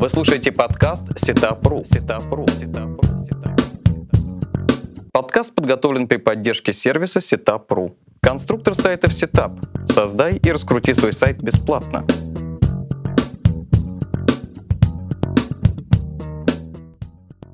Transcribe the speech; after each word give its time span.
Вы 0.00 0.08
слушаете 0.08 0.50
подкаст 0.50 1.18
Сетапру. 1.20 1.84
Сетапру. 1.84 2.46
Сетапру. 2.48 3.02
Подкаст 5.12 5.54
подготовлен 5.54 6.08
при 6.08 6.16
поддержке 6.16 6.72
сервиса 6.72 7.18
Setup.ru. 7.18 7.94
Конструктор 8.22 8.74
сайтов 8.74 9.12
Setup. 9.12 9.92
Создай 9.92 10.38
и 10.38 10.50
раскрути 10.52 10.94
свой 10.94 11.12
сайт 11.12 11.42
бесплатно. 11.42 12.06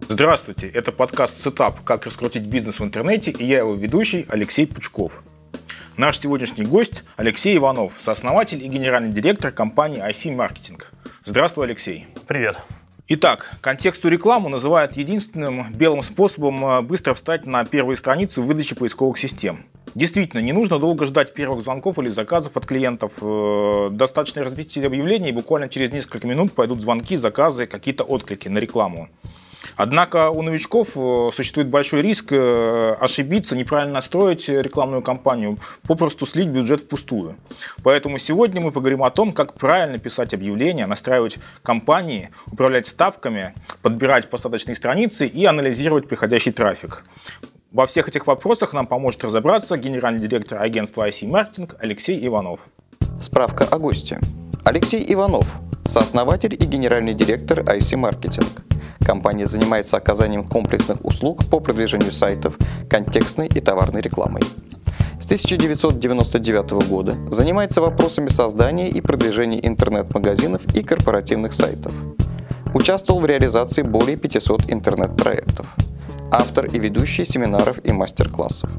Здравствуйте, 0.08 0.68
это 0.68 0.92
подкаст 0.92 1.44
Setup 1.44 1.82
«Как 1.84 2.06
раскрутить 2.06 2.44
бизнес 2.44 2.78
в 2.78 2.84
интернете» 2.84 3.32
и 3.32 3.44
я 3.44 3.58
его 3.58 3.74
ведущий 3.74 4.24
Алексей 4.28 4.68
Пучков. 4.68 5.24
Наш 5.96 6.20
сегодняшний 6.20 6.66
гость 6.66 7.04
Алексей 7.16 7.56
Иванов, 7.56 7.94
сооснователь 7.96 8.62
и 8.62 8.68
генеральный 8.68 9.10
директор 9.10 9.50
компании 9.50 10.06
IC 10.06 10.36
Marketing. 10.36 10.82
Здравствуй, 11.24 11.64
Алексей. 11.64 12.06
Привет. 12.26 12.58
Итак, 13.09 13.56
контекстную 13.62 14.12
рекламу 14.12 14.51
называют 14.51 14.95
единственным 14.98 15.73
белым 15.73 16.02
способом 16.02 16.62
э, 16.66 16.82
быстро 16.82 17.14
встать 17.14 17.46
на 17.46 17.64
первые 17.64 17.96
страницы 17.96 18.42
выдачи 18.42 18.74
поисковых 18.74 19.16
систем. 19.16 19.64
Действительно, 19.95 20.40
не 20.40 20.52
нужно 20.52 20.78
долго 20.78 21.06
ждать 21.06 21.32
первых 21.32 21.62
звонков 21.62 21.98
или 21.98 22.10
заказов 22.10 22.59
от 22.59 22.66
клиентов. 22.66 23.16
Э, 23.23 23.88
достаточно 23.90 24.45
разместить 24.45 24.84
объявление, 24.84 25.30
и 25.30 25.32
буквально 25.32 25.70
через 25.70 25.92
несколько 25.92 26.26
минут 26.26 26.52
пойдут 26.52 26.82
звонки, 26.82 27.16
заказы, 27.16 27.66
какие-то 27.66 28.04
отклики 28.04 28.48
на 28.48 28.59
рекламу. 28.59 29.09
Однако 29.77 30.30
у 30.30 30.42
новичков 30.42 30.96
э, 30.96 31.30
существует 31.33 31.69
большой 31.69 32.02
риск 32.02 32.33
э, 32.33 32.96
ошибиться, 33.01 33.56
неправильно 33.56 33.95
настроить 33.95 34.48
рекламную 34.48 35.02
кампанию, 35.02 35.59
попросту 35.87 36.27
слить 36.27 36.48
бюджет 36.48 36.82
впустую. 36.82 37.37
Поэтому 37.82 38.19
сегодня 38.19 38.60
мы 38.60 38.73
поговорим 38.73 39.02
о 39.02 39.10
том, 39.10 39.32
как 39.32 39.55
правильно 39.55 39.98
писать 39.98 40.34
объявления, 40.34 40.87
настраивать 40.87 41.38
кампании, 41.62 42.30
управлять 42.46 42.88
ставками, 42.88 43.55
подбирать 43.82 44.30
посадочные 44.30 44.74
страницы 44.74 45.27
и 45.27 45.45
анализировать 45.45 46.09
приходящий 46.09 46.52
трафик. 46.52 47.04
Во 47.73 47.87
всех 47.87 48.09
этих 48.09 48.27
вопросах 48.27 48.73
нам 48.73 48.87
поможет 48.87 49.24
разобраться 49.24 49.77
генеральный 49.77 50.21
директор 50.21 50.62
агентства 50.62 51.07
IC 51.09 51.29
Marketing 51.29 51.74
Алексей 51.79 52.27
Иванов. 52.27 52.68
Справка 53.21 53.65
о 53.65 53.79
госте. 53.79 54.21
Алексей 54.65 55.04
Иванов, 55.12 55.52
сооснователь 55.87 56.54
и 56.54 56.65
генеральный 56.65 57.15
директор 57.15 57.60
IC 57.60 57.95
Marketing. 57.95 58.46
Компания 59.04 59.46
занимается 59.46 59.96
оказанием 59.96 60.46
комплексных 60.46 61.04
услуг 61.04 61.45
по 61.51 61.60
продвижению 61.60 62.12
сайтов, 62.12 62.56
контекстной 62.90 63.46
и 63.46 63.60
товарной 63.60 64.00
рекламой. 64.00 64.43
С 65.20 65.26
1999 65.26 66.88
года 66.88 67.15
занимается 67.31 67.81
вопросами 67.81 68.28
создания 68.28 68.88
и 68.88 69.00
продвижения 69.00 69.65
интернет-магазинов 69.66 70.62
и 70.75 70.82
корпоративных 70.82 71.54
сайтов. 71.54 71.94
Участвовал 72.75 73.21
в 73.21 73.26
реализации 73.26 73.82
более 73.82 74.16
500 74.16 74.71
интернет-проектов. 74.71 75.66
Автор 76.31 76.66
и 76.66 76.78
ведущий 76.78 77.25
семинаров 77.25 77.78
и 77.84 77.93
мастер-классов. 77.93 78.71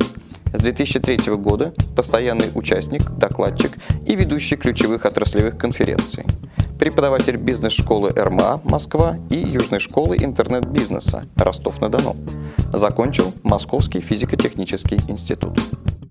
С 0.54 0.62
2003 0.62 1.36
года 1.36 1.74
постоянный 1.96 2.50
участник, 2.54 3.10
докладчик 3.12 3.72
и 4.06 4.16
ведущий 4.16 4.56
ключевых 4.56 5.06
отраслевых 5.06 5.58
конференций. 5.58 6.26
Преподаватель 6.80 7.38
бизнес-школы 7.38 8.12
РМА 8.12 8.62
Москва 8.64 9.18
и 9.32 9.36
Южной 9.36 9.80
школы 9.80 10.16
интернет-бизнеса 10.16 11.28
Ростов-на-Дону. 11.36 12.16
Закончил 12.72 13.34
Московский 13.42 14.00
физико-технический 14.00 15.00
институт. 15.08 15.60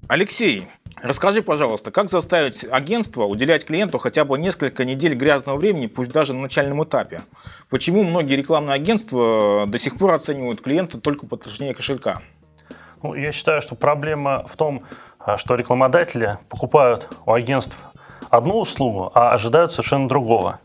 Алексей, 0.08 0.66
расскажи, 1.00 1.42
пожалуйста, 1.42 1.92
как 1.92 2.10
заставить 2.10 2.66
агентство 2.68 3.24
уделять 3.24 3.64
клиенту 3.64 3.98
хотя 3.98 4.24
бы 4.24 4.38
несколько 4.38 4.84
недель 4.84 5.14
грязного 5.14 5.56
времени, 5.56 5.86
пусть 5.86 6.10
даже 6.10 6.34
на 6.34 6.42
начальном 6.42 6.82
этапе? 6.82 7.22
Почему 7.70 8.02
многие 8.02 8.34
рекламные 8.34 8.74
агентства 8.74 9.66
до 9.68 9.78
сих 9.78 9.96
пор 9.96 10.14
оценивают 10.14 10.60
клиента 10.60 10.98
только 10.98 11.26
по 11.26 11.36
толщине 11.36 11.74
кошелька? 11.74 12.22
Ну, 13.04 13.14
я 13.14 13.30
считаю, 13.30 13.62
что 13.62 13.76
проблема 13.76 14.44
в 14.48 14.56
том, 14.56 14.82
а, 15.20 15.36
что 15.36 15.54
рекламодатели 15.54 16.38
покупают 16.48 17.08
у 17.24 17.32
агентств 17.32 17.76
одну 18.30 18.58
услугу, 18.60 19.10
а 19.14 19.30
ожидают 19.30 19.72
совершенно 19.72 20.08
другого. 20.08 20.58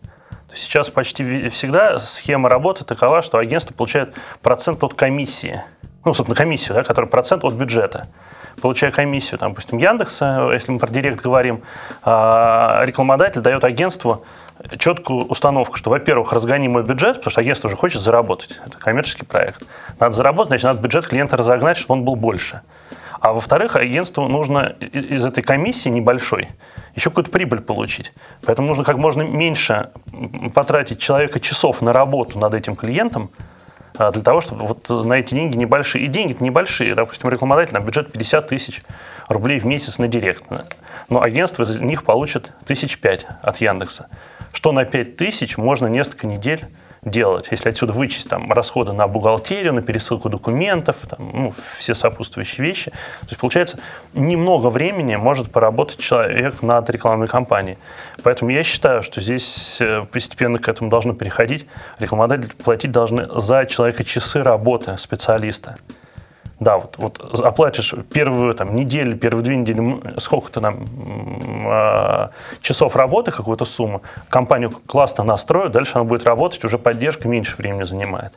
Сейчас 0.53 0.89
почти 0.89 1.49
всегда 1.49 1.97
схема 1.99 2.49
работы 2.49 2.83
такова, 2.83 3.21
что 3.21 3.37
агентство 3.37 3.73
получает 3.73 4.13
процент 4.41 4.83
от 4.83 4.93
комиссии. 4.93 5.61
Ну, 6.03 6.13
собственно, 6.13 6.35
комиссию, 6.35 6.75
да, 6.75 6.83
который 6.83 7.05
процент 7.05 7.43
от 7.43 7.53
бюджета. 7.53 8.07
Получая 8.61 8.91
комиссию, 8.91 9.37
там, 9.37 9.51
допустим, 9.51 9.77
Яндекса, 9.77 10.49
если 10.51 10.71
мы 10.71 10.79
про 10.79 10.89
директ 10.89 11.21
говорим, 11.21 11.61
а, 12.03 12.81
рекламодатель 12.85 13.41
дает 13.41 13.63
агентству 13.63 14.25
четкую 14.77 15.25
установку, 15.25 15.77
что, 15.77 15.89
во-первых, 15.89 16.33
разгони 16.33 16.67
мой 16.67 16.83
бюджет, 16.83 17.17
потому 17.17 17.31
что 17.31 17.41
агентство 17.41 17.67
уже 17.67 17.77
хочет 17.77 18.01
заработать. 18.01 18.59
Это 18.65 18.77
коммерческий 18.77 19.25
проект. 19.25 19.63
Надо 19.99 20.15
заработать, 20.15 20.49
значит, 20.49 20.65
надо 20.65 20.81
бюджет 20.81 21.07
клиента 21.07 21.37
разогнать, 21.37 21.77
чтобы 21.77 21.99
он 21.99 22.05
был 22.05 22.15
больше. 22.15 22.61
А 23.21 23.33
во-вторых, 23.33 23.75
агентству 23.75 24.27
нужно 24.27 24.75
из 24.91 25.25
этой 25.25 25.43
комиссии 25.43 25.89
небольшой 25.89 26.49
еще 26.95 27.09
какую-то 27.09 27.31
прибыль 27.31 27.61
получить. 27.61 28.11
Поэтому 28.45 28.67
нужно 28.67 28.83
как 28.83 28.97
можно 28.97 29.21
меньше 29.21 29.91
потратить 30.53 30.99
человека 30.99 31.39
часов 31.39 31.81
на 31.81 31.93
работу 31.93 32.37
над 32.37 32.53
этим 32.53 32.75
клиентом, 32.75 33.29
а, 33.97 34.11
для 34.11 34.23
того, 34.23 34.41
чтобы 34.41 34.65
вот 34.65 34.89
на 34.89 35.13
эти 35.13 35.33
деньги 35.33 35.55
небольшие, 35.55 36.05
и 36.05 36.07
деньги 36.07 36.35
небольшие, 36.39 36.95
допустим, 36.95 37.29
рекламодатель 37.29 37.73
на 37.73 37.79
бюджет 37.79 38.11
50 38.11 38.47
тысяч 38.47 38.83
рублей 39.29 39.59
в 39.59 39.65
месяц 39.65 39.99
на 39.99 40.07
директ, 40.07 40.43
но 41.09 41.21
агентство 41.21 41.63
из 41.63 41.79
них 41.79 42.03
получит 42.03 42.51
тысяч 42.65 42.97
пять 42.97 43.25
от 43.41 43.57
Яндекса 43.57 44.07
что 44.53 44.71
на 44.71 44.85
5 44.85 45.17
тысяч 45.17 45.57
можно 45.57 45.87
несколько 45.87 46.27
недель 46.27 46.65
делать. 47.03 47.47
Если 47.51 47.69
отсюда 47.69 47.93
вычесть 47.93 48.29
там, 48.29 48.51
расходы 48.51 48.93
на 48.93 49.07
бухгалтерию, 49.07 49.73
на 49.73 49.81
пересылку 49.81 50.29
документов, 50.29 50.97
там, 51.09 51.31
ну, 51.33 51.51
все 51.51 51.95
сопутствующие 51.95 52.65
вещи, 52.65 52.91
то 52.91 53.27
есть 53.29 53.39
получается 53.39 53.79
немного 54.13 54.69
времени 54.69 55.15
может 55.15 55.51
поработать 55.51 55.99
человек 55.99 56.61
над 56.61 56.89
рекламной 56.89 57.27
кампанией. 57.27 57.77
Поэтому 58.23 58.51
я 58.51 58.63
считаю, 58.63 59.01
что 59.01 59.19
здесь 59.19 59.81
э, 59.81 60.05
постепенно 60.11 60.59
к 60.59 60.67
этому 60.67 60.89
должно 60.91 61.13
переходить. 61.13 61.65
Рекламодатели 61.97 62.51
платить 62.63 62.91
должны 62.91 63.27
за 63.39 63.65
человека 63.65 64.03
часы 64.03 64.43
работы 64.43 64.97
специалиста. 64.97 65.77
Да, 66.61 66.77
вот, 66.77 66.95
вот 66.99 67.39
оплатишь 67.39 67.95
первую 68.13 68.53
там, 68.53 68.75
неделю, 68.75 69.17
первые 69.17 69.43
две 69.43 69.55
недели, 69.55 70.19
сколько-то 70.19 70.61
там 70.61 70.85
э, 71.65 72.29
часов 72.61 72.95
работы, 72.95 73.31
какую-то 73.31 73.65
сумму, 73.65 74.03
компанию 74.29 74.69
классно 74.69 75.23
настроят, 75.23 75.71
дальше 75.71 75.93
она 75.95 76.03
будет 76.03 76.23
работать, 76.23 76.63
уже 76.63 76.77
поддержка 76.77 77.27
меньше 77.27 77.57
времени 77.57 77.81
занимает. 77.81 78.31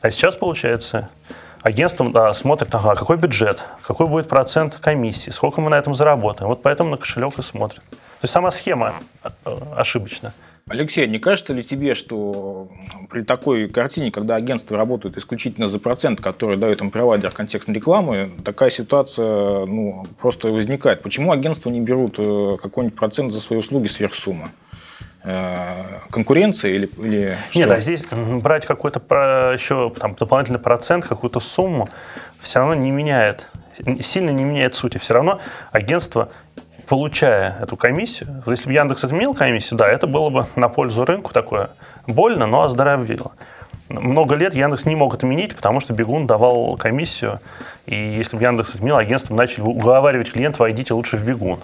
А 0.00 0.10
сейчас, 0.10 0.34
получается, 0.34 1.10
агентство 1.60 2.10
да, 2.10 2.32
смотрит, 2.32 2.74
ага, 2.74 2.94
какой 2.94 3.18
бюджет, 3.18 3.62
какой 3.86 4.06
будет 4.06 4.28
процент 4.28 4.76
комиссии, 4.80 5.28
сколько 5.28 5.60
мы 5.60 5.68
на 5.68 5.74
этом 5.74 5.94
заработаем. 5.94 6.48
Вот 6.48 6.62
поэтому 6.62 6.88
на 6.88 6.96
кошелек 6.96 7.38
и 7.38 7.42
смотрят. 7.42 7.82
То 7.90 8.22
есть 8.22 8.32
сама 8.32 8.50
схема 8.50 8.94
э, 9.22 9.30
ошибочна. 9.76 10.32
Алексей, 10.68 11.06
не 11.06 11.18
кажется 11.18 11.52
ли 11.52 11.64
тебе, 11.64 11.94
что 11.94 12.68
при 13.10 13.22
такой 13.22 13.68
картине, 13.68 14.10
когда 14.10 14.36
агентства 14.36 14.76
работают 14.76 15.16
исключительно 15.16 15.66
за 15.66 15.78
процент, 15.78 16.20
который 16.20 16.56
дает 16.56 16.80
им 16.80 16.90
провайдер 16.90 17.30
контекстной 17.30 17.74
рекламы, 17.74 18.30
такая 18.44 18.70
ситуация 18.70 19.64
ну, 19.66 20.06
просто 20.20 20.48
возникает? 20.48 21.02
Почему 21.02 21.32
агентства 21.32 21.70
не 21.70 21.80
берут 21.80 22.16
э, 22.18 22.56
какой-нибудь 22.60 22.98
процент 22.98 23.32
за 23.32 23.40
свои 23.40 23.58
услуги 23.58 23.86
сверх 23.86 24.14
суммы? 24.14 24.48
Э, 25.24 25.84
конкуренция 26.10 26.72
или, 26.72 26.90
или 26.98 27.36
что? 27.50 27.58
Нет, 27.58 27.70
а 27.70 27.80
здесь 27.80 28.04
брать 28.06 28.66
какой-то 28.66 29.00
еще 29.54 29.92
там, 29.98 30.14
дополнительный 30.14 30.60
процент, 30.60 31.06
какую-то 31.06 31.40
сумму, 31.40 31.88
все 32.40 32.60
равно 32.60 32.74
не 32.74 32.90
меняет, 32.90 33.46
сильно 34.00 34.30
не 34.30 34.44
меняет 34.44 34.74
сути. 34.74 34.98
Все 34.98 35.14
равно 35.14 35.40
агентство 35.72 36.30
получая 36.88 37.56
эту 37.60 37.76
комиссию, 37.76 38.42
если 38.46 38.68
бы 38.68 38.72
Яндекс 38.72 39.04
отменил 39.04 39.34
комиссию, 39.34 39.78
да, 39.78 39.86
это 39.86 40.06
было 40.06 40.30
бы 40.30 40.46
на 40.56 40.68
пользу 40.68 41.04
рынку 41.04 41.32
такое 41.32 41.70
больно, 42.06 42.46
но 42.46 42.62
оздоровило. 42.62 43.32
Много 43.90 44.34
лет 44.34 44.54
Яндекс 44.54 44.84
не 44.86 44.96
мог 44.96 45.14
отменить, 45.14 45.54
потому 45.56 45.80
что 45.80 45.94
Бегун 45.94 46.26
давал 46.26 46.76
комиссию, 46.76 47.40
и 47.86 47.94
если 47.94 48.36
бы 48.36 48.42
Яндекс 48.42 48.74
отменил, 48.74 48.96
агентство 48.96 49.34
начали 49.34 49.62
уговаривать 49.62 50.32
клиентов, 50.32 50.60
войдите 50.60 50.94
лучше 50.94 51.16
в 51.16 51.26
Бегун. 51.26 51.60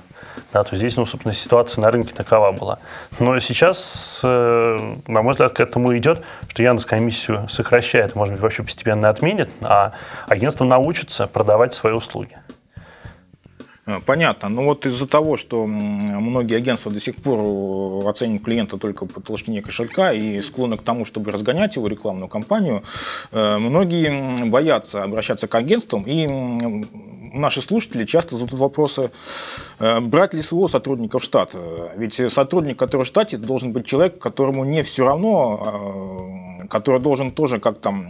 Да, 0.53 0.63
то 0.63 0.75
здесь, 0.77 0.97
ну, 0.97 1.05
собственно, 1.05 1.35
ситуация 1.35 1.83
на 1.83 1.91
рынке 1.91 2.15
такова 2.15 2.51
была. 2.53 2.79
Но 3.21 3.39
сейчас, 3.41 4.21
э, 4.25 4.95
на 5.07 5.23
мой 5.23 5.33
взгляд, 5.33 5.53
к 5.53 5.61
этому 5.61 5.97
идет, 5.97 6.23
что 6.49 6.63
Яндекс 6.63 6.87
комиссию 6.87 7.47
сокращает, 7.49 8.15
может 8.15 8.35
быть, 8.35 8.43
вообще 8.43 8.63
постепенно 8.63 9.09
отменит, 9.11 9.51
а 9.61 9.93
агентство 10.29 10.65
научится 10.65 11.27
продавать 11.27 11.75
свои 11.75 11.93
услуги. 11.93 12.37
Э, 13.87 14.01
понятно. 14.05 14.49
Но 14.49 14.65
вот 14.65 14.87
из-за 14.87 15.07
того, 15.07 15.37
что 15.37 15.67
многие 15.67 16.57
агентства 16.57 16.91
до 16.91 17.01
сих 17.01 17.17
пор 17.17 18.09
оценивают 18.09 18.45
клиента 18.45 18.79
только 18.79 19.07
по 19.07 19.21
толщине 19.21 19.63
кошелька 19.63 20.13
и 20.13 20.41
склонны 20.41 20.77
к 20.77 20.83
тому, 20.83 21.05
чтобы 21.05 21.31
разгонять 21.33 21.77
его 21.77 21.87
рекламную 21.87 22.29
кампанию, 22.29 22.83
э, 23.33 23.59
многие 23.59 24.45
боятся 24.49 25.03
обращаться 25.03 25.49
к 25.49 25.55
агентствам 25.55 26.05
и 26.07 26.27
наши 27.35 27.61
слушатели 27.61 28.05
часто 28.05 28.37
задают 28.37 28.61
вопросы, 28.61 29.11
э, 29.81 30.01
брать 30.01 30.35
ли 30.35 30.43
своего 30.43 30.69
сотрудника 30.69 31.19
в 31.19 31.25
штат. 31.25 31.57
Ведь 31.97 32.15
сотрудник, 32.33 32.79
который 32.79 33.03
в 33.03 33.07
штате, 33.07 33.37
должен 33.37 33.73
быть 33.73 33.87
человек, 33.87 34.19
которому 34.19 34.65
не 34.65 34.83
все 34.83 35.05
равно, 35.05 36.63
э, 36.63 36.69
который 36.69 37.01
должен 37.01 37.33
тоже 37.33 37.59
как 37.61 37.79
там 37.79 38.07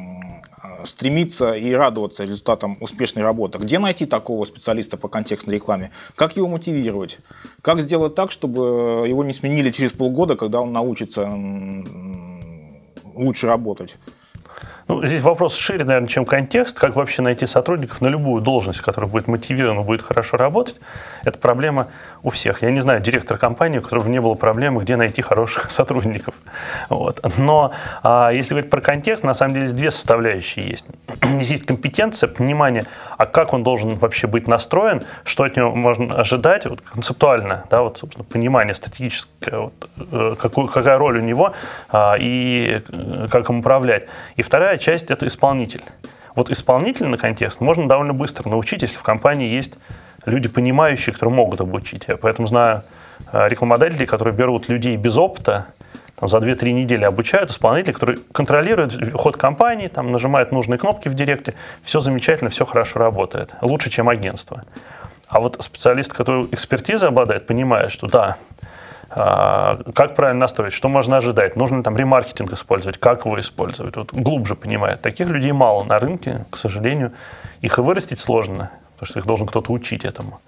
стремиться 0.94 1.54
и 1.54 1.72
радоваться 1.72 2.22
результатам 2.22 2.76
успешной 2.80 3.24
работы. 3.24 3.58
Где 3.58 3.80
найти 3.80 4.06
такого 4.06 4.44
специалиста 4.44 4.96
по 4.96 5.08
контекстной 5.08 5.56
рекламе? 5.56 5.90
Как 6.14 6.36
его 6.36 6.46
мотивировать? 6.46 7.18
Как 7.62 7.80
сделать 7.80 8.14
так, 8.14 8.30
чтобы 8.30 9.04
его 9.08 9.24
не 9.24 9.32
сменили 9.32 9.70
через 9.70 9.92
полгода, 9.92 10.36
когда 10.36 10.60
он 10.60 10.72
научится 10.72 11.28
лучше 13.16 13.48
работать? 13.48 13.96
Ну, 14.86 15.04
здесь 15.04 15.22
вопрос 15.22 15.56
шире, 15.56 15.84
наверное, 15.84 16.08
чем 16.08 16.24
контекст. 16.24 16.78
Как 16.78 16.94
вообще 16.94 17.22
найти 17.22 17.46
сотрудников 17.46 18.00
на 18.00 18.08
любую 18.08 18.42
должность, 18.42 18.80
которая 18.80 19.10
будет 19.10 19.26
мотивирована, 19.26 19.82
будет 19.82 20.02
хорошо 20.02 20.36
работать. 20.36 20.76
Это 21.24 21.38
проблема 21.38 21.88
у 22.24 22.30
всех. 22.30 22.62
Я 22.62 22.70
не 22.70 22.80
знаю 22.80 23.00
директора 23.00 23.38
компании, 23.38 23.78
у 23.78 23.82
которого 23.82 24.08
не 24.08 24.20
было 24.20 24.34
проблемы, 24.34 24.82
где 24.82 24.96
найти 24.96 25.20
хороших 25.22 25.70
сотрудников. 25.70 26.34
Вот. 26.88 27.20
Но 27.38 27.72
а, 28.02 28.30
если 28.30 28.54
говорить 28.54 28.70
про 28.70 28.80
контекст, 28.80 29.22
на 29.24 29.34
самом 29.34 29.54
деле 29.54 29.68
две 29.68 29.90
составляющие 29.90 30.66
есть. 30.66 30.86
Здесь 31.22 31.50
есть 31.50 31.66
компетенция, 31.66 32.28
понимание, 32.28 32.86
а 33.18 33.26
как 33.26 33.52
он 33.52 33.62
должен 33.62 33.96
вообще 33.96 34.26
быть 34.26 34.48
настроен, 34.48 35.02
что 35.24 35.44
от 35.44 35.56
него 35.56 35.74
можно 35.74 36.14
ожидать, 36.14 36.64
вот, 36.64 36.80
концептуально, 36.80 37.64
да, 37.70 37.82
вот, 37.82 37.98
собственно, 37.98 38.24
понимание 38.24 38.74
стратегическое, 38.74 39.58
вот, 39.58 39.90
э, 40.10 40.36
какую, 40.40 40.68
какая 40.68 40.96
роль 40.96 41.18
у 41.18 41.22
него 41.22 41.52
а, 41.90 42.16
и 42.18 42.80
э, 42.88 43.28
как 43.30 43.50
им 43.50 43.58
управлять. 43.58 44.06
И 44.36 44.42
вторая 44.42 44.78
часть– 44.78 45.04
это 45.10 45.26
исполнитель. 45.26 45.82
Вот 46.34 46.50
исполнительный 46.50 47.18
контекст 47.18 47.60
можно 47.60 47.86
довольно 47.86 48.14
быстро 48.14 48.48
научить, 48.48 48.82
если 48.82 48.98
в 48.98 49.02
компании 49.02 49.48
есть 49.48 49.74
люди, 50.26 50.48
понимающие, 50.48 51.12
которые 51.12 51.34
могут 51.34 51.60
обучить. 51.60 52.04
Я 52.08 52.16
поэтому 52.16 52.46
знаю 52.46 52.82
э, 53.32 53.48
рекламодателей, 53.48 54.06
которые 54.06 54.34
берут 54.34 54.68
людей 54.68 54.96
без 54.96 55.16
опыта, 55.16 55.66
там, 56.16 56.28
за 56.28 56.38
2-3 56.38 56.72
недели 56.72 57.04
обучают 57.04 57.50
исполнителей, 57.50 57.92
которые 57.92 58.18
контролируют 58.32 58.94
ход 59.14 59.36
компании, 59.36 59.88
там, 59.88 60.12
нажимают 60.12 60.52
нужные 60.52 60.78
кнопки 60.78 61.08
в 61.08 61.14
директе, 61.14 61.54
все 61.82 62.00
замечательно, 62.00 62.50
все 62.50 62.64
хорошо 62.64 63.00
работает. 63.00 63.54
Лучше, 63.62 63.90
чем 63.90 64.08
агентство. 64.08 64.64
А 65.28 65.40
вот 65.40 65.56
специалист, 65.60 66.12
который 66.12 66.44
экспертизой 66.52 67.08
обладает, 67.08 67.46
понимает, 67.46 67.90
что 67.90 68.06
да, 68.06 68.36
а, 69.10 69.78
как 69.94 70.14
правильно 70.14 70.40
настроить, 70.40 70.72
что 70.72 70.88
можно 70.88 71.16
ожидать, 71.16 71.56
нужно 71.56 71.82
там 71.82 71.96
ремаркетинг 71.96 72.52
использовать, 72.52 72.98
как 72.98 73.24
его 73.24 73.38
использовать. 73.40 73.96
Вот 73.96 74.12
глубже 74.12 74.54
понимает. 74.54 75.02
Таких 75.02 75.28
людей 75.28 75.52
мало 75.52 75.84
на 75.84 75.98
рынке, 75.98 76.44
к 76.50 76.56
сожалению. 76.56 77.12
Их 77.60 77.78
и 77.78 77.80
вырастить 77.80 78.18
сложно, 78.18 78.70
потому 78.94 79.06
что 79.06 79.18
их 79.20 79.26
должен 79.26 79.46
кто-то 79.46 79.72
учить 79.72 80.04
этому. 80.04 80.40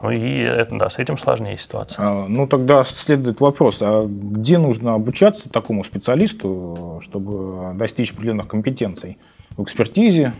Ну 0.00 0.10
и 0.10 0.38
это, 0.40 0.78
да, 0.78 0.90
с 0.90 0.98
этим 0.98 1.18
сложнее 1.18 1.56
ситуация. 1.56 2.04
А, 2.06 2.28
ну 2.28 2.46
тогда 2.46 2.84
следует 2.84 3.40
вопрос, 3.40 3.78
а 3.82 4.06
где 4.06 4.58
нужно 4.58 4.94
обучаться 4.94 5.48
такому 5.48 5.82
специалисту, 5.82 7.00
чтобы 7.02 7.72
достичь 7.74 8.12
определенных 8.12 8.46
компетенций? 8.46 9.18
В 9.56 9.62
экспертизе, 9.64 10.34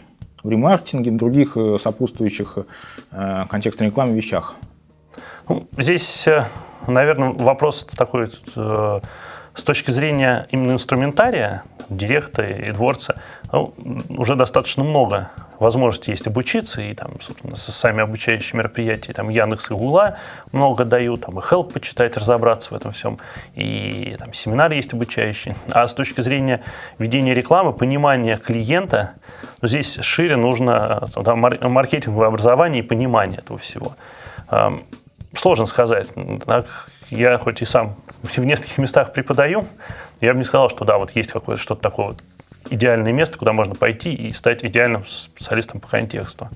в 0.44 0.50
ремаркетинге, 0.50 1.10
в 1.10 1.16
других 1.16 1.56
э, 1.56 1.78
сопутствующих 1.80 2.58
э, 3.10 3.46
контекстной 3.50 3.88
рекламе 3.88 4.14
вещах? 4.14 4.54
Ну, 5.48 5.66
здесь 5.76 6.28
э, 6.28 6.44
наверное, 6.86 7.30
вопрос 7.30 7.84
такой 7.84 8.28
э, 8.56 9.00
с 9.58 9.64
точки 9.64 9.90
зрения 9.90 10.46
именно 10.50 10.72
инструментария, 10.72 11.64
директа 11.88 12.44
и 12.44 12.70
дворца, 12.70 13.16
ну, 13.52 13.74
уже 14.08 14.36
достаточно 14.36 14.84
много 14.84 15.30
возможностей 15.58 16.12
есть 16.12 16.28
обучиться, 16.28 16.80
и 16.80 16.94
там, 16.94 17.20
собственно, 17.20 17.56
сами 17.56 18.00
обучающие 18.02 18.56
мероприятия, 18.56 19.12
там, 19.12 19.28
Яндекс 19.28 19.72
и 19.72 19.74
Гугла 19.74 20.16
много 20.52 20.84
дают, 20.84 21.22
там, 21.22 21.40
и 21.40 21.42
Help 21.42 21.72
почитать, 21.72 22.16
разобраться 22.16 22.72
в 22.72 22.76
этом 22.76 22.92
всем, 22.92 23.18
и 23.56 24.14
там 24.18 24.32
семинары 24.32 24.76
есть 24.76 24.92
обучающие. 24.92 25.56
А 25.70 25.88
с 25.88 25.94
точки 25.94 26.20
зрения 26.20 26.62
ведения 26.98 27.34
рекламы, 27.34 27.72
понимания 27.72 28.36
клиента, 28.36 29.14
ну, 29.60 29.66
здесь 29.66 29.98
шире 30.02 30.36
нужно 30.36 31.08
там, 31.24 31.40
маркетинговое 31.40 32.28
образование 32.28 32.84
и 32.84 32.86
понимание 32.86 33.38
этого 33.38 33.58
всего 33.58 33.96
сложно 35.38 35.66
сказать. 35.66 36.08
Я 37.10 37.38
хоть 37.38 37.62
и 37.62 37.64
сам 37.64 37.96
в 38.22 38.38
нескольких 38.38 38.78
местах 38.78 39.12
преподаю, 39.12 39.64
я 40.20 40.32
бы 40.32 40.38
не 40.38 40.44
сказал, 40.44 40.68
что 40.68 40.84
да, 40.84 40.98
вот 40.98 41.12
есть 41.12 41.32
какое-то 41.32 41.62
что-то 41.62 41.80
такое 41.80 42.08
вот 42.08 42.22
идеальное 42.70 43.12
место, 43.12 43.38
куда 43.38 43.52
можно 43.52 43.74
пойти 43.74 44.12
и 44.12 44.32
стать 44.32 44.64
идеальным 44.64 45.06
специалистом 45.06 45.80
по 45.80 45.88
контексту. 45.88 46.48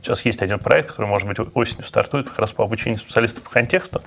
Сейчас 0.00 0.24
есть 0.24 0.42
один 0.42 0.60
проект, 0.60 0.90
который, 0.90 1.06
может 1.06 1.26
быть, 1.26 1.38
осенью 1.54 1.84
стартует 1.84 2.28
как 2.28 2.38
раз 2.38 2.52
по 2.52 2.64
обучению 2.64 3.00
специалистов 3.00 3.42
по 3.42 3.50
контексту. 3.50 4.02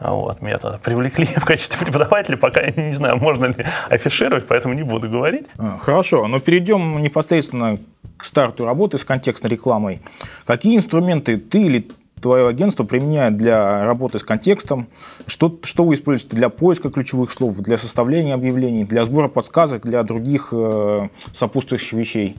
Вот, 0.00 0.40
меня 0.40 0.58
тогда 0.58 0.78
привлекли 0.78 1.26
в 1.36 1.44
качестве 1.44 1.84
преподавателя, 1.84 2.36
пока 2.36 2.62
я 2.62 2.72
не 2.72 2.92
знаю, 2.92 3.18
можно 3.18 3.46
ли 3.46 3.66
афишировать, 3.90 4.46
поэтому 4.46 4.74
не 4.74 4.82
буду 4.82 5.08
говорить. 5.08 5.46
А, 5.58 5.78
хорошо, 5.78 6.26
но 6.28 6.40
перейдем 6.40 7.02
непосредственно 7.02 7.78
к 8.16 8.24
старту 8.24 8.64
работы 8.64 8.98
с 8.98 9.04
контекстной 9.04 9.50
рекламой. 9.50 10.00
Какие 10.46 10.76
инструменты 10.76 11.36
ты 11.36 11.62
или 11.62 11.88
твое 12.20 12.48
агентство 12.48 12.84
применяет 12.84 13.36
для 13.36 13.84
работы 13.84 14.18
с 14.18 14.22
контекстом, 14.22 14.88
что, 15.26 15.58
что 15.62 15.84
вы 15.84 15.94
используете 15.94 16.36
для 16.36 16.48
поиска 16.48 16.90
ключевых 16.90 17.30
слов, 17.30 17.58
для 17.58 17.78
составления 17.78 18.34
объявлений, 18.34 18.84
для 18.84 19.04
сбора 19.04 19.28
подсказок, 19.28 19.82
для 19.82 20.02
других 20.02 20.48
э, 20.52 21.08
сопутствующих 21.32 21.92
вещей? 21.92 22.36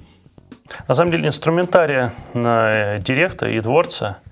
На 0.87 0.93
самом 0.93 1.11
деле 1.11 1.27
инструментария 1.27 2.13
на 2.33 2.99
директа 2.99 3.49
и 3.49 3.59
дворца– 3.59 4.19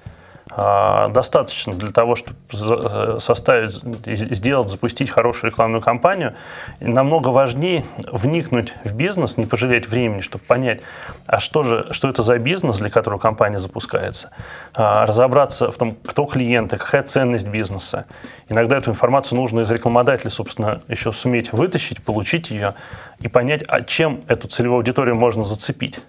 достаточно 0.57 1.73
для 1.73 1.91
того, 1.91 2.15
чтобы 2.15 2.39
э, 2.51 3.17
составить, 3.19 3.73
сделать, 4.05 4.69
запустить 4.69 5.11
хорошую 5.11 5.51
рекламную 5.51 5.83
кампанию. 5.83 6.33
намного 6.79 7.27
важнее 7.27 7.83
вникнуть 8.11 8.73
в 8.83 8.95
бизнес, 8.95 9.37
не 9.37 9.45
пожалеть 9.45 9.87
времени, 9.87 10.21
чтобы 10.21 10.43
понять, 10.45 10.81
а 11.27 11.39
что 11.39 11.61
же, 11.61 11.85
что 11.91 12.09
это 12.09 12.23
за 12.23 12.39
бизнес, 12.39 12.79
для 12.79 12.89
которого 12.89 13.19
компания 13.19 13.59
запускается. 13.59 14.31
А, 14.73 15.05
разобраться 15.05 15.71
в 15.71 15.77
том, 15.77 15.95
кто 16.03 16.25
клиенты, 16.25 16.77
какая 16.77 17.03
ценность 17.03 17.47
бизнеса. 17.47 18.05
Иногда 18.49 18.77
эту 18.77 18.89
информацию 18.89 19.39
нужно 19.39 19.59
из 19.59 19.69
рекламодателя, 19.69 20.31
собственно, 20.31 20.81
еще 20.87 21.11
суметь 21.11 21.53
вытащить, 21.53 22.03
получить 22.03 22.49
ее 22.49 22.73
и 23.19 23.27
понять, 23.27 23.63
а 23.67 23.83
чем 23.83 24.23
эту 24.27 24.47
целевую 24.47 24.77
аудиторию 24.77 25.15
можно 25.15 25.43
зацепить. 25.43 25.99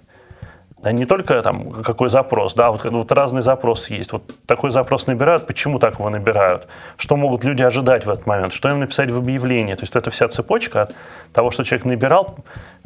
Да, 0.82 0.92
не 0.92 1.06
только 1.06 1.42
там 1.42 1.82
какой 1.82 2.08
запрос, 2.08 2.54
да, 2.54 2.70
вот, 2.70 2.84
вот 2.84 3.10
разные 3.10 3.42
запросы 3.42 3.94
есть. 3.94 4.12
Вот 4.12 4.22
такой 4.46 4.70
запрос 4.70 5.08
набирают, 5.08 5.46
почему 5.46 5.80
так 5.80 5.98
его 5.98 6.08
набирают, 6.08 6.68
что 6.96 7.16
могут 7.16 7.42
люди 7.42 7.62
ожидать 7.62 8.06
в 8.06 8.10
этот 8.10 8.26
момент, 8.26 8.52
что 8.52 8.68
им 8.68 8.78
написать 8.78 9.10
в 9.10 9.18
объявлении. 9.18 9.74
То 9.74 9.82
есть 9.82 9.96
это 9.96 10.10
вся 10.10 10.28
цепочка 10.28 10.82
от 10.82 10.94
того, 11.32 11.50
что 11.50 11.64
человек 11.64 11.84
набирал, 11.84 12.36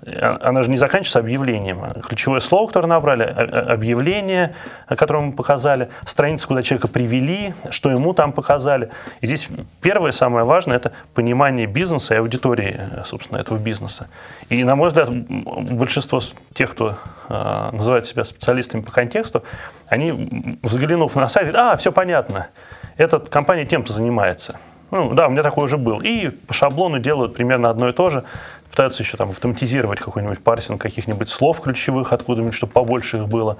она 0.05 0.63
же 0.63 0.71
не 0.71 0.77
заканчивается 0.79 1.21
объявлением. 1.21 1.81
Ключевое 2.03 2.41
слово, 2.41 2.67
которое 2.67 2.89
набрали, 2.89 3.23
объявление, 3.23 4.55
которое 4.89 5.21
мы 5.21 5.33
показали, 5.33 5.91
страница, 6.05 6.49
куда 6.49 6.63
человека 6.63 6.89
привели, 6.89 7.55
что 7.71 7.91
ему 7.91 8.13
там 8.13 8.33
показали. 8.33 8.91
И 9.21 9.27
здесь 9.27 9.49
первое, 9.81 10.11
самое 10.11 10.45
важное, 10.45 10.77
это 10.77 10.93
понимание 11.15 11.67
бизнеса 11.67 12.15
и 12.15 12.17
аудитории, 12.19 12.81
собственно, 13.05 13.39
этого 13.39 13.59
бизнеса. 13.59 14.09
И, 14.49 14.65
на 14.65 14.75
мой 14.75 14.89
взгляд, 14.89 15.09
большинство 15.11 16.21
тех, 16.53 16.73
кто 16.73 16.97
э, 17.29 17.71
называет 17.73 18.07
себя 18.07 18.25
специалистами 18.25 18.81
по 18.83 18.91
контексту, 18.91 19.45
они, 19.87 20.59
взглянув 20.63 21.15
на 21.15 21.29
сайт, 21.29 21.49
говорят, 21.49 21.75
а, 21.75 21.77
все 21.77 21.93
понятно, 21.93 22.49
эта 22.97 23.21
компания 23.21 23.67
тем-то 23.67 23.93
занимается. 23.93 24.59
Ну, 24.93 25.15
да, 25.15 25.27
у 25.27 25.31
меня 25.31 25.43
такой 25.43 25.65
уже 25.65 25.79
был. 25.79 26.01
И 26.01 26.29
по 26.29 26.53
шаблону 26.53 26.99
делают 26.99 27.33
примерно 27.35 27.71
одно 27.71 27.89
и 27.89 27.93
то 27.93 28.11
же 28.11 28.25
пытаются 28.71 29.03
еще 29.03 29.17
там 29.17 29.31
автоматизировать 29.31 29.99
какой-нибудь 29.99 30.39
парсинг 30.41 30.81
каких-нибудь 30.81 31.31
слов 31.31 31.61
ключевых 31.63 32.13
откуда-нибудь, 32.13 32.55
чтобы 32.55 32.75
побольше 32.75 33.19
их 33.19 33.29
было. 33.29 33.57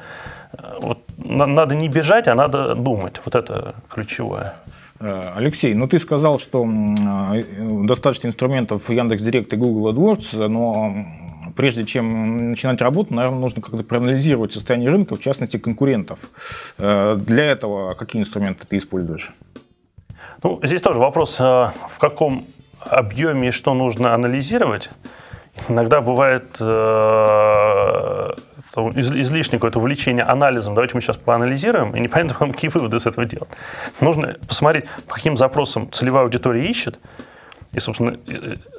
Вот 0.81 0.99
надо 1.17 1.75
не 1.75 1.89
бежать, 1.89 2.29
а 2.29 2.35
надо 2.35 2.75
думать. 2.75 3.21
Вот 3.25 3.35
это 3.35 3.75
ключевое. 3.89 4.55
Э, 5.01 5.33
Алексей, 5.35 5.73
ну 5.73 5.89
ты 5.89 5.99
сказал, 5.99 6.39
что 6.39 6.67
э, 6.67 7.43
достаточно 7.87 8.29
инструментов 8.29 8.91
Яндекс.Директ 8.91 9.53
и 9.55 9.57
Google 9.57 9.91
AdWords, 9.91 10.49
но 10.49 11.07
прежде 11.57 11.87
чем 11.87 12.51
начинать 12.51 12.83
работу, 12.83 13.15
наверное, 13.15 13.41
нужно 13.41 13.63
как-то 13.63 13.83
проанализировать 13.85 14.53
состояние 14.53 14.91
рынка, 14.91 15.17
в 15.17 15.21
частности, 15.21 15.57
конкурентов. 15.57 16.29
Э, 16.77 17.17
для 17.19 17.45
этого 17.45 17.95
какие 17.95 18.21
инструменты 18.21 18.67
ты 18.69 18.77
используешь? 18.77 19.33
Ну, 20.43 20.59
здесь 20.63 20.81
тоже 20.81 20.99
вопрос, 20.99 21.39
в 21.39 21.99
каком 22.01 22.45
объеме 22.81 23.53
что 23.53 23.75
нужно 23.75 24.15
анализировать, 24.15 24.91
иногда 25.69 26.01
бывает 26.01 26.57
э, 26.59 28.31
излишнее 28.95 29.59
какое-то 29.59 29.79
увлечение 29.79 30.25
анализом. 30.25 30.75
Давайте 30.75 30.95
мы 30.95 31.01
сейчас 31.01 31.17
поанализируем, 31.17 31.95
и 31.95 32.01
непонятно, 32.01 32.47
какие 32.53 32.71
выводы 32.71 32.99
с 32.99 33.07
этого 33.07 33.27
делать. 33.27 33.51
Нужно 34.01 34.37
посмотреть, 34.49 34.87
по 35.09 35.15
каким 35.15 35.37
запросам 35.37 35.91
целевая 35.93 36.25
аудитория 36.25 36.67
ищет, 36.67 36.99
и, 37.73 37.81
собственно, 37.81 38.19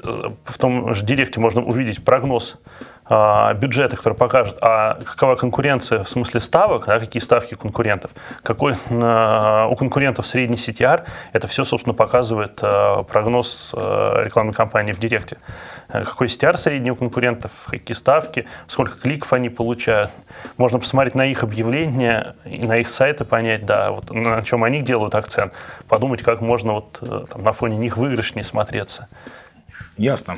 в 0.04 0.58
том 0.58 0.94
же 0.94 1.06
директе 1.06 1.40
можно 1.40 1.64
увидеть 1.64 2.04
прогноз 2.04 2.58
а, 3.06 3.54
бюджета, 3.54 3.98
который 3.98 4.14
покажет, 4.14 4.58
а 4.62 4.96
какова 4.96 5.36
конкуренция 5.36 6.04
в 6.04 6.10
смысле 6.10 6.40
ставок, 6.40 6.86
да, 6.86 7.00
какие 7.00 7.22
ставки 7.22 7.56
конкурентов, 7.56 8.12
какой 8.44 8.76
а, 8.90 9.68
у 9.68 9.76
конкурентов 9.76 10.26
средний 10.26 10.56
CTR, 10.56 11.04
это 11.34 11.48
все, 11.48 11.66
собственно, 11.66 11.94
показывает 11.94 12.60
а, 12.62 13.04
прогноз 13.04 13.74
рекламной 13.74 14.54
кампании 14.54 14.94
в 14.94 15.00
Директе. 15.00 15.38
Какой 15.90 16.28
CTR 16.28 16.58
средний 16.58 16.92
у 16.92 16.96
конкурентов, 16.96 17.52
какие 17.70 17.96
ставки, 17.96 18.48
сколько 18.68 18.98
кликов 18.98 19.34
они 19.34 19.50
получают. 19.50 20.10
Можно 20.58 20.80
посмотреть 20.80 21.14
на 21.14 21.26
их 21.26 21.44
объявления 21.44 22.36
и 22.46 22.66
на 22.66 22.78
их 22.78 22.90
сайты, 22.90 23.26
понять, 23.26 23.66
да, 23.66 23.92
вот 23.92 24.10
на 24.12 24.42
чем 24.44 24.64
они 24.64 24.82
делают 24.82 25.14
акцент, 25.14 25.54
подумать, 25.88 26.24
как 26.24 26.42
можно 26.42 26.74
вот 26.74 27.00
э, 27.02 27.26
там, 27.30 27.44
на 27.44 27.52
фоне 27.52 27.78
них 27.78 27.98
выигрышнее 27.98 28.44
смотреться. 28.44 29.08
Ясно. 29.98 30.38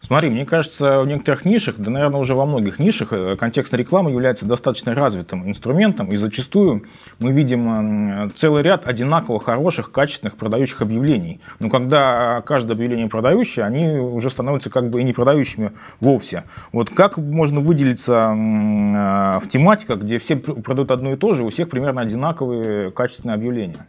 Смотри, 0.00 0.30
мне 0.30 0.44
кажется, 0.44 1.00
в 1.00 1.06
некоторых 1.06 1.44
нишах, 1.44 1.76
да, 1.78 1.90
наверное, 1.90 2.20
уже 2.20 2.34
во 2.34 2.46
многих 2.46 2.78
нишах, 2.78 3.12
э, 3.12 3.36
контекстная 3.36 3.80
реклама 3.80 4.10
является 4.10 4.46
достаточно 4.46 4.94
развитым 4.94 5.48
инструментом, 5.48 6.12
и 6.12 6.16
зачастую 6.16 6.84
мы 7.18 7.32
видим 7.32 8.30
целый 8.36 8.62
ряд 8.62 8.86
одинаково 8.86 9.40
хороших, 9.40 9.90
качественных 9.90 10.36
продающих 10.36 10.82
объявлений. 10.82 11.40
Но 11.58 11.70
когда 11.70 12.42
каждое 12.42 12.74
объявление 12.74 13.08
продающее, 13.08 13.64
они 13.64 13.98
уже 13.98 14.30
становятся 14.30 14.70
как 14.70 14.90
бы 14.90 15.00
и 15.00 15.04
не 15.04 15.12
продающими 15.12 15.72
вовсе. 16.00 16.44
Вот 16.72 16.90
как 16.90 17.16
можно 17.16 17.60
выделиться 17.60 18.34
э, 18.34 19.40
в 19.40 19.48
тематиках, 19.48 20.00
где 20.00 20.18
все 20.18 20.36
продают 20.36 20.90
одно 20.90 21.12
и 21.12 21.16
то 21.16 21.34
же, 21.34 21.42
у 21.42 21.48
всех 21.48 21.68
примерно 21.68 22.02
одинаковые 22.02 22.90
качественные 22.90 23.34
объявления? 23.34 23.86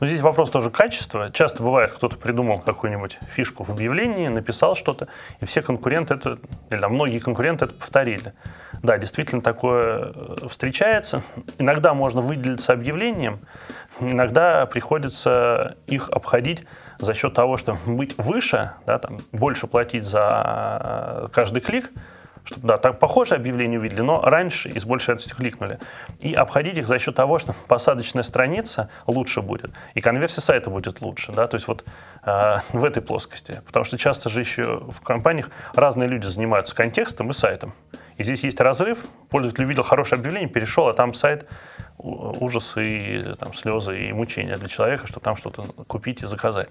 Но 0.00 0.06
здесь 0.06 0.20
вопрос 0.20 0.50
тоже 0.50 0.70
качества. 0.70 1.30
Часто 1.30 1.62
бывает, 1.62 1.92
кто-то 1.92 2.16
придумал 2.16 2.60
какую-нибудь 2.60 3.18
фишку 3.30 3.64
в 3.64 3.70
объявлении, 3.70 4.28
написал 4.28 4.74
что-то, 4.74 5.08
и 5.40 5.44
все 5.44 5.62
конкуренты 5.62 6.14
это, 6.14 6.38
или 6.70 6.78
да, 6.78 6.88
многие 6.88 7.18
конкуренты 7.18 7.66
это 7.66 7.74
повторили. 7.74 8.32
Да, 8.82 8.98
действительно 8.98 9.42
такое 9.42 10.12
э, 10.14 10.48
встречается. 10.48 11.22
Иногда 11.58 11.94
можно 11.94 12.20
выделиться 12.20 12.72
объявлением, 12.72 13.40
иногда 14.00 14.66
приходится 14.66 15.76
их 15.86 16.08
обходить 16.10 16.64
за 16.98 17.14
счет 17.14 17.34
того, 17.34 17.56
что 17.56 17.76
быть 17.86 18.16
выше, 18.18 18.72
да, 18.86 18.98
там, 18.98 19.18
больше 19.32 19.66
платить 19.66 20.04
за 20.04 21.26
э, 21.26 21.28
каждый 21.32 21.60
клик– 21.60 21.90
чтобы, 22.48 22.66
да, 22.66 22.78
так 22.78 22.98
похожее 22.98 23.36
объявление 23.36 23.78
увидели, 23.78 24.00
но 24.00 24.22
раньше 24.22 24.70
и 24.70 24.78
с 24.78 24.86
большей 24.86 25.08
вероятностью 25.08 25.36
кликнули. 25.36 25.78
И 26.20 26.32
обходить 26.32 26.78
их 26.78 26.88
за 26.88 26.98
счет 26.98 27.14
того, 27.14 27.38
что 27.38 27.54
посадочная 27.68 28.22
страница 28.22 28.88
лучше 29.06 29.42
будет, 29.42 29.72
и 29.92 30.00
конверсия 30.00 30.40
сайта 30.40 30.70
будет 30.70 31.02
лучше, 31.02 31.32
да, 31.32 31.46
то 31.46 31.56
есть 31.56 31.68
вот 31.68 31.84
э, 32.24 32.56
в 32.72 32.84
этой 32.86 33.02
плоскости. 33.02 33.60
Потому 33.66 33.84
что 33.84 33.98
часто 33.98 34.30
же 34.30 34.40
еще 34.40 34.82
в 34.88 35.02
компаниях 35.02 35.50
разные 35.74 36.08
люди 36.08 36.26
занимаются 36.26 36.74
контекстом 36.74 37.30
и 37.30 37.34
сайтом. 37.34 37.74
И 38.16 38.24
здесь 38.24 38.42
есть 38.44 38.60
разрыв, 38.60 39.04
пользователь 39.28 39.64
увидел 39.64 39.82
хорошее 39.82 40.18
объявление, 40.18 40.48
перешел, 40.48 40.88
а 40.88 40.94
там 40.94 41.12
сайт 41.12 41.46
ужасы 41.98 42.88
и 42.88 43.32
там, 43.34 43.52
слезы 43.52 44.08
и 44.08 44.12
мучения 44.14 44.56
для 44.56 44.68
человека, 44.68 45.06
чтобы 45.06 45.22
там 45.22 45.36
что-то 45.36 45.64
купить 45.86 46.22
и 46.22 46.26
заказать. 46.26 46.70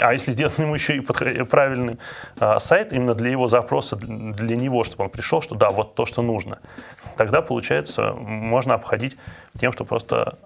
А 0.00 0.12
если 0.12 0.30
сделать 0.30 0.58
ему 0.58 0.74
еще 0.74 0.96
и 0.96 1.00
правильный 1.00 1.98
а, 2.38 2.58
сайт 2.58 2.92
именно 2.92 3.14
для 3.14 3.30
его 3.30 3.48
запроса, 3.48 3.96
для 3.96 4.56
него, 4.56 4.84
чтобы 4.84 5.04
он 5.04 5.10
пришел, 5.10 5.40
что 5.40 5.54
да, 5.54 5.70
вот 5.70 5.94
то, 5.94 6.06
что 6.06 6.22
нужно, 6.22 6.58
тогда, 7.16 7.42
получается, 7.42 8.12
можно 8.12 8.74
обходить 8.74 9.16
тем, 9.58 9.72
что 9.72 9.84
просто 9.84 10.38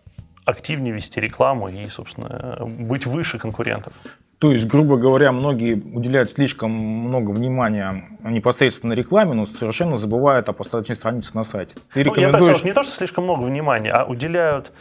активнее 0.45 0.93
вести 0.93 1.21
рекламу 1.21 1.69
и, 1.69 1.85
собственно, 1.87 2.59
быть 2.61 3.07
выше 3.07 3.39
конкурентов. 3.39 3.95
То 4.39 4.53
есть, 4.53 4.67
грубо 4.67 4.97
говоря, 4.97 5.33
многие 5.33 5.75
уделяют 5.75 6.31
слишком 6.33 6.71
много 6.71 7.31
внимания 7.31 8.05
непосредственно 8.23 8.93
рекламе, 8.93 9.33
но 9.33 9.47
совершенно 9.47 9.97
забывают 9.97 10.49
о 10.49 10.53
посадочной 10.53 10.97
странице 10.97 11.31
на 11.35 11.45
сайте. 11.45 11.77
Ты 11.95 12.05
ну, 12.05 12.11
рекомендуешь... 12.11 12.27
Я 12.27 12.33
так 12.33 12.43
скажу, 12.43 12.67
не 12.67 12.73
то, 12.75 12.83
что 12.83 12.93
слишком 12.93 13.25
много 13.25 13.43
внимания, 13.45 13.91
а 13.91 14.05
уделяют 14.05 14.73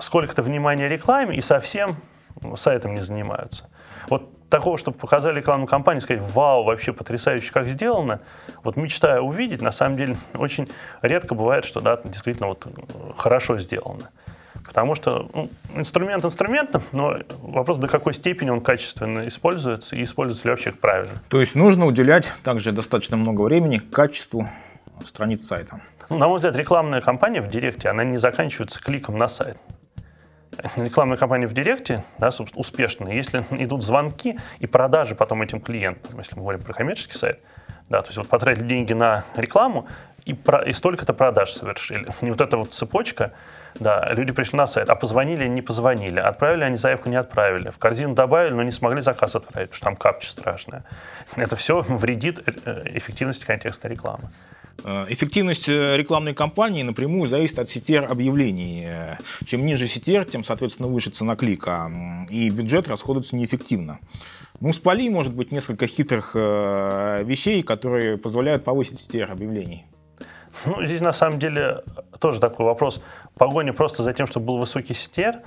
сколько-то 0.00 0.42
внимания 0.42 0.88
рекламе 0.88 1.36
и 1.36 1.42
совсем 1.42 1.96
сайтом 2.56 2.94
не 2.94 3.00
занимаются. 3.00 3.68
Вот 4.08 4.48
такого, 4.48 4.78
чтобы 4.78 4.96
показали 4.96 5.38
рекламную 5.38 5.66
кампанию, 5.66 6.00
сказать, 6.00 6.22
вау, 6.22 6.62
вообще 6.64 6.92
потрясающе, 6.92 7.52
как 7.52 7.66
сделано, 7.66 8.20
вот 8.62 8.76
мечтая 8.76 9.20
увидеть, 9.20 9.60
на 9.60 9.72
самом 9.72 9.96
деле 9.96 10.16
очень 10.34 10.68
редко 11.02 11.34
бывает, 11.34 11.64
что 11.64 11.80
да, 11.80 12.00
действительно 12.04 12.48
вот 12.48 12.66
хорошо 13.16 13.58
сделано. 13.58 14.10
Потому 14.64 14.94
что 14.94 15.28
ну, 15.34 15.50
инструмент 15.74 16.24
инструментом, 16.24 16.82
но 16.92 17.18
вопрос, 17.42 17.76
до 17.78 17.88
какой 17.88 18.14
степени 18.14 18.50
он 18.50 18.60
качественно 18.60 19.26
используется 19.26 19.96
и 19.96 20.04
используется 20.04 20.46
ли 20.46 20.50
вообще 20.52 20.70
правильно. 20.70 21.20
То 21.28 21.40
есть 21.40 21.54
нужно 21.54 21.86
уделять 21.86 22.32
также 22.44 22.70
достаточно 22.72 23.16
много 23.16 23.42
времени 23.42 23.78
качеству 23.78 24.48
страниц 25.04 25.46
сайта. 25.46 25.80
Ну, 26.08 26.18
на 26.18 26.28
мой 26.28 26.36
взгляд, 26.36 26.54
рекламная 26.56 27.00
кампания 27.00 27.40
в 27.40 27.48
Директе, 27.48 27.88
она 27.88 28.04
не 28.04 28.18
заканчивается 28.18 28.80
кликом 28.80 29.18
на 29.18 29.26
сайт 29.26 29.58
рекламная 30.76 31.16
кампания 31.16 31.46
в 31.46 31.52
Директе 31.52 32.04
да, 32.18 32.30
успешная, 32.54 33.12
если 33.12 33.44
идут 33.50 33.82
звонки 33.82 34.38
и 34.58 34.66
продажи 34.66 35.14
потом 35.14 35.42
этим 35.42 35.60
клиентам, 35.60 36.18
если 36.18 36.36
мы 36.36 36.42
говорим 36.42 36.62
про 36.62 36.72
коммерческий 36.72 37.16
сайт, 37.16 37.40
да, 37.88 38.00
то 38.02 38.08
есть 38.08 38.18
вот 38.18 38.28
потратили 38.28 38.66
деньги 38.66 38.92
на 38.92 39.24
рекламу 39.36 39.86
и, 40.24 40.32
про, 40.32 40.62
и 40.62 40.72
столько-то 40.72 41.12
продаж 41.12 41.52
совершили. 41.52 42.08
И 42.22 42.30
вот 42.30 42.40
эта 42.40 42.56
вот 42.56 42.72
цепочка, 42.72 43.32
да, 43.74 44.10
люди 44.12 44.32
пришли 44.32 44.56
на 44.56 44.66
сайт, 44.66 44.88
а 44.88 44.94
позвонили, 44.94 45.46
не 45.46 45.60
позвонили, 45.60 46.18
отправили 46.18 46.64
они 46.64 46.76
заявку, 46.76 47.10
не 47.10 47.16
отправили, 47.16 47.70
в 47.70 47.78
корзину 47.78 48.14
добавили, 48.14 48.54
но 48.54 48.62
не 48.62 48.70
смогли 48.70 49.00
заказ 49.00 49.36
отправить, 49.36 49.70
потому 49.70 49.76
что 49.76 49.84
там 49.84 49.96
капча 49.96 50.30
страшная. 50.30 50.84
Это 51.36 51.56
все 51.56 51.80
вредит 51.80 52.42
э, 52.46 52.82
эффективности 52.94 53.44
контекста 53.44 53.88
рекламы. 53.88 54.30
Э, 54.82 55.06
эффективность 55.08 55.68
э, 55.68 55.96
рекламной 55.96 56.34
кампании 56.34 56.82
напрямую 56.82 57.28
зависит 57.28 57.58
от 57.58 57.68
CTR 57.68 58.06
объявлений. 58.06 58.84
Э, 58.86 59.16
чем 59.46 59.64
ниже 59.64 59.86
CTR, 59.86 60.28
тем, 60.30 60.44
соответственно, 60.44 60.88
выше 60.88 61.10
цена 61.10 61.36
клика. 61.36 61.90
И 62.30 62.50
бюджет 62.50 62.88
расходуется 62.88 63.36
неэффективно. 63.36 64.00
Ну, 64.60 64.72
с 64.72 64.78
поли 64.78 65.08
может 65.10 65.34
быть 65.34 65.52
несколько 65.52 65.86
хитрых 65.86 66.34
вещей, 66.34 67.62
которые 67.62 68.16
позволяют 68.16 68.64
повысить 68.64 69.00
CTR 69.00 69.24
объявлений. 69.24 69.84
Ну, 70.64 70.84
здесь 70.84 71.00
на 71.00 71.12
самом 71.12 71.38
деле 71.38 71.82
тоже 72.20 72.40
такой 72.40 72.64
вопрос. 72.64 73.02
Погоня 73.36 73.72
просто 73.72 74.02
за 74.02 74.12
тем, 74.12 74.26
чтобы 74.26 74.46
был 74.46 74.58
высокий 74.58 74.92
CTR, 74.92 75.40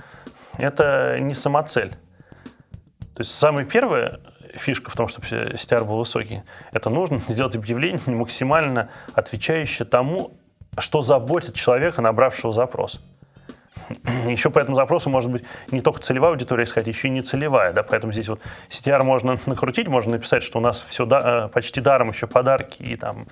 это 0.58 1.18
не 1.20 1.34
самоцель. 1.34 1.90
То 3.14 3.22
есть 3.22 3.32
самое 3.32 3.66
первое, 3.66 4.20
фишка 4.54 4.90
в 4.90 4.96
том, 4.96 5.08
чтобы 5.08 5.26
CTR 5.26 5.84
был 5.84 5.98
высокий. 5.98 6.42
Это 6.72 6.90
нужно 6.90 7.18
сделать 7.28 7.56
объявление 7.56 8.00
максимально 8.06 8.90
отвечающее 9.14 9.86
тому, 9.86 10.32
что 10.78 11.02
заботит 11.02 11.54
человека, 11.54 12.02
набравшего 12.02 12.52
запрос. 12.52 13.00
Еще 14.26 14.50
по 14.50 14.58
этому 14.58 14.76
запросу 14.76 15.10
может 15.10 15.30
быть 15.30 15.44
не 15.70 15.80
только 15.80 16.00
целевая 16.00 16.32
аудитория 16.32 16.64
искать, 16.64 16.86
еще 16.86 17.08
и 17.08 17.10
не 17.10 17.22
целевая. 17.22 17.72
Да? 17.72 17.82
Поэтому 17.82 18.12
здесь 18.12 18.28
вот 18.28 18.40
CTR 18.68 19.02
можно 19.02 19.36
накрутить, 19.46 19.88
можно 19.88 20.12
написать, 20.12 20.42
что 20.42 20.58
у 20.58 20.60
нас 20.60 20.84
все 20.88 21.06
да, 21.06 21.46
э, 21.46 21.48
почти 21.48 21.80
даром, 21.80 22.10
еще 22.10 22.26
подарки 22.26 22.82
и 22.82 22.96
там, 22.96 23.26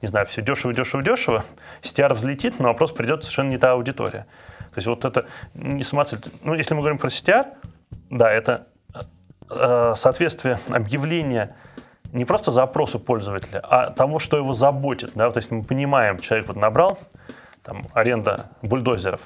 не 0.00 0.08
знаю, 0.08 0.26
все 0.26 0.42
дешево, 0.42 0.74
дешево, 0.74 1.02
дешево. 1.02 1.44
CTR 1.82 2.14
взлетит, 2.14 2.58
но 2.58 2.68
вопрос 2.68 2.92
придет 2.92 3.22
совершенно 3.22 3.50
не 3.50 3.58
та 3.58 3.72
аудитория. 3.72 4.26
То 4.58 4.78
есть 4.78 4.86
вот 4.86 5.04
это 5.04 5.26
не 5.54 5.82
самоцель. 5.82 6.18
Ну, 6.42 6.54
если 6.54 6.74
мы 6.74 6.80
говорим 6.80 6.98
про 6.98 7.08
CTR, 7.08 7.46
да, 8.10 8.30
это 8.30 8.66
Э, 9.54 9.92
соответствие 9.96 10.58
объявления 10.70 11.54
не 12.12 12.24
просто 12.24 12.50
запросу 12.50 12.98
пользователя, 12.98 13.60
а 13.68 13.90
того, 13.90 14.18
что 14.18 14.36
его 14.36 14.52
заботит. 14.52 15.12
Да? 15.14 15.30
То 15.30 15.38
есть 15.38 15.50
мы 15.50 15.62
понимаем, 15.62 16.18
человек 16.18 16.48
вот 16.48 16.56
набрал 16.56 16.98
там, 17.62 17.84
аренда 17.94 18.46
бульдозеров, 18.62 19.20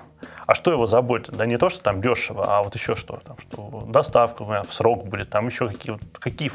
а 0.46 0.54
что 0.54 0.70
его 0.70 0.86
заботит? 0.86 1.34
Да 1.36 1.46
не 1.46 1.56
то, 1.56 1.68
что 1.68 1.82
там 1.82 2.00
дешево, 2.00 2.46
а 2.48 2.62
вот 2.62 2.74
еще 2.74 2.94
что, 2.94 3.16
там, 3.26 3.36
что 3.38 3.84
доставка 3.88 4.44
в 4.44 4.72
срок 4.72 5.06
будет, 5.06 5.30
там 5.30 5.46
еще 5.46 5.68
какие, 5.68 5.98
какие 6.18 6.50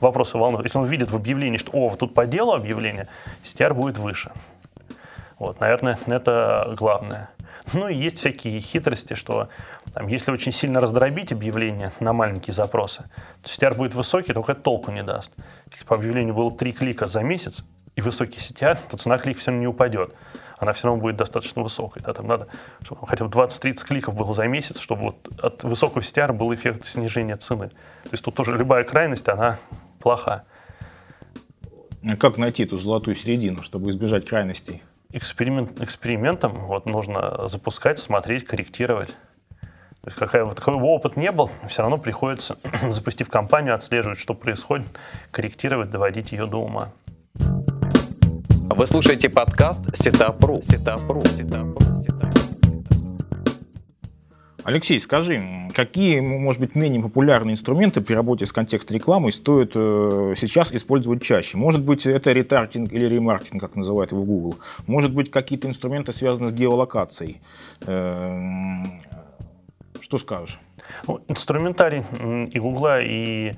вопросы 0.00 0.38
волнуют. 0.38 0.64
Если 0.64 0.78
он 0.78 0.84
видит 0.84 1.10
в 1.10 1.16
объявлении, 1.16 1.56
что 1.56 1.72
о, 1.72 1.90
тут 1.96 2.14
по 2.14 2.26
делу 2.26 2.52
объявление, 2.52 3.08
STR 3.42 3.74
будет 3.74 3.98
выше. 3.98 4.32
Вот, 5.38 5.58
наверное, 5.60 5.98
это 6.06 6.74
главное. 6.78 7.30
Ну 7.74 7.88
и 7.88 7.94
есть 7.94 8.18
всякие 8.18 8.60
хитрости, 8.60 9.14
что 9.14 9.48
там, 9.94 10.06
если 10.08 10.32
очень 10.32 10.52
сильно 10.52 10.80
раздробить 10.80 11.32
объявление 11.32 11.92
на 12.00 12.12
маленькие 12.12 12.54
запросы, 12.54 13.04
то 13.42 13.48
CTR 13.48 13.76
будет 13.76 13.94
высокий, 13.94 14.32
только 14.32 14.52
это 14.52 14.62
толку 14.62 14.90
не 14.90 15.02
даст. 15.02 15.32
Если 15.70 15.84
по 15.86 15.96
объявлению 15.96 16.34
было 16.34 16.50
три 16.50 16.72
клика 16.72 17.06
за 17.06 17.22
месяц 17.22 17.64
и 17.94 18.00
высокий 18.00 18.40
CTR, 18.40 18.78
то 18.90 18.96
цена 18.96 19.18
клика 19.18 19.40
все 19.40 19.50
равно 19.50 19.60
не 19.60 19.66
упадет. 19.68 20.14
Она 20.58 20.72
все 20.72 20.88
равно 20.88 21.00
будет 21.02 21.16
достаточно 21.16 21.62
высокой. 21.62 22.02
Да? 22.02 22.12
Там 22.12 22.26
надо, 22.26 22.48
чтобы 22.82 23.06
хотя 23.06 23.24
бы 23.24 23.30
20-30 23.30 23.84
кликов 23.84 24.14
было 24.14 24.32
за 24.34 24.46
месяц, 24.46 24.78
чтобы 24.78 25.02
вот 25.02 25.28
от 25.40 25.64
высокого 25.64 26.00
CTR 26.00 26.32
был 26.32 26.54
эффект 26.54 26.86
снижения 26.86 27.36
цены. 27.36 27.68
То 27.68 28.08
есть 28.12 28.24
тут 28.24 28.34
тоже 28.34 28.56
любая 28.56 28.84
крайность, 28.84 29.28
она 29.28 29.58
плоха. 29.98 30.44
Как 32.18 32.36
найти 32.36 32.64
эту 32.64 32.78
золотую 32.78 33.14
середину, 33.14 33.62
чтобы 33.62 33.90
избежать 33.90 34.26
крайностей? 34.26 34.82
Эксперимент, 35.12 35.82
экспериментом 35.82 36.52
вот, 36.66 36.86
нужно 36.86 37.46
запускать, 37.48 37.98
смотреть, 37.98 38.46
корректировать. 38.46 39.14
То 39.60 40.08
есть 40.08 40.16
какая, 40.16 40.46
какой 40.46 40.78
бы 40.78 40.86
опыт 40.86 41.16
не 41.16 41.30
был, 41.30 41.50
все 41.68 41.82
равно 41.82 41.98
приходится, 41.98 42.56
запустив 42.90 43.28
компанию, 43.28 43.74
отслеживать, 43.74 44.18
что 44.18 44.34
происходит, 44.34 44.86
корректировать, 45.30 45.90
доводить 45.90 46.32
ее 46.32 46.46
до 46.46 46.56
ума. 46.56 46.88
Вы 47.34 48.86
слушаете 48.86 49.28
подкаст 49.28 49.90
Setup.ru. 49.92 50.60
Setup.ru. 50.60 51.22
Setup.ru. 51.22 52.41
Алексей, 54.64 55.00
скажи, 55.00 55.42
какие, 55.74 56.20
может 56.20 56.60
быть, 56.60 56.76
менее 56.76 57.02
популярные 57.02 57.54
инструменты 57.54 58.00
при 58.00 58.14
работе 58.14 58.46
с 58.46 58.52
контекст-рекламой 58.52 59.32
стоит 59.32 59.72
э, 59.74 60.34
сейчас 60.36 60.72
использовать 60.72 61.20
чаще? 61.20 61.56
Может 61.56 61.82
быть, 61.82 62.06
это 62.06 62.30
ретартинг 62.30 62.92
или 62.92 63.06
ремаркетинг, 63.06 63.60
как 63.60 63.74
называют 63.74 64.12
его 64.12 64.22
Google? 64.22 64.58
Может 64.86 65.12
быть, 65.12 65.32
какие-то 65.32 65.66
инструменты 65.66 66.12
связаны 66.12 66.48
с 66.50 66.52
геолокацией? 66.52 67.40
Э, 67.86 68.84
что 70.00 70.18
скажешь? 70.18 70.60
Ну, 71.08 71.20
инструментарий 71.26 72.04
и 72.46 72.58
Гугла, 72.60 73.00
и 73.00 73.56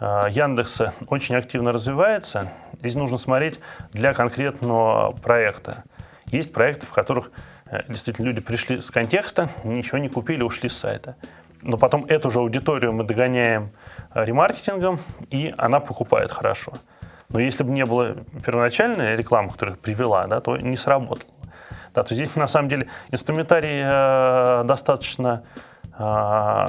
э, 0.00 0.22
Яндекса 0.30 0.94
очень 1.08 1.34
активно 1.34 1.72
развивается. 1.72 2.50
Здесь 2.80 2.94
нужно 2.94 3.18
смотреть 3.18 3.60
для 3.92 4.14
конкретного 4.14 5.12
проекта. 5.12 5.84
Есть 6.30 6.52
проекты, 6.52 6.86
в 6.86 6.92
которых 6.92 7.32
действительно, 7.88 8.26
люди 8.26 8.40
пришли 8.40 8.80
с 8.80 8.90
контекста, 8.90 9.48
ничего 9.64 9.98
не 9.98 10.08
купили, 10.08 10.42
ушли 10.42 10.68
с 10.68 10.76
сайта. 10.76 11.16
Но 11.62 11.76
потом 11.76 12.04
эту 12.04 12.30
же 12.30 12.38
аудиторию 12.38 12.92
мы 12.92 13.04
догоняем 13.04 13.70
э, 14.14 14.24
ремаркетингом, 14.24 14.98
и 15.30 15.54
она 15.58 15.80
покупает 15.80 16.30
хорошо. 16.30 16.72
Но 17.28 17.38
если 17.38 17.64
бы 17.64 17.70
не 17.70 17.84
было 17.84 18.16
первоначальной 18.44 19.16
рекламы, 19.16 19.50
которая 19.50 19.76
привела, 19.76 20.26
да, 20.26 20.40
то 20.40 20.56
не 20.56 20.76
сработало. 20.76 21.30
Да, 21.94 22.02
то 22.02 22.14
здесь 22.14 22.36
на 22.36 22.48
самом 22.48 22.68
деле 22.68 22.86
инструментарий 23.10 23.82
э, 23.82 24.64
достаточно 24.64 25.42
э, 25.98 26.66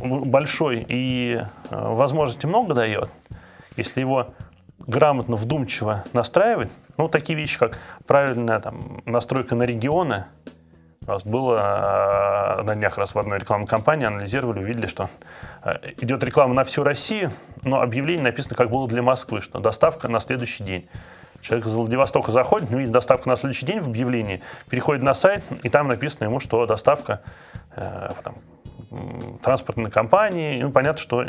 большой 0.00 0.84
и 0.88 1.40
э, 1.40 1.44
возможностей 1.70 2.46
много 2.46 2.74
дает. 2.74 3.10
Если 3.76 4.00
его 4.00 4.34
грамотно, 4.78 5.36
вдумчиво 5.36 6.04
настраивать, 6.12 6.72
ну, 6.96 7.08
такие 7.08 7.38
вещи, 7.38 7.58
как 7.58 7.78
правильная 8.06 8.60
там, 8.60 9.02
настройка 9.04 9.54
на 9.54 9.64
регионы, 9.64 10.26
у 11.06 11.10
нас 11.10 11.24
было 11.24 12.58
э, 12.58 12.62
на 12.62 12.74
днях 12.74 12.98
раз 12.98 13.14
в 13.14 13.18
одной 13.18 13.38
рекламной 13.38 13.68
кампании, 13.68 14.06
анализировали, 14.06 14.58
увидели, 14.60 14.86
что 14.86 15.08
э, 15.62 15.92
идет 16.00 16.24
реклама 16.24 16.54
на 16.54 16.64
всю 16.64 16.82
Россию, 16.82 17.30
но 17.62 17.80
объявление 17.80 18.24
написано, 18.24 18.56
как 18.56 18.70
было 18.70 18.88
для 18.88 19.02
Москвы, 19.02 19.40
что 19.40 19.60
доставка 19.60 20.08
на 20.08 20.18
следующий 20.18 20.64
день. 20.64 20.88
Человек 21.42 21.66
из 21.66 21.74
Владивостока 21.74 22.32
заходит, 22.32 22.70
видит 22.70 22.90
доставку 22.90 23.28
на 23.28 23.36
следующий 23.36 23.66
день 23.66 23.78
в 23.80 23.86
объявлении, 23.86 24.40
переходит 24.68 25.04
на 25.04 25.14
сайт, 25.14 25.44
и 25.62 25.68
там 25.68 25.86
написано 25.86 26.24
ему, 26.24 26.40
что 26.40 26.66
доставка 26.66 27.20
э, 27.76 28.10
там, 28.24 28.34
транспортной 29.42 29.90
компании. 29.90 30.62
Ну, 30.62 30.70
понятно, 30.70 31.00
что 31.00 31.24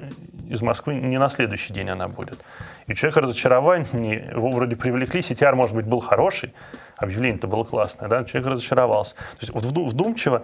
из 0.49 0.61
Москвы 0.61 0.95
не 0.95 1.17
на 1.17 1.29
следующий 1.29 1.73
день 1.73 1.89
она 1.89 2.07
будет. 2.07 2.39
И 2.87 2.91
у 2.91 2.95
человека 2.95 3.21
разочарование, 3.21 4.31
его 4.31 4.51
вроде 4.51 4.75
привлекли, 4.75 5.21
CTR, 5.21 5.55
может 5.55 5.75
быть, 5.75 5.85
был 5.85 5.99
хороший, 5.99 6.53
объявление-то 6.97 7.47
было 7.47 7.63
классное, 7.63 8.07
да, 8.07 8.23
человек 8.23 8.51
разочаровался. 8.51 9.15
То 9.39 9.45
есть 9.45 9.53
вдумчиво 9.53 10.43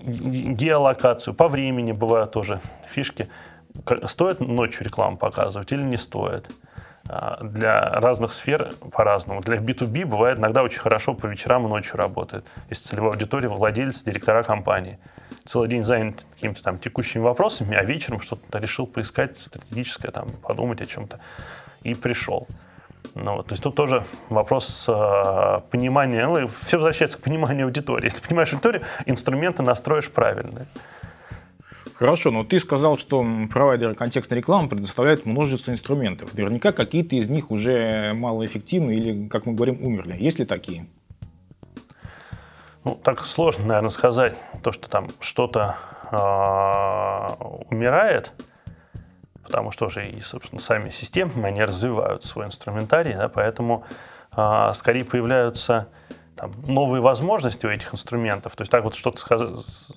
геолокацию, 0.00 1.34
по 1.34 1.48
времени 1.48 1.92
бывают 1.92 2.32
тоже 2.32 2.60
фишки. 2.88 3.28
Стоит 4.04 4.40
ночью 4.40 4.84
рекламу 4.84 5.16
показывать 5.16 5.72
или 5.72 5.82
не 5.82 5.96
стоит? 5.96 6.48
А, 7.08 7.42
для 7.42 7.90
разных 7.90 8.32
сфер 8.32 8.74
по-разному. 8.92 9.40
Для 9.40 9.56
B2B 9.56 10.06
бывает 10.06 10.38
иногда 10.38 10.62
очень 10.62 10.80
хорошо 10.80 11.14
по 11.14 11.26
вечерам 11.26 11.66
и 11.66 11.68
ночью 11.68 11.96
работает. 11.96 12.44
Если 12.70 12.88
целевая 12.88 13.12
аудитория, 13.12 13.48
владелец, 13.48 14.02
директора 14.02 14.42
компании– 14.42 14.98
целый 15.44 15.68
день 15.68 15.82
занят 15.82 16.24
какими-то 16.34 16.62
там 16.62 16.78
текущими 16.78 17.22
вопросами, 17.22 17.76
а 17.76 17.84
вечером 17.84 18.20
что-то 18.20 18.58
решил 18.58 18.86
поискать 18.86 19.36
стратегическое, 19.36 20.10
там, 20.10 20.30
подумать 20.42 20.80
о 20.80 20.86
чем-то, 20.86 21.20
и 21.82 21.94
пришел. 21.94 22.46
Ну, 23.14 23.42
то 23.42 23.52
есть 23.52 23.62
тут 23.62 23.74
тоже 23.74 24.04
вопрос 24.28 24.88
э, 24.88 25.60
понимания, 25.70 26.26
ну, 26.26 26.46
все 26.46 26.78
возвращается 26.78 27.18
к 27.18 27.22
пониманию 27.22 27.66
аудитории. 27.66 28.04
Если 28.04 28.26
понимаешь 28.26 28.52
аудиторию, 28.52 28.82
инструменты 29.06 29.62
настроишь 29.62 30.10
правильно. 30.10 30.66
Хорошо, 32.02 32.32
но 32.32 32.42
ты 32.42 32.58
сказал, 32.58 32.98
что 32.98 33.24
провайдеры 33.48 33.94
контекстной 33.94 34.40
рекламы 34.40 34.68
предоставляют 34.68 35.24
множество 35.24 35.70
инструментов. 35.70 36.34
Наверняка 36.34 36.72
какие-то 36.72 37.14
из 37.14 37.28
них 37.28 37.52
уже 37.52 38.12
малоэффективны 38.14 38.90
или, 38.90 39.28
как 39.28 39.46
мы 39.46 39.52
говорим, 39.52 39.78
умерли. 39.80 40.16
Есть 40.18 40.40
ли 40.40 40.44
такие? 40.44 40.86
Ну, 42.82 42.96
так 42.96 43.24
сложно, 43.24 43.66
наверное, 43.66 43.90
сказать, 43.90 44.34
то, 44.64 44.72
что 44.72 44.90
там 44.90 45.10
что-то 45.20 45.76
э, 46.10 47.44
умирает, 47.70 48.32
потому 49.44 49.70
что 49.70 49.88
же 49.88 50.04
и, 50.04 50.18
собственно, 50.22 50.60
сами 50.60 50.90
системы, 50.90 51.30
они 51.44 51.62
развивают 51.62 52.24
свой 52.24 52.46
инструментарий, 52.46 53.14
да, 53.14 53.28
поэтому 53.28 53.84
э, 54.36 54.72
скорее 54.74 55.04
появляются 55.04 55.86
там, 56.42 56.50
новые 56.66 57.00
возможности 57.00 57.66
у 57.66 57.68
этих 57.68 57.94
инструментов. 57.94 58.56
То 58.56 58.62
есть 58.62 58.72
так 58.72 58.82
вот 58.82 58.96
что-то 58.96 59.16
сказать, 59.20 59.50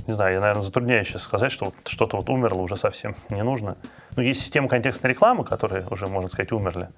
не 0.06 0.14
знаю, 0.14 0.36
я, 0.36 0.40
наверное, 0.40 0.62
затрудняюсь 0.62 1.08
сейчас 1.08 1.24
сказать, 1.24 1.52
что 1.52 1.66
вот 1.66 1.74
что-то 1.88 2.18
вот 2.18 2.30
умерло 2.30 2.62
уже 2.62 2.78
совсем 2.78 3.16
не 3.30 3.42
нужно. 3.42 3.78
Но 4.16 4.22
есть 4.22 4.42
системы 4.42 4.68
контекстной 4.68 5.14
рекламы, 5.14 5.44
которые 5.44 5.88
уже, 5.90 6.06
можно 6.06 6.30
сказать, 6.30 6.52
умерли. 6.52 6.90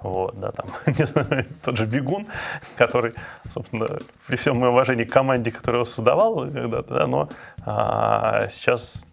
Вот, 0.00 0.40
да, 0.40 0.52
там, 0.52 0.68
не 0.86 1.04
знаю, 1.04 1.44
тот 1.62 1.76
же 1.76 1.84
Бегун, 1.84 2.28
который, 2.76 3.12
собственно, 3.50 3.98
при 4.26 4.36
всем 4.36 4.56
моем 4.56 4.72
уважении 4.72 5.04
к 5.04 5.12
команде, 5.12 5.50
которую 5.50 5.84
создавал 5.84 6.50
когда-то, 6.50 6.94
да, 6.94 7.06
но 7.06 7.28
а, 7.66 8.48
сейчас 8.48 9.06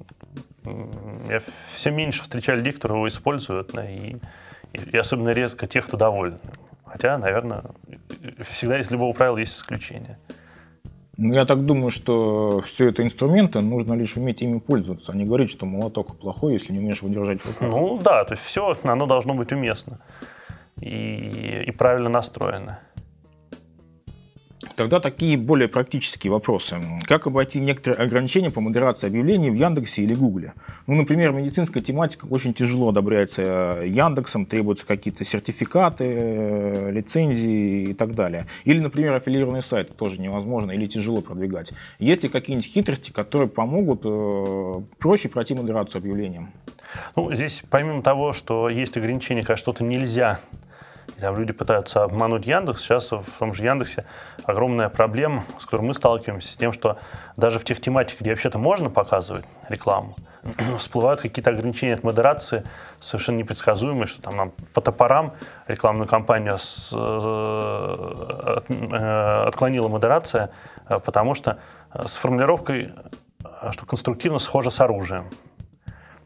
я 0.64 1.42
все 1.74 1.92
меньше 1.92 2.24
встречаю 2.24 2.60
людей, 2.60 2.72
которые 2.72 3.00
его 3.00 3.10
используют, 3.10 3.72
да, 3.74 3.84
и, 3.90 4.16
и 4.72 4.98
особенно 4.98 5.34
редко 5.34 5.68
тех, 5.68 5.86
кто 5.86 5.98
доволен. 5.98 6.40
Хотя, 6.96 7.18
наверное, 7.18 7.62
всегда 8.40 8.80
из 8.80 8.90
любого 8.90 9.12
правила 9.12 9.38
есть 9.38 9.58
исключение. 9.58 10.18
Ну, 11.18 11.34
я 11.34 11.44
так 11.44 11.66
думаю, 11.66 11.92
что 11.92 12.62
все 12.62 12.88
это 12.88 13.04
инструменты, 13.04 13.60
нужно 13.60 13.96
лишь 13.96 14.16
уметь 14.16 14.42
ими 14.42 14.60
пользоваться, 14.60 15.12
а 15.12 15.16
не 15.16 15.26
говорить, 15.26 15.52
что 15.52 15.66
молоток 15.66 16.18
плохой, 16.18 16.54
если 16.54 16.72
не 16.72 16.80
умеешь 16.80 17.02
выдержать 17.02 17.42
в 17.42 17.48
руках. 17.48 17.70
Ну 17.70 18.00
да, 18.02 18.24
то 18.24 18.34
есть 18.34 18.46
все, 18.46 18.78
оно 18.84 19.08
должно 19.08 19.34
быть 19.34 19.52
уместно 19.52 20.00
и, 20.80 21.66
и 21.68 21.72
правильно 21.72 22.08
настроены. 22.08 22.78
Тогда 24.76 25.00
такие 25.00 25.38
более 25.38 25.70
практические 25.70 26.32
вопросы. 26.32 26.76
Как 27.06 27.28
обойти 27.28 27.60
некоторые 27.60 28.06
ограничения 28.06 28.52
по 28.52 28.60
модерации 28.60 29.08
объявлений 29.08 29.50
в 29.50 29.54
Яндексе 29.54 30.04
или 30.04 30.14
Гугле? 30.14 30.54
Ну, 30.86 30.96
например, 30.96 31.32
медицинская 31.32 31.82
тематика 31.82 32.26
очень 32.26 32.54
тяжело 32.54 32.90
одобряется 32.90 33.84
Яндексом, 33.86 34.46
требуются 34.46 34.86
какие-то 34.86 35.24
сертификаты, 35.24 36.04
э, 36.04 36.92
лицензии 36.92 37.90
и 37.90 37.94
так 37.94 38.16
далее. 38.16 38.48
Или, 38.66 38.80
например, 38.80 39.14
аффилированные 39.14 39.62
сайты 39.62 39.94
тоже 39.94 40.20
невозможно 40.20 40.72
или 40.72 40.88
тяжело 40.88 41.22
продвигать. 41.22 41.72
Есть 42.00 42.24
ли 42.24 42.30
какие-нибудь 42.30 42.70
хитрости, 42.70 43.12
которые 43.12 43.48
помогут 43.48 44.02
э, 44.04 44.82
проще 45.00 45.30
пройти 45.30 45.54
модерацию 45.54 46.00
объявлениям? 46.00 46.52
Ну, 47.16 47.34
здесь 47.34 47.64
помимо 47.70 48.02
того, 48.02 48.34
что 48.34 48.70
есть 48.70 48.98
ограничения, 48.98 49.42
когда 49.42 49.56
что-то 49.56 49.84
нельзя 49.86 50.40
и 51.18 51.22
там 51.22 51.38
люди 51.38 51.54
пытаются 51.54 52.04
обмануть 52.04 52.46
Яндекс. 52.46 52.82
Сейчас 52.82 53.12
в 53.12 53.24
том 53.40 53.54
же 53.54 53.64
Яндексе 53.64 54.06
огромная 54.46 54.90
проблема, 54.90 55.44
с 55.60 55.66
которой 55.66 55.82
мы 55.82 55.94
сталкиваемся, 55.94 56.52
с 56.52 56.58
тем, 56.58 56.74
что 56.74 56.98
даже 57.38 57.60
в 57.60 57.64
тех 57.64 57.80
тематиках, 57.80 58.22
где 58.22 58.32
вообще-то 58.32 58.58
можно 58.58 58.90
показывать 58.90 59.46
рекламу, 59.70 60.14
всплывают 60.78 61.22
какие-то 61.22 61.52
ограничения 61.52 61.94
от 61.94 62.04
модерации, 62.04 62.64
совершенно 63.00 63.38
непредсказуемые, 63.38 64.08
что 64.08 64.22
там 64.22 64.36
нам 64.36 64.52
по 64.74 64.82
топорам 64.82 65.34
рекламную 65.68 66.08
кампанию 66.08 66.58
с, 66.60 66.92
э, 66.94 66.98
от, 66.98 68.70
э, 68.70 69.44
отклонила 69.48 69.88
модерация, 69.88 70.52
э, 70.90 71.00
потому 71.00 71.34
что 71.34 71.60
с 71.94 72.18
формулировкой, 72.18 72.94
что 73.72 73.86
конструктивно 73.86 74.40
схоже 74.40 74.70
с 74.70 74.82
оружием. 74.82 75.26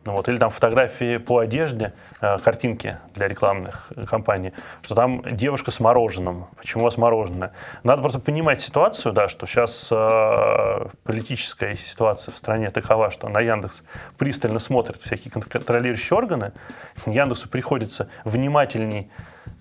Ну, 0.06 0.14
вот, 0.14 0.30
или 0.30 0.38
там 0.38 0.50
фотографии 0.50 1.18
по 1.18 1.40
одежде, 1.40 1.94
э, 2.22 2.38
картинки 2.40 2.98
для 3.16 3.28
рекламных 3.28 3.92
кампаний, 4.08 4.54
что 4.82 4.96
там 4.96 5.22
девушка 5.36 5.72
с 5.72 5.82
мороженым. 5.82 6.48
Почему 6.56 6.84
у 6.84 6.86
вас 6.86 6.98
мороженое? 6.98 7.52
Надо 7.84 8.02
просто 8.02 8.20
понимать 8.20 8.62
ситуацию, 8.62 9.12
да, 9.12 9.28
что 9.28 9.46
сейчас 9.46 9.90
э, 9.92 10.88
политическая 11.04 11.76
ситуация 11.76 12.32
в 12.32 12.38
стране 12.38 12.70
такова, 12.70 13.12
что 13.12 13.28
на 13.28 13.42
Яндекс 13.42 13.84
пристально 14.18 14.60
смотрят 14.60 14.96
всякие 14.96 15.32
контролирующие 15.34 16.18
органы. 16.18 16.54
Яндексу 17.06 17.50
приходится 17.50 18.08
внимательней 18.24 19.12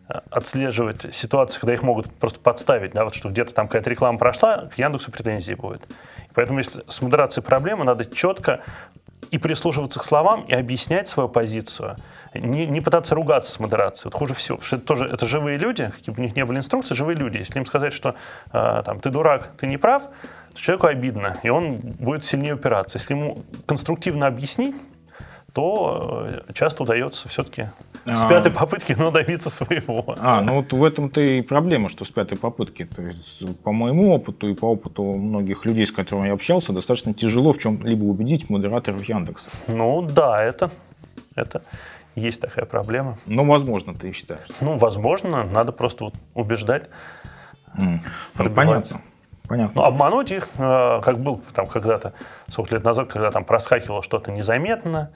э, 0.09 0.21
отслеживать 0.31 1.13
ситуацию, 1.13 1.63
когда 1.63 1.75
их 1.75 1.83
могут 1.83 2.15
просто 2.15 2.39
подставить, 2.39 2.93
да, 2.93 3.03
вот 3.03 3.15
что 3.17 3.29
где-то 3.29 3.53
там 3.55 3.67
какая-то 3.67 3.91
реклама 3.91 4.19
прошла, 4.19 4.69
к 4.73 4.79
Яндексу 4.79 5.11
претензии 5.11 5.55
будет. 5.55 5.83
Поэтому 6.35 6.61
если 6.61 6.85
с 6.87 7.03
модерацией 7.03 7.45
проблемы, 7.45 7.83
надо 7.85 8.05
четко 8.05 8.61
и 9.31 9.39
прислушиваться 9.39 10.01
к 10.01 10.05
словам, 10.05 10.43
и 10.43 10.55
объяснять 10.55 11.09
свою 11.09 11.29
позицию, 11.29 11.97
не, 12.35 12.67
не 12.67 12.81
пытаться 12.81 13.15
ругаться 13.15 13.51
с 13.51 13.61
модерацией. 13.61 14.11
Вот 14.13 14.19
хуже 14.19 14.35
всего, 14.35 14.59
потому 14.59 14.67
что 14.67 14.77
это 14.77 14.85
тоже 14.87 15.05
это 15.07 15.27
живые 15.27 15.59
люди, 15.59 15.91
какие 15.95 16.15
бы 16.15 16.21
у 16.21 16.25
них 16.25 16.37
не 16.37 16.45
были 16.45 16.59
инструкции, 16.59 16.95
живые 16.95 17.17
люди. 17.17 17.39
Если 17.39 17.59
им 17.59 17.67
сказать, 17.67 17.93
что 17.93 18.15
э, 18.53 18.83
там, 18.85 19.01
ты 19.01 19.11
дурак, 19.11 19.53
ты 19.59 19.67
не 19.67 19.77
прав, 19.77 20.05
то 20.55 20.61
человеку 20.61 20.87
обидно, 20.87 21.37
и 21.43 21.51
он 21.51 21.77
будет 21.77 22.25
сильнее 22.25 22.55
упираться. 22.55 22.99
Если 22.99 23.15
ему 23.15 23.45
конструктивно 23.67 24.27
объяснить, 24.27 24.77
то 25.59 26.25
э, 26.29 26.53
часто 26.53 26.85
удается 26.85 27.29
все-таки 27.29 27.67
а... 28.05 28.15
с 28.15 28.25
пятой 28.27 28.53
попытки, 28.53 28.95
но 28.97 29.11
добиться 29.11 29.51
своего. 29.51 30.15
А, 30.21 30.41
ну 30.41 30.59
вот 30.59 30.73
в 30.73 30.85
этом-то 30.85 31.21
и 31.21 31.43
проблема, 31.43 31.89
что 31.89 32.05
с 32.05 32.11
пятой 32.11 32.39
попытки. 32.39 32.85
То 32.85 33.03
есть, 33.03 33.43
по 33.65 33.73
моему 33.73 34.15
опыту 34.15 34.49
и 34.49 34.55
по 34.55 34.67
опыту 34.67 35.03
многих 35.03 35.67
людей, 35.67 35.85
с 35.85 35.91
которыми 35.91 36.29
я 36.29 36.35
общался, 36.35 36.73
достаточно 36.73 37.13
тяжело 37.13 37.53
в 37.53 37.59
чем-либо 37.59 38.05
убедить 38.05 38.49
модераторов 38.49 39.03
Яндекса. 39.09 39.49
Ну 39.67 40.03
да, 40.03 40.45
это, 40.45 40.71
это 41.35 41.63
есть 42.15 42.41
такая 42.41 42.65
проблема. 42.65 43.19
Ну, 43.27 43.45
возможно, 43.45 43.95
ты 43.95 44.13
считаешь? 44.13 44.47
Ну, 44.61 44.77
возможно, 44.77 45.43
надо 45.43 45.73
просто 45.73 46.05
вот 46.05 46.15
убеждать. 46.35 46.85
Mm. 47.77 47.99
Ну, 48.39 48.51
понятно. 48.51 49.01
Понятно. 49.49 49.81
Ну, 49.81 49.89
обмануть 49.89 50.31
их, 50.31 50.47
э, 50.59 51.01
как 51.03 51.19
был 51.19 51.43
там 51.53 51.67
когда-то, 51.67 52.13
сколько 52.49 52.77
лет 52.77 52.85
назад, 52.85 53.09
когда 53.11 53.33
там 53.33 53.45
проскакивало 53.45 54.05
что-то 54.05 54.31
незаметно, 54.31 55.11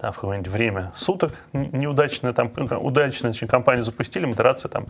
там, 0.00 0.12
в 0.12 0.16
какое-нибудь 0.16 0.50
время 0.50 0.92
суток 0.94 1.32
неудачно, 1.52 2.32
там, 2.32 2.52
удачно 2.80 3.30
очень 3.30 3.48
компанию 3.48 3.84
запустили, 3.84 4.26
модерация 4.26 4.68
там 4.68 4.86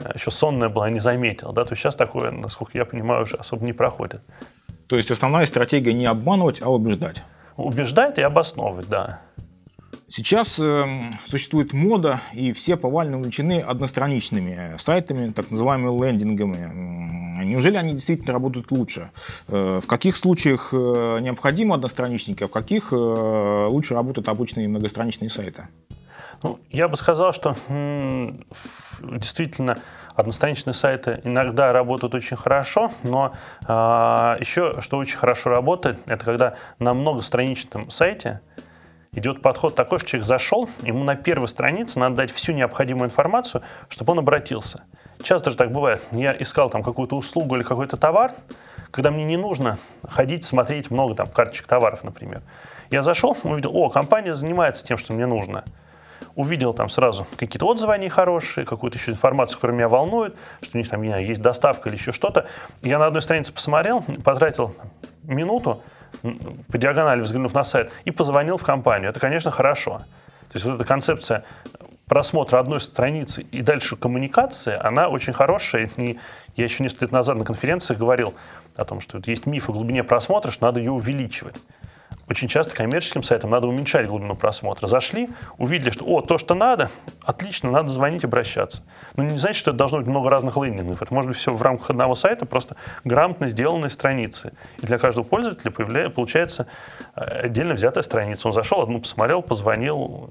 э, 0.00 0.12
еще 0.14 0.30
сонная 0.30 0.68
была, 0.68 0.88
не 0.90 1.00
заметила. 1.00 1.52
Да? 1.52 1.64
То 1.64 1.72
есть 1.72 1.82
сейчас 1.82 1.96
такое, 1.96 2.30
насколько 2.30 2.76
я 2.78 2.84
понимаю, 2.84 3.22
уже 3.22 3.36
особо 3.36 3.64
не 3.64 3.72
проходит. 3.72 4.22
То 4.86 4.96
есть 4.96 5.10
основная 5.10 5.46
стратегия 5.46 5.92
не 5.92 6.06
обманывать, 6.06 6.62
а 6.62 6.70
убеждать? 6.70 7.22
Убеждать 7.56 8.18
и 8.18 8.22
обосновывать, 8.22 8.88
да. 8.88 9.20
Сейчас 10.08 10.60
э, 10.60 10.84
существует 11.24 11.72
мода, 11.72 12.20
и 12.32 12.52
все 12.52 12.76
повально 12.76 13.18
увлечены 13.18 13.60
одностраничными 13.60 14.76
сайтами, 14.78 15.32
так 15.32 15.50
называемыми 15.50 16.06
лендингами. 16.06 17.44
Неужели 17.44 17.76
они 17.76 17.94
действительно 17.94 18.32
работают 18.32 18.70
лучше? 18.70 19.10
Э, 19.48 19.80
в 19.82 19.86
каких 19.88 20.16
случаях 20.16 20.68
э, 20.72 21.18
необходимы 21.20 21.74
одностраничники, 21.74 22.44
а 22.44 22.46
в 22.46 22.52
каких 22.52 22.92
э, 22.92 22.96
лучше 22.96 23.94
работают 23.94 24.28
обычные 24.28 24.68
многостраничные 24.68 25.28
сайты? 25.28 25.66
Ну, 26.42 26.60
я 26.70 26.86
бы 26.86 26.96
сказал, 26.96 27.32
что 27.32 27.56
действительно 29.02 29.78
одностраничные 30.14 30.74
сайты 30.74 31.20
иногда 31.24 31.72
работают 31.72 32.14
очень 32.14 32.36
хорошо, 32.36 32.92
но 33.02 33.32
э, 33.66 33.72
еще 34.38 34.80
что 34.80 34.98
очень 34.98 35.18
хорошо 35.18 35.50
работает, 35.50 35.98
это 36.06 36.24
когда 36.24 36.54
на 36.78 36.94
многостраничном 36.94 37.90
сайте 37.90 38.40
идет 39.12 39.42
подход 39.42 39.74
такой, 39.74 39.98
что 39.98 40.08
человек 40.08 40.26
зашел, 40.26 40.68
ему 40.82 41.04
на 41.04 41.16
первой 41.16 41.48
странице 41.48 41.98
надо 41.98 42.16
дать 42.16 42.30
всю 42.30 42.52
необходимую 42.52 43.06
информацию, 43.06 43.62
чтобы 43.88 44.12
он 44.12 44.20
обратился. 44.20 44.82
Часто 45.22 45.50
же 45.50 45.56
так 45.56 45.72
бывает. 45.72 46.06
Я 46.12 46.36
искал 46.38 46.70
там 46.70 46.82
какую-то 46.82 47.16
услугу 47.16 47.56
или 47.56 47.62
какой-то 47.62 47.96
товар, 47.96 48.32
когда 48.90 49.10
мне 49.10 49.24
не 49.24 49.36
нужно 49.36 49.78
ходить, 50.08 50.44
смотреть 50.44 50.90
много 50.90 51.14
там 51.14 51.28
карточек 51.28 51.66
товаров, 51.66 52.04
например. 52.04 52.42
Я 52.90 53.02
зашел, 53.02 53.36
увидел, 53.42 53.76
о, 53.76 53.90
компания 53.90 54.34
занимается 54.34 54.84
тем, 54.84 54.98
что 54.98 55.12
мне 55.12 55.26
нужно. 55.26 55.64
Увидел 56.34 56.74
там 56.74 56.88
сразу 56.88 57.26
какие-то 57.36 57.66
отзывы 57.66 57.94
они 57.94 58.08
хорошие, 58.08 58.66
какую-то 58.66 58.98
еще 58.98 59.10
информацию, 59.10 59.56
которая 59.56 59.76
меня 59.76 59.88
волнует, 59.88 60.36
что 60.60 60.76
у 60.76 60.78
них 60.78 60.88
там, 60.88 61.02
не 61.02 61.08
знаю, 61.08 61.26
есть 61.26 61.40
доставка 61.40 61.88
или 61.88 61.96
еще 61.96 62.12
что-то. 62.12 62.46
Я 62.82 62.98
на 62.98 63.06
одной 63.06 63.22
странице 63.22 63.52
посмотрел, 63.52 64.04
потратил 64.22 64.74
минуту, 65.22 65.80
по 66.22 66.78
диагонали 66.78 67.20
взглянув 67.20 67.54
на 67.54 67.64
сайт, 67.64 67.90
и 68.04 68.10
позвонил 68.10 68.56
в 68.56 68.64
компанию. 68.64 69.10
Это, 69.10 69.20
конечно, 69.20 69.50
хорошо. 69.50 69.98
То 69.98 70.54
есть 70.54 70.64
вот 70.64 70.76
эта 70.76 70.84
концепция 70.84 71.44
просмотра 72.06 72.58
одной 72.58 72.80
страницы 72.80 73.42
и 73.42 73.62
дальше 73.62 73.96
коммуникации, 73.96 74.78
она 74.80 75.08
очень 75.08 75.32
хорошая. 75.32 75.90
И 75.96 76.18
я 76.54 76.64
еще 76.64 76.82
несколько 76.82 77.06
лет 77.06 77.12
назад 77.12 77.36
на 77.36 77.44
конференции 77.44 77.94
говорил 77.94 78.34
о 78.76 78.84
том, 78.84 79.00
что 79.00 79.20
есть 79.26 79.46
миф 79.46 79.68
о 79.68 79.72
глубине 79.72 80.04
просмотра, 80.04 80.50
что 80.50 80.66
надо 80.66 80.80
ее 80.80 80.92
увеличивать 80.92 81.56
очень 82.28 82.48
часто 82.48 82.74
коммерческим 82.74 83.22
сайтам 83.22 83.50
надо 83.50 83.68
уменьшать 83.68 84.06
глубину 84.06 84.34
просмотра. 84.34 84.86
Зашли, 84.86 85.28
увидели, 85.58 85.90
что 85.90 86.04
о, 86.06 86.22
то, 86.22 86.38
что 86.38 86.54
надо, 86.54 86.90
отлично, 87.24 87.70
надо 87.70 87.88
звонить, 87.88 88.24
обращаться. 88.24 88.82
Но 89.14 89.22
не 89.22 89.36
значит, 89.36 89.56
что 89.56 89.70
это 89.70 89.78
должно 89.78 89.98
быть 89.98 90.08
много 90.08 90.28
разных 90.28 90.56
лендингов. 90.56 91.02
Это 91.02 91.14
может 91.14 91.28
быть 91.28 91.38
все 91.38 91.52
в 91.52 91.62
рамках 91.62 91.90
одного 91.90 92.14
сайта, 92.14 92.44
просто 92.46 92.76
грамотно 93.04 93.48
сделанные 93.48 93.90
страницы. 93.90 94.52
И 94.82 94.86
для 94.86 94.98
каждого 94.98 95.24
пользователя 95.24 95.70
появляется, 95.70 96.14
получается 96.14 96.66
э, 97.14 97.20
отдельно 97.44 97.74
взятая 97.74 98.02
страница. 98.02 98.48
Он 98.48 98.54
зашел, 98.54 98.82
одну 98.82 99.00
посмотрел, 99.00 99.42
позвонил, 99.42 100.28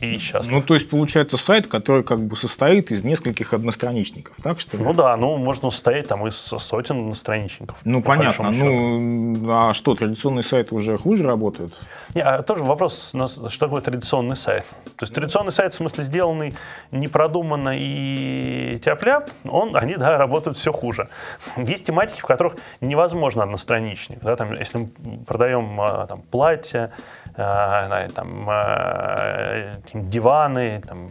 и 0.00 0.18
счастлив. 0.18 0.52
Ну, 0.52 0.62
то 0.62 0.74
есть, 0.74 0.88
получается, 0.90 1.36
сайт, 1.36 1.66
который 1.66 2.02
как 2.02 2.20
бы 2.24 2.36
состоит 2.36 2.90
из 2.90 3.04
нескольких 3.04 3.52
одностраничников, 3.52 4.36
так 4.42 4.60
что 4.60 4.76
ли? 4.76 4.84
Ну 4.84 4.92
да, 4.92 5.16
ну, 5.16 5.36
можно 5.36 5.70
состоять 5.70 6.08
там 6.08 6.26
из 6.26 6.36
сотен 6.36 7.00
одностраничников. 7.00 7.78
Ну, 7.84 8.02
понятно. 8.02 8.50
Ну, 8.50 9.50
а 9.50 9.74
что, 9.74 9.94
традиционные 9.94 10.42
сайты 10.42 10.74
уже 10.74 10.98
хуже 10.98 11.24
работают? 11.24 11.74
Не, 12.14 12.22
а 12.22 12.42
тоже 12.42 12.64
вопрос, 12.64 13.14
что 13.14 13.58
такое 13.58 13.80
традиционный 13.80 14.36
сайт? 14.36 14.64
То 14.96 15.04
есть, 15.04 15.14
традиционный 15.14 15.52
сайт, 15.52 15.72
в 15.72 15.76
смысле, 15.76 16.04
сделанный 16.04 16.54
непродуманно 16.90 17.74
и 17.74 18.78
тяп 18.84 18.98
он, 19.44 19.76
они, 19.76 19.96
да, 19.96 20.18
работают 20.18 20.56
все 20.56 20.72
хуже. 20.72 21.08
Есть 21.56 21.84
тематики, 21.84 22.20
в 22.20 22.26
которых 22.26 22.56
невозможно 22.80 23.44
одностраничник. 23.44 24.18
Да, 24.22 24.36
там, 24.36 24.52
если 24.54 24.78
мы 24.78 25.18
продаем 25.24 25.80
а, 25.80 26.06
там, 26.06 26.22
платья, 26.22 26.92
а, 27.36 28.08
там, 28.14 28.46
а, 28.48 29.76
диваны, 29.94 30.82
там, 30.86 31.10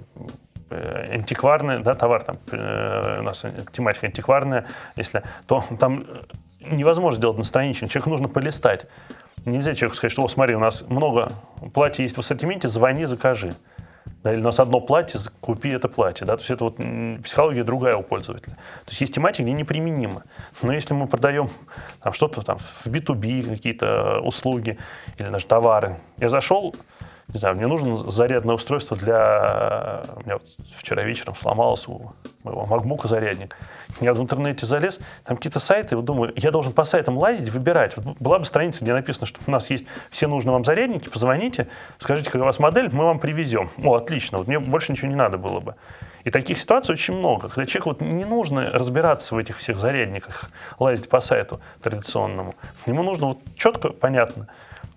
э, 0.69 1.13
антикварный 1.13 1.79
да, 1.83 1.95
товар, 1.95 2.23
там, 2.23 2.39
э, 2.51 3.19
у 3.19 3.23
нас 3.23 3.45
тематика 3.71 4.07
антикварная, 4.07 4.65
если, 4.95 5.23
то 5.47 5.63
там 5.79 6.05
невозможно 6.59 7.17
сделать 7.17 7.37
на 7.37 7.43
страничке, 7.43 7.87
человеку 7.87 8.09
нужно 8.09 8.27
полистать. 8.27 8.85
Нельзя 9.45 9.75
человеку 9.75 9.95
сказать, 9.95 10.11
что, 10.11 10.23
о, 10.23 10.27
смотри, 10.27 10.55
у 10.55 10.59
нас 10.59 10.83
много 10.87 11.31
платьев 11.73 11.99
есть 11.99 12.15
в 12.15 12.19
ассортименте, 12.19 12.67
звони, 12.67 13.05
закажи. 13.05 13.53
Да, 14.23 14.33
или 14.33 14.41
у 14.41 14.43
нас 14.43 14.59
одно 14.59 14.79
платье, 14.79 15.19
купи 15.41 15.69
это 15.69 15.87
платье. 15.87 16.25
Да? 16.25 16.35
То 16.37 16.41
есть 16.41 16.49
это 16.49 16.63
вот 16.63 16.77
психология 17.23 17.63
другая 17.63 17.95
у 17.95 18.03
пользователя. 18.03 18.53
То 18.85 18.89
есть 18.89 19.01
есть 19.01 19.13
тематики, 19.13 19.43
где 19.43 19.51
неприменимо. 19.51 20.23
Но 20.61 20.73
если 20.73 20.93
мы 20.93 21.07
продаем 21.07 21.49
там, 22.01 22.13
что-то 22.13 22.41
там, 22.41 22.57
в 22.57 22.87
B2B, 22.87 23.49
какие-то 23.49 24.19
услуги 24.21 24.77
или 25.17 25.29
даже 25.29 25.45
товары, 25.45 25.97
я 26.17 26.29
зашел, 26.29 26.75
не 27.33 27.39
знаю, 27.39 27.55
мне 27.55 27.67
нужно 27.67 27.97
зарядное 28.09 28.55
устройство 28.55 28.95
для... 28.95 30.01
У 30.15 30.21
меня 30.21 30.37
вот 30.37 30.47
вчера 30.77 31.03
вечером 31.03 31.35
сломался 31.35 31.91
у 31.91 32.13
моего 32.43 32.65
MacBook 32.65 33.05
зарядник. 33.07 33.57
Я 33.99 34.13
в 34.13 34.21
интернете 34.21 34.65
залез, 34.65 35.01
там 35.25 35.35
какие-то 35.35 35.59
сайты, 35.59 35.97
вот 35.97 36.05
думаю, 36.05 36.31
я 36.37 36.51
должен 36.51 36.71
по 36.71 36.85
сайтам 36.85 37.17
лазить, 37.17 37.49
выбирать. 37.49 37.97
Вот 37.97 38.17
была 38.19 38.39
бы 38.39 38.45
страница, 38.45 38.83
где 38.83 38.93
написано, 38.93 39.27
что 39.27 39.41
у 39.45 39.51
нас 39.51 39.69
есть 39.69 39.85
все 40.09 40.27
нужные 40.27 40.53
вам 40.53 40.63
зарядники, 40.63 41.09
позвоните, 41.09 41.67
скажите, 41.97 42.29
какая 42.29 42.43
у 42.43 42.45
вас 42.45 42.59
модель, 42.59 42.89
мы 42.93 43.03
вам 43.03 43.19
привезем. 43.19 43.69
О, 43.83 43.95
отлично, 43.95 44.37
вот 44.37 44.47
мне 44.47 44.59
больше 44.59 44.93
ничего 44.93 45.09
не 45.09 45.15
надо 45.15 45.37
было 45.37 45.59
бы. 45.59 45.75
И 46.23 46.31
таких 46.31 46.57
ситуаций 46.57 46.93
очень 46.93 47.13
много, 47.13 47.49
когда 47.49 47.65
человеку 47.65 47.89
вот 47.89 48.01
не 48.01 48.25
нужно 48.25 48.69
разбираться 48.71 49.35
в 49.35 49.37
этих 49.37 49.57
всех 49.57 49.79
зарядниках, 49.79 50.49
лазить 50.79 51.09
по 51.09 51.19
сайту 51.19 51.59
традиционному. 51.81 52.55
Ему 52.85 53.03
нужно 53.03 53.27
вот 53.27 53.39
четко, 53.55 53.89
понятно, 53.89 54.47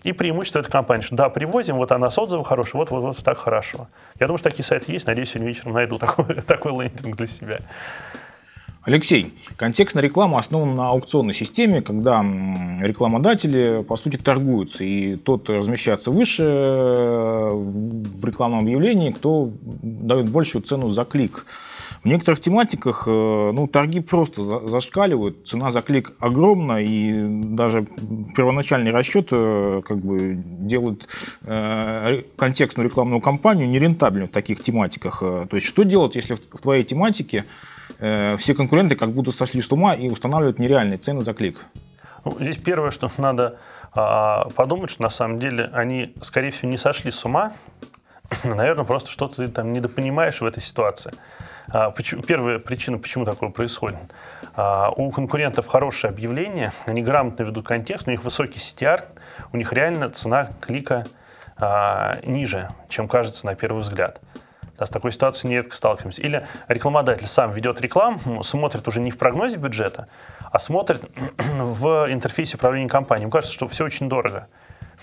и 0.04 0.12
преимущество 0.12 0.60
этой 0.60 0.70
компании, 0.70 1.02
что 1.02 1.16
да, 1.16 1.28
привозим, 1.28 1.76
вот 1.76 1.92
она 1.92 2.08
с 2.08 2.18
отзывом 2.18 2.44
хороший, 2.44 2.76
вот, 2.76 2.90
вот, 2.90 3.02
вот 3.02 3.16
так 3.18 3.38
хорошо. 3.38 3.88
Я 4.18 4.26
думаю, 4.26 4.38
что 4.38 4.50
такие 4.50 4.64
сайты 4.64 4.92
есть, 4.92 5.06
надеюсь, 5.06 5.30
сегодня 5.30 5.48
вечером 5.48 5.72
найду 5.72 5.98
такой, 5.98 6.34
такой 6.46 6.72
лендинг 6.72 7.16
для 7.16 7.26
себя. 7.26 7.58
Алексей, 8.82 9.34
контекстная 9.56 10.02
реклама 10.02 10.38
основана 10.38 10.74
на 10.74 10.88
аукционной 10.88 11.34
системе, 11.34 11.82
когда 11.82 12.24
рекламодатели, 12.80 13.84
по 13.86 13.96
сути, 13.96 14.16
торгуются, 14.16 14.84
и 14.84 15.16
тот 15.16 15.50
размещается 15.50 16.10
выше 16.10 16.44
э, 16.44 17.50
в 17.52 18.24
рекламном 18.24 18.60
объявлении, 18.60 19.10
кто 19.10 19.50
дает 19.62 20.30
большую 20.30 20.62
цену 20.62 20.88
за 20.88 21.04
клик. 21.04 21.44
В 22.02 22.06
некоторых 22.06 22.40
тематиках 22.40 23.04
э, 23.06 23.10
ну, 23.10 23.66
торги 23.66 24.00
просто 24.00 24.68
зашкаливают, 24.68 25.46
цена 25.46 25.70
за 25.70 25.82
клик 25.82 26.12
огромна, 26.18 26.80
и 26.80 27.26
даже 27.54 27.86
первоначальный 28.34 28.90
расчет 28.90 29.28
э, 29.32 29.82
как 29.86 29.98
бы 29.98 30.34
делает 30.36 31.08
контекстную 32.36 32.88
рекламную 32.88 33.20
кампанию 33.20 33.68
нерентабельной 33.68 34.26
в 34.26 34.30
таких 34.30 34.62
тематиках. 34.62 35.20
То 35.20 35.48
есть 35.52 35.66
что 35.66 35.82
делать, 35.82 36.16
если 36.16 36.34
в 36.34 36.60
твоей 36.60 36.84
тематике 36.84 37.44
Э, 38.00 38.36
все 38.36 38.54
конкуренты 38.54 38.96
как 38.96 39.10
будто 39.10 39.30
сошли 39.30 39.60
с 39.60 39.70
ума 39.72 39.94
и 39.94 40.08
устанавливают 40.08 40.58
нереальные 40.58 40.98
цены 40.98 41.20
за 41.20 41.34
клик. 41.34 41.64
Ну, 42.24 42.36
здесь 42.40 42.56
первое, 42.56 42.90
что 42.90 43.08
надо 43.18 43.58
а, 43.92 44.48
подумать, 44.50 44.90
что 44.90 45.02
на 45.02 45.10
самом 45.10 45.38
деле 45.38 45.70
они, 45.72 46.14
скорее 46.22 46.50
всего, 46.50 46.70
не 46.70 46.78
сошли 46.78 47.10
с 47.10 47.24
ума. 47.24 47.52
Наверное, 48.44 48.84
просто 48.84 49.10
что-то 49.10 49.36
ты 49.36 49.48
там 49.48 49.72
недопонимаешь 49.72 50.40
в 50.40 50.44
этой 50.46 50.62
ситуации. 50.62 51.12
А, 51.72 51.92
первая 51.92 52.58
причина, 52.58 52.98
почему 52.98 53.24
такое 53.24 53.50
происходит. 53.50 53.98
А, 54.54 54.90
у 54.90 55.10
конкурентов 55.10 55.66
хорошее 55.66 56.10
объявление, 56.10 56.72
они 56.86 57.02
грамотно 57.02 57.44
ведут 57.44 57.66
контекст, 57.66 58.08
у 58.08 58.10
них 58.10 58.24
высокий 58.24 58.58
CTR, 58.58 59.02
у 59.52 59.56
них 59.56 59.72
реально 59.72 60.10
цена 60.10 60.50
клика 60.60 61.06
а, 61.56 62.18
ниже, 62.24 62.70
чем 62.88 63.06
кажется 63.06 63.46
на 63.46 63.54
первый 63.54 63.80
взгляд. 63.80 64.20
Да, 64.78 64.86
с 64.86 64.90
такой 64.90 65.12
ситуацией 65.12 65.52
нередко 65.52 65.76
сталкиваемся. 65.76 66.22
Или 66.22 66.46
рекламодатель 66.66 67.26
сам 67.26 67.52
ведет 67.52 67.80
рекламу, 67.80 68.42
смотрит 68.42 68.88
уже 68.88 69.00
не 69.00 69.10
в 69.10 69.18
прогнозе 69.18 69.58
бюджета, 69.58 70.08
а 70.50 70.58
смотрит 70.58 71.02
в 71.38 72.06
интерфейсе 72.08 72.56
управления 72.56 72.88
компанией. 72.88 73.24
Ему 73.24 73.30
кажется, 73.30 73.54
что 73.54 73.68
все 73.68 73.84
очень 73.84 74.08
дорого. 74.08 74.48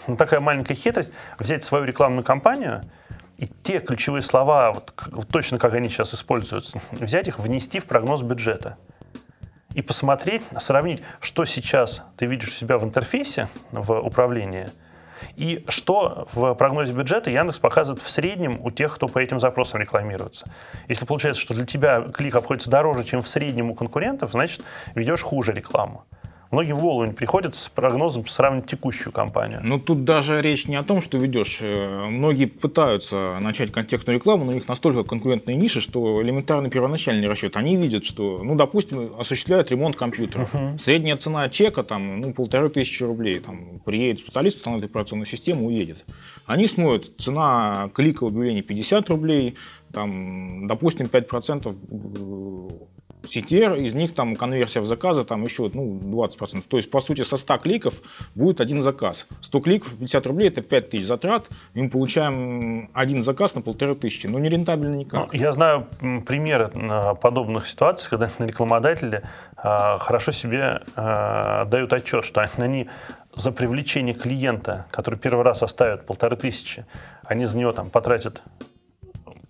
Ну, 0.08 0.18
такая 0.18 0.40
маленькая 0.40 0.76
хитрость– 0.76 1.12
взять 1.40 1.64
свою 1.64 1.86
рекламную 1.86 2.24
кампанию 2.24 2.84
и 3.38 3.48
те 3.48 3.80
ключевые 3.80 4.22
слова, 4.22 4.72
вот, 4.72 4.94
точно 5.30 5.60
как 5.60 5.74
они 5.74 5.90
сейчас 5.90 6.14
используются, 6.14 6.80
взять 6.92 7.28
их, 7.28 7.40
внести 7.40 7.80
в 7.80 7.86
прогноз 7.86 8.22
бюджета 8.22 8.78
и 9.74 9.82
посмотреть, 9.82 10.44
сравнить, 10.58 11.04
что 11.20 11.46
сейчас 11.46 12.04
ты 12.18 12.26
видишь 12.26 12.50
у 12.50 12.52
себя 12.52 12.78
в 12.78 12.84
интерфейсе, 12.84 13.48
в 13.72 13.92
управлении, 14.00 14.68
и 15.36 15.64
что 15.68 16.28
в 16.34 16.54
прогнозе 16.56 16.94
бюджета 16.94 17.30
Яндекс 17.30 17.60
показывает 17.60 18.02
в 18.02 18.10
среднем 18.10 18.60
у 18.64 18.72
тех, 18.72 18.96
кто 18.96 19.08
по 19.08 19.20
этим 19.20 19.40
запросам 19.40 19.80
рекламируется. 19.80 20.50
Если 20.88 21.06
получается, 21.06 21.42
что 21.42 21.54
для 21.54 21.66
тебя 21.66 22.02
клик 22.14 22.36
обходится 22.36 22.72
дороже, 22.72 23.04
чем 23.04 23.22
в 23.22 23.28
среднем 23.28 23.72
у 23.72 23.76
конкурентов, 23.76 24.32
значит, 24.32 24.64
ведешь 24.96 25.22
хуже 25.22 25.54
рекламу. 25.54 26.06
Многим 26.52 26.76
в 26.76 26.82
голову 26.82 27.06
не 27.06 27.14
приходит 27.14 27.56
с 27.56 27.68
прогнозом 27.70 28.26
сравнить 28.28 28.68
текущую 28.68 29.12
компанию. 29.12 29.60
Ну, 29.64 29.80
тут 29.80 30.06
даже 30.06 30.42
речь 30.42 30.68
не 30.68 30.76
о 30.76 30.84
том, 30.84 31.02
что 31.02 31.18
ведешь. 31.18 31.60
Э, 31.62 32.06
многие 32.08 32.46
пытаются 32.46 33.38
начать 33.42 33.72
контекстную 33.72 34.18
рекламу, 34.18 34.46
но 34.46 34.52
у 34.52 34.54
них 34.54 34.68
настолько 34.68 35.04
конкурентные 35.04 35.58
ниши, 35.58 35.82
что 35.82 36.22
элементарный 36.22 36.70
первоначальный 36.70 37.28
расчет. 37.28 37.58
Они 37.58 37.76
видят, 37.76 38.06
что, 38.06 38.42
ну, 38.44 38.56
допустим, 38.56 39.12
осуществляют 39.20 39.72
ремонт 39.72 39.96
компьютера. 39.96 40.44
Uh-huh. 40.44 40.82
Средняя 40.82 41.18
цена 41.18 41.50
чека, 41.50 41.84
там, 41.84 42.22
ну, 42.22 42.34
полторы 42.34 42.70
тысячи 42.70 43.04
рублей. 43.04 43.40
Там, 43.40 43.80
приедет 43.80 44.20
специалист, 44.20 44.58
установит 44.58 44.86
операционную 44.86 45.28
систему, 45.28 45.68
уедет. 45.68 46.06
Они 46.46 46.68
смотрят, 46.68 47.12
цена 47.20 47.90
клика 47.94 48.24
в 48.24 48.28
объявлении 48.28 48.62
50 48.62 49.10
рублей, 49.10 49.56
там, 49.92 50.68
допустим, 50.68 51.08
5% 51.08 51.76
CTR, 53.24 53.80
из 53.80 53.94
них 53.94 54.14
там 54.14 54.36
конверсия 54.36 54.80
в 54.80 54.86
заказы 54.86 55.24
там 55.24 55.44
еще 55.44 55.70
ну, 55.74 56.00
20%. 56.00 56.64
То 56.68 56.78
есть, 56.78 56.90
по 56.92 57.02
сути, 57.02 57.24
со 57.24 57.38
100 57.38 57.58
кликов 57.58 58.02
будет 58.36 58.62
один 58.62 58.82
заказ. 58.82 59.28
100 59.42 59.60
кликов, 59.60 59.98
50 59.98 60.28
рублей, 60.28 60.48
это 60.50 60.62
5000 60.62 61.06
затрат, 61.06 61.48
и 61.74 61.82
мы 61.82 61.90
получаем 61.90 62.90
один 62.94 63.24
заказ 63.24 63.56
на 63.56 63.62
полторы 63.62 63.96
тысячи. 63.96 64.28
Ну, 64.28 64.40
не 64.40 64.50
рентабельно 64.50 64.96
никак. 64.96 65.32
Ну, 65.34 65.40
я 65.40 65.52
знаю 65.52 65.88
примеры 66.26 66.72
подобных 67.22 67.68
ситуаций, 67.68 68.10
когда 68.10 68.30
рекламодатели 68.40 69.24
э, 69.58 69.98
хорошо 70.00 70.32
себе 70.32 70.82
э, 70.96 71.66
дают 71.66 71.94
отчет, 71.94 72.26
что 72.26 72.42
они 72.58 72.88
за 73.36 73.52
привлечение 73.52 74.16
клиента, 74.16 74.88
который 74.92 75.20
первый 75.20 75.44
раз 75.44 75.64
оставит 75.64 76.06
полторы 76.06 76.36
тысячи, 76.36 76.86
они 77.24 77.46
за 77.46 77.58
него 77.58 77.72
там 77.72 77.90
потратят 77.90 78.42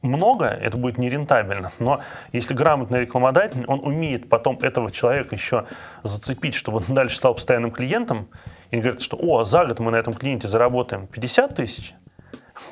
много, 0.01 0.45
это 0.45 0.77
будет 0.77 0.97
нерентабельно. 0.97 1.71
Но 1.79 2.01
если 2.31 2.53
грамотный 2.53 3.01
рекламодатель, 3.01 3.65
он 3.67 3.79
умеет 3.79 4.29
потом 4.29 4.57
этого 4.61 4.91
человека 4.91 5.35
еще 5.35 5.65
зацепить, 6.03 6.55
чтобы 6.55 6.77
он 6.77 6.83
дальше 6.89 7.15
стал 7.15 7.33
постоянным 7.33 7.71
клиентом, 7.71 8.27
и 8.71 8.77
говорит, 8.77 9.01
что 9.01 9.17
о, 9.17 9.43
за 9.43 9.65
год 9.65 9.79
мы 9.79 9.91
на 9.91 9.95
этом 9.95 10.13
клиенте 10.13 10.47
заработаем 10.47 11.07
50 11.07 11.55
тысяч, 11.55 11.93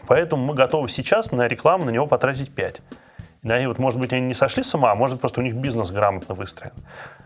поэтому 0.07 0.43
мы 0.43 0.53
готовы 0.53 0.89
сейчас 0.89 1.31
на 1.31 1.47
рекламу 1.47 1.85
на 1.85 1.89
него 1.89 2.05
потратить 2.05 2.53
5. 2.53 2.81
Да, 3.45 3.59
и 3.59 3.67
вот, 3.67 3.77
может 3.77 3.99
быть, 3.99 4.11
они 4.11 4.25
не 4.25 4.33
сошли 4.33 4.63
с 4.63 4.73
ума, 4.73 4.91
а 4.91 4.95
может, 4.95 5.19
просто 5.19 5.39
у 5.39 5.43
них 5.43 5.53
бизнес 5.53 5.91
грамотно 5.91 6.33
выстроен. 6.33 6.73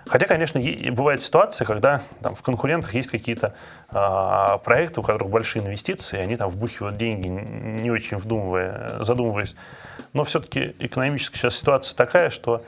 Хотя, 0.05 0.27
конечно, 0.27 0.61
бывает 0.91 1.23
ситуация, 1.23 1.63
когда 1.63 2.01
там, 2.21 2.35
в 2.35 2.41
конкурентах 2.41 2.93
есть 2.93 3.09
какие-то 3.09 3.53
э, 3.89 4.57
проекты, 4.65 4.99
у 4.99 5.03
которых 5.03 5.29
большие 5.29 5.63
инвестиции, 5.63 6.17
и 6.17 6.21
они 6.21 6.35
там 6.35 6.49
вбухивают 6.49 6.97
деньги, 6.97 7.27
не 7.29 7.89
очень 7.89 8.17
вдумывая, 8.17 9.01
задумываясь. 9.01 9.55
Но 10.11 10.25
все-таки 10.25 10.75
экономическая 10.79 11.37
сейчас 11.37 11.55
ситуация 11.55 11.95
такая, 11.95 12.31
что 12.31 12.63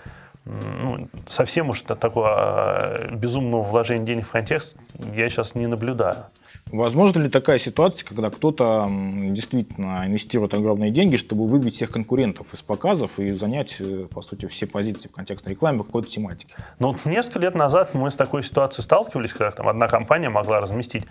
ну, 0.45 1.09
совсем 1.27 1.71
уж 1.71 1.81
такого 1.81 2.29
э, 2.37 3.15
безумного 3.15 3.63
вложения 3.63 4.05
денег 4.05 4.27
в 4.27 4.31
контекст 4.31 4.77
я 5.13 5.27
сейчас 5.27 5.55
не 5.55 5.67
наблюдаю. 5.67 6.23
Возможно 6.67 7.21
ли 7.21 7.29
такая 7.29 7.57
ситуация, 7.57 8.07
когда 8.07 8.29
кто-то 8.29 8.87
действительно 8.89 10.05
инвестирует 10.05 10.53
огромные 10.53 10.91
деньги, 10.91 11.17
чтобы 11.17 11.45
выбить 11.45 11.75
всех 11.75 11.91
конкурентов 11.91 12.53
из 12.53 12.61
показов 12.61 13.19
и 13.19 13.29
занять, 13.29 13.75
э, 13.79 14.07
по 14.09 14.21
сути, 14.21 14.45
все 14.45 14.67
позиции 14.67 15.09
в 15.09 15.11
контекстной 15.11 15.53
рекламе 15.53 15.79
по 15.79 15.83
какой-то 15.83 16.09
тематике? 16.09 16.53
Ну, 16.79 16.95
несколько 17.05 17.39
лет 17.39 17.55
назад 17.55 17.93
мы 17.93 18.09
с 18.09 18.15
такой 18.15 18.43
ситуацией 18.43 18.83
сталкивались, 18.83 19.33
когда 19.33 19.51
там 19.51 19.67
одна 19.67 19.87
компания 19.89 20.29
могла 20.29 20.61
разместить 20.61 21.03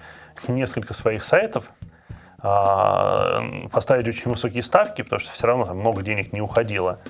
несколько 0.48 0.94
своих 0.94 1.24
сайтов, 1.24 1.72
а, 2.42 3.42
поставить 3.70 4.08
очень 4.08 4.30
высокие 4.30 4.62
ставки, 4.62 5.02
потому 5.02 5.20
что 5.20 5.32
все 5.32 5.46
равно 5.46 5.66
там 5.66 5.78
много 5.78 6.02
денег 6.02 6.32
не 6.32 6.40
уходило. 6.40 7.00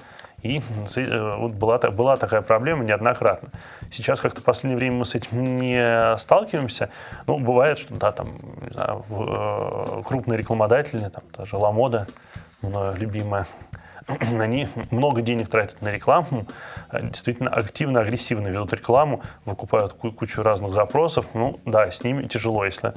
И 0.42 0.60
э, 0.96 1.36
вот 1.36 1.52
была, 1.52 1.78
была 1.78 2.16
такая 2.16 2.42
проблема 2.42 2.84
неоднократно. 2.84 3.50
Сейчас 3.92 4.20
как-то 4.20 4.40
в 4.40 4.44
последнее 4.44 4.78
время 4.78 4.96
мы 4.96 5.04
с 5.04 5.14
этим 5.14 5.56
не 5.58 6.16
сталкиваемся. 6.18 6.90
Ну, 7.26 7.38
бывает, 7.38 7.78
что 7.78 7.94
да, 7.94 8.12
там, 8.12 8.28
не 8.62 8.70
знаю, 8.72 9.04
э, 9.10 10.02
крупные 10.04 10.38
рекламодатели, 10.38 11.08
там, 11.08 11.24
даже 11.36 11.56
Ламода, 11.56 12.06
мною 12.62 12.96
любимая, 12.96 13.46
они 14.40 14.68
много 14.90 15.20
денег 15.20 15.48
тратят 15.48 15.82
на 15.82 15.88
рекламу, 15.88 16.46
действительно 16.92 17.50
активно, 17.50 18.00
агрессивно 18.00 18.48
ведут 18.48 18.72
рекламу, 18.72 19.22
выкупают 19.44 19.92
кучу 19.92 20.42
разных 20.42 20.72
запросов. 20.72 21.26
Ну 21.34 21.60
да, 21.64 21.90
с 21.90 22.02
ними 22.02 22.26
тяжело. 22.26 22.64
Если 22.64 22.94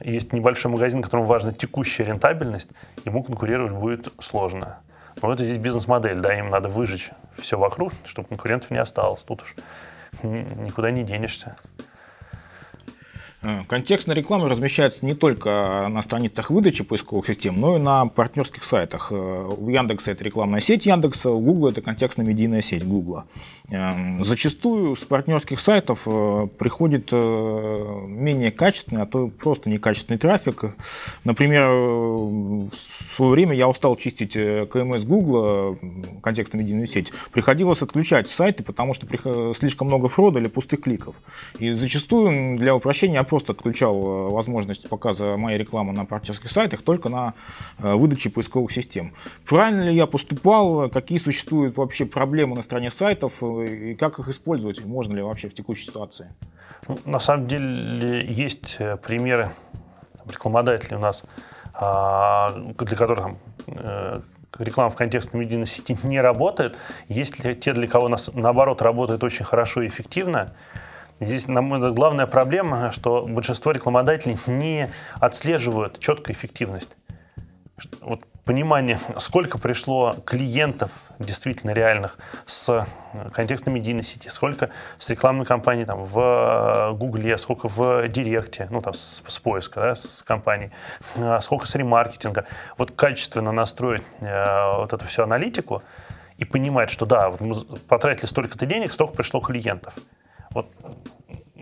есть 0.00 0.32
небольшой 0.32 0.70
магазин, 0.70 1.02
которому 1.02 1.26
важна 1.26 1.52
текущая 1.52 2.04
рентабельность, 2.04 2.68
ему 3.04 3.22
конкурировать 3.22 3.72
будет 3.72 4.08
сложно. 4.20 4.78
Но 5.22 5.32
это 5.32 5.44
здесь 5.44 5.58
бизнес-модель, 5.58 6.20
да, 6.20 6.38
им 6.38 6.50
надо 6.50 6.68
выжечь 6.68 7.10
все 7.38 7.58
вокруг, 7.58 7.92
чтобы 8.04 8.28
конкурентов 8.28 8.70
не 8.70 8.78
осталось. 8.78 9.22
Тут 9.24 9.42
уж 9.42 9.54
никуда 10.22 10.90
не 10.90 11.04
денешься. 11.04 11.56
Э, 13.42 13.64
контекстная 13.68 14.16
реклама 14.16 14.48
размещается 14.48 15.04
не 15.04 15.14
только 15.14 15.88
на 15.90 16.00
страницах 16.02 16.50
выдачи 16.50 16.84
поисковых 16.84 17.26
систем, 17.26 17.60
но 17.60 17.76
и 17.76 17.78
на 17.78 18.06
партнерских 18.06 18.64
сайтах. 18.64 19.08
Э, 19.10 19.46
у 19.56 19.68
Яндекса 19.68 20.12
это 20.12 20.24
рекламная 20.24 20.60
сеть 20.60 20.86
Яндекса, 20.86 21.30
у 21.30 21.40
Гугла 21.40 21.68
это 21.68 21.82
контекстно-медийная 21.82 22.62
сеть 22.62 22.84
Гугла. 22.84 23.26
Э, 23.70 24.22
зачастую 24.22 24.96
с 24.96 25.04
партнерских 25.04 25.60
сайтов 25.60 26.04
приходит 26.58 27.12
менее 27.12 28.50
качественный, 28.50 29.02
а 29.02 29.06
то 29.06 29.28
просто 29.28 29.68
некачественный 29.68 30.18
трафик. 30.18 30.64
Например, 31.24 31.66
в 31.68 32.70
свое 32.70 33.32
время 33.32 33.54
я 33.54 33.68
устал 33.68 33.96
чистить 33.96 34.32
КМС 34.32 35.04
Гугла, 35.04 35.76
контекстно-медийную 36.22 36.86
сеть. 36.86 37.12
Приходилось 37.32 37.82
отключать 37.82 38.28
сайты, 38.28 38.62
потому 38.62 38.94
что 38.94 39.06
слишком 39.54 39.88
много 39.88 40.08
фрода 40.08 40.38
или 40.38 40.48
пустых 40.48 40.82
кликов. 40.82 41.16
И 41.58 41.70
зачастую 41.72 42.58
для 42.58 42.74
упрощения 42.74 43.20
просто 43.26 43.52
отключал 43.52 43.96
э, 43.96 44.30
возможность 44.30 44.88
показа 44.88 45.36
моей 45.36 45.58
рекламы 45.58 45.92
на 45.92 46.04
партнерских 46.04 46.50
сайтах 46.50 46.82
только 46.82 47.08
на 47.08 47.34
э, 47.78 47.94
выдаче 47.94 48.30
поисковых 48.30 48.72
систем. 48.72 49.12
Правильно 49.44 49.82
ли 49.82 49.94
я 49.94 50.06
поступал? 50.06 50.88
Какие 50.88 51.18
существуют 51.18 51.76
вообще 51.76 52.06
проблемы 52.06 52.56
на 52.56 52.62
стороне 52.62 52.90
сайтов? 52.90 53.42
Э, 53.42 53.64
и 53.66 53.94
как 53.94 54.18
их 54.18 54.28
использовать? 54.28 54.84
Можно 54.84 55.16
ли 55.16 55.22
вообще 55.22 55.48
в 55.48 55.54
текущей 55.54 55.86
ситуации? 55.86 56.32
Ну, 56.88 56.98
на 57.04 57.18
самом 57.18 57.46
деле 57.46 58.26
есть 58.26 58.78
примеры 59.02 59.50
рекламодателей 60.26 60.96
у 60.96 61.00
нас, 61.00 61.22
а, 61.74 62.50
для 62.78 62.96
которых 62.96 63.24
там, 63.24 63.38
реклама 64.58 64.90
в 64.90 64.96
контекстной 64.96 65.44
медийной 65.44 65.66
сети 65.66 65.96
не 66.04 66.20
работает. 66.20 66.76
Есть 67.08 67.36
те, 67.60 67.72
для 67.72 67.86
кого 67.86 68.08
нас, 68.08 68.30
наоборот 68.32 68.82
работает 68.82 69.22
очень 69.24 69.44
хорошо 69.44 69.82
и 69.82 69.88
эффективно, 69.88 70.54
Здесь, 71.18 71.48
на 71.48 71.62
мой 71.62 71.78
взгляд, 71.78 71.94
главная 71.94 72.26
проблема, 72.26 72.92
что 72.92 73.26
большинство 73.26 73.72
рекламодателей 73.72 74.36
не 74.46 74.90
отслеживают 75.18 75.98
четко 75.98 76.32
эффективность. 76.32 76.90
Вот 78.02 78.20
понимание, 78.44 78.98
сколько 79.16 79.58
пришло 79.58 80.14
клиентов 80.26 80.90
действительно 81.18 81.70
реальных 81.70 82.18
с 82.44 82.86
контекстной 83.32 83.74
медийной 83.74 84.02
сети, 84.02 84.28
сколько 84.28 84.68
с 84.98 85.08
рекламной 85.08 85.46
кампанией 85.46 85.86
там, 85.86 86.04
в 86.04 86.92
Гугле, 86.98 87.38
сколько 87.38 87.68
в 87.68 88.08
Директе, 88.08 88.68
ну 88.70 88.82
там 88.82 88.92
с, 88.92 89.22
с 89.26 89.38
поиска, 89.38 89.80
да, 89.80 89.96
с 89.96 90.22
компанией, 90.22 90.70
а 91.16 91.40
сколько 91.40 91.66
с 91.66 91.74
ремаркетинга. 91.74 92.44
Вот 92.76 92.92
качественно 92.92 93.52
настроить 93.52 94.04
э, 94.20 94.76
вот 94.76 94.92
эту 94.92 95.06
всю 95.06 95.22
аналитику 95.22 95.82
и 96.36 96.44
понимать, 96.44 96.90
что 96.90 97.06
да, 97.06 97.30
вот 97.30 97.40
мы 97.40 97.54
потратили 97.88 98.26
столько-то 98.26 98.66
денег, 98.66 98.92
столько 98.92 99.14
пришло 99.14 99.40
клиентов. 99.40 99.94
Вот, 100.56 100.70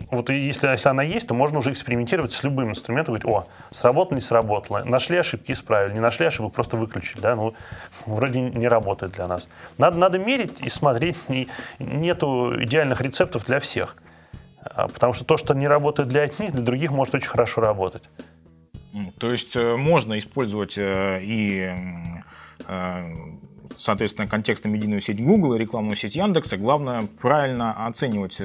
вот 0.09 0.29
если, 0.29 0.67
если 0.67 0.87
она 0.87 1.03
есть, 1.03 1.27
то 1.27 1.33
можно 1.33 1.59
уже 1.59 1.73
экспериментировать 1.73 2.31
с 2.31 2.43
любым 2.43 2.69
инструментом, 2.69 3.13
говорить, 3.13 3.27
о, 3.27 3.45
сработало, 3.71 4.15
не 4.15 4.21
сработало, 4.21 4.85
нашли 4.85 5.17
ошибки, 5.17 5.51
исправили, 5.51 5.95
не 5.95 5.99
нашли 5.99 6.25
ошибок, 6.25 6.53
просто 6.53 6.77
выключили, 6.77 7.19
да, 7.19 7.35
ну, 7.35 7.53
вроде 8.05 8.39
не 8.39 8.69
работает 8.69 9.11
для 9.11 9.27
нас. 9.27 9.49
Надо, 9.77 9.97
надо 9.97 10.17
мерить 10.17 10.61
и 10.61 10.69
смотреть, 10.69 11.17
и 11.27 11.49
нету 11.79 12.53
идеальных 12.63 13.01
рецептов 13.01 13.45
для 13.45 13.59
всех, 13.59 13.97
а, 14.63 14.87
потому 14.87 15.11
что 15.11 15.25
то, 15.25 15.35
что 15.35 15.53
не 15.53 15.67
работает 15.67 16.07
для 16.07 16.21
одних, 16.21 16.53
для 16.53 16.61
других 16.61 16.91
может 16.91 17.15
очень 17.15 17.29
хорошо 17.29 17.59
работать. 17.59 18.03
То 19.19 19.29
есть 19.29 19.57
э, 19.57 19.75
можно 19.75 20.17
использовать 20.17 20.77
э, 20.77 21.19
и 21.21 21.69
соответственно, 23.65 24.27
контекстно 24.27 24.67
медийную 24.69 25.01
сеть 25.01 25.23
Google 25.23 25.55
и 25.55 25.59
рекламную 25.59 25.95
сеть 25.95 26.15
Яндекса. 26.15 26.57
Главное 26.57 27.03
правильно 27.21 27.85
оценивать, 27.87 28.41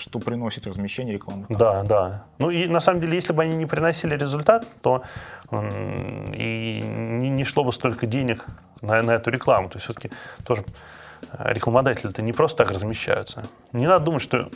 что 0.00 0.18
приносит 0.18 0.66
размещение 0.66 1.14
рекламы. 1.14 1.46
Да, 1.48 1.82
да. 1.82 2.24
Ну 2.38 2.50
и 2.50 2.66
на 2.66 2.80
самом 2.80 3.00
деле, 3.00 3.14
если 3.14 3.32
бы 3.32 3.42
они 3.42 3.56
не 3.56 3.66
приносили 3.66 4.14
результат, 4.14 4.66
то 4.82 5.02
и 5.50 6.80
не 6.82 7.44
шло 7.44 7.64
бы 7.64 7.72
столько 7.72 8.06
денег 8.06 8.44
на, 8.80 9.02
на 9.02 9.12
эту 9.12 9.30
рекламу. 9.30 9.68
То 9.68 9.76
есть 9.76 9.84
все-таки 9.84 10.10
тоже 10.44 10.64
рекламодатели-то 11.38 12.22
не 12.22 12.32
просто 12.32 12.58
так 12.64 12.70
размещаются. 12.70 13.46
Не 13.72 13.86
надо 13.86 14.04
думать, 14.04 14.22
что 14.22 14.50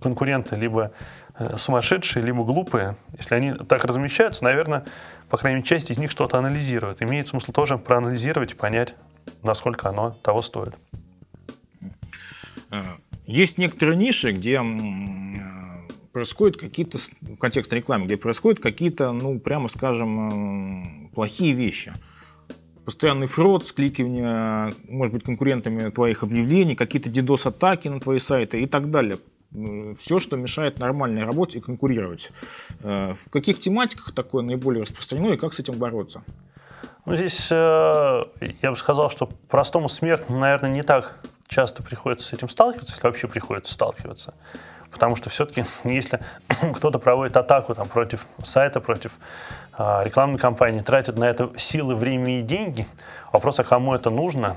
конкуренты 0.00 0.56
либо 0.56 0.92
э, 1.38 1.56
сумасшедшие, 1.58 2.22
либо 2.22 2.44
глупые. 2.44 2.96
Если 3.16 3.34
они 3.34 3.52
так 3.52 3.84
размещаются, 3.84 4.44
наверное, 4.44 4.84
по 5.28 5.36
крайней 5.36 5.56
мере, 5.56 5.66
часть 5.66 5.90
из 5.90 5.98
них 5.98 6.10
что-то 6.10 6.38
анализирует. 6.38 7.02
Имеет 7.02 7.26
смысл 7.26 7.52
тоже 7.52 7.76
проанализировать 7.76 8.52
и 8.52 8.54
понять, 8.54 8.94
насколько 9.42 9.88
оно 9.88 10.14
того 10.22 10.42
стоит. 10.42 10.74
Э, 12.70 12.82
есть 13.26 13.58
некоторые 13.58 13.96
ниши, 13.96 14.32
где 14.32 14.60
происходят 16.12 16.56
какие-то, 16.56 16.98
в 17.20 17.38
контексте 17.38 17.76
рекламы, 17.76 18.06
где 18.06 18.16
происходят 18.16 18.60
какие-то, 18.60 19.12
ну, 19.12 19.38
прямо 19.38 19.68
скажем, 19.68 21.10
плохие 21.14 21.52
вещи– 21.52 21.92
постоянный 22.86 23.26
фрод, 23.26 23.66
скликивание, 23.66 24.72
может 24.88 25.12
быть, 25.12 25.24
конкурентами 25.24 25.90
твоих 25.90 26.22
объявлений, 26.22 26.76
какие-то 26.76 27.10
DDoS-атаки 27.10 27.88
на 27.88 27.98
твои 27.98 28.20
сайты 28.20 28.62
и 28.62 28.66
так 28.66 28.90
далее. 28.92 29.18
Все, 29.98 30.20
что 30.20 30.36
мешает 30.36 30.78
нормальной 30.78 31.24
работе 31.24 31.58
и 31.58 31.60
конкурировать. 31.60 32.32
Э, 32.80 33.12
в 33.14 33.30
каких 33.30 33.58
тематиках 33.60 34.12
такое 34.12 34.42
наиболее 34.42 34.82
распространено 34.82 35.32
и 35.32 35.36
как 35.36 35.54
с 35.54 35.60
этим 35.60 35.74
бороться? 35.74 36.22
Ну, 37.04 37.14
здесь 37.14 37.48
э, 37.50 38.24
я 38.62 38.70
бы 38.70 38.76
сказал, 38.76 39.10
что 39.10 39.26
простому 39.48 39.88
смертному, 39.88 40.40
наверное, 40.40 40.70
не 40.70 40.82
так 40.82 41.14
часто 41.46 41.82
приходится 41.82 42.26
с 42.28 42.32
этим 42.32 42.48
сталкиваться, 42.48 42.92
если 42.92 43.06
вообще 43.06 43.28
приходится 43.28 43.72
сталкиваться. 43.72 44.34
Потому 44.90 45.14
что 45.16 45.30
все-таки, 45.30 45.64
если 45.84 46.20
кто-то 46.74 46.98
проводит 46.98 47.36
атаку 47.36 47.74
там, 47.74 47.88
против 47.88 48.26
сайта, 48.42 48.80
против 48.80 49.18
э, 49.78 50.04
рекламной 50.04 50.38
кампании, 50.38 50.80
тратит 50.80 51.16
на 51.16 51.24
это 51.24 51.50
силы, 51.56 51.94
время 51.94 52.40
и 52.40 52.42
деньги, 52.42 52.86
вопрос, 53.32 53.60
а 53.60 53.64
кому 53.64 53.94
это 53.94 54.10
нужно, 54.10 54.56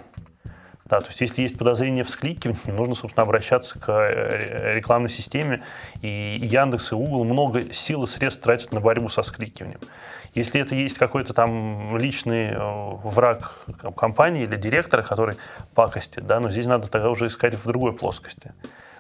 да, 0.90 1.02
то 1.02 1.08
есть 1.08 1.22
если 1.22 1.44
есть 1.44 1.56
подозрение 1.56 2.04
в 2.04 2.10
скликивании, 2.10 2.72
нужно, 2.72 2.96
собственно, 2.96 3.24
обращаться 3.24 3.78
к 3.80 3.90
э, 3.90 4.74
рекламной 4.74 5.10
системе. 5.10 5.62
И 6.02 6.40
Яндекс, 6.42 6.92
и 6.92 6.96
Google 6.96 7.26
много 7.26 7.72
сил 7.72 8.04
и 8.04 8.08
средств 8.08 8.42
тратят 8.42 8.72
на 8.72 8.80
борьбу 8.80 9.08
со 9.08 9.22
скликиванием. 9.22 9.80
Если 10.34 10.62
это 10.62 10.76
есть 10.76 10.98
какой-то 10.98 11.34
там 11.34 11.98
личный 11.98 12.52
э, 12.52 12.58
враг 13.04 13.54
компании 13.96 14.44
или 14.44 14.56
директора, 14.56 15.02
который 15.02 15.36
пакостит, 15.74 16.26
да, 16.26 16.40
но 16.40 16.52
здесь 16.52 16.66
надо 16.66 16.88
тогда 16.88 17.10
уже 17.10 17.28
искать 17.28 17.56
в 17.56 17.66
другой 17.66 17.94
плоскости. 17.94 18.54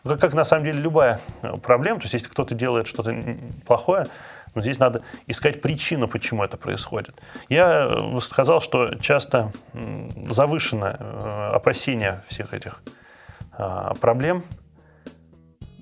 Ну, 0.03 0.11
как, 0.11 0.21
как 0.21 0.33
на 0.33 0.43
самом 0.43 0.65
деле 0.65 0.79
любая 0.79 1.19
э, 1.41 1.57
проблема, 1.57 1.99
то 1.99 2.05
есть 2.05 2.13
если 2.13 2.29
кто-то 2.29 2.55
делает 2.55 2.87
что-то 2.87 3.15
плохое, 3.67 4.07
но 4.55 4.61
здесь 4.61 4.79
надо 4.79 5.03
искать 5.27 5.61
причину, 5.61 6.07
почему 6.07 6.43
это 6.43 6.57
происходит. 6.57 7.21
Я 7.47 7.87
э, 7.87 8.19
сказал, 8.21 8.59
что 8.59 8.95
часто 8.95 9.51
завышено 10.27 11.53
опасение 11.53 12.21
всех 12.27 12.53
этих 12.53 12.81
проблем. 13.99 14.41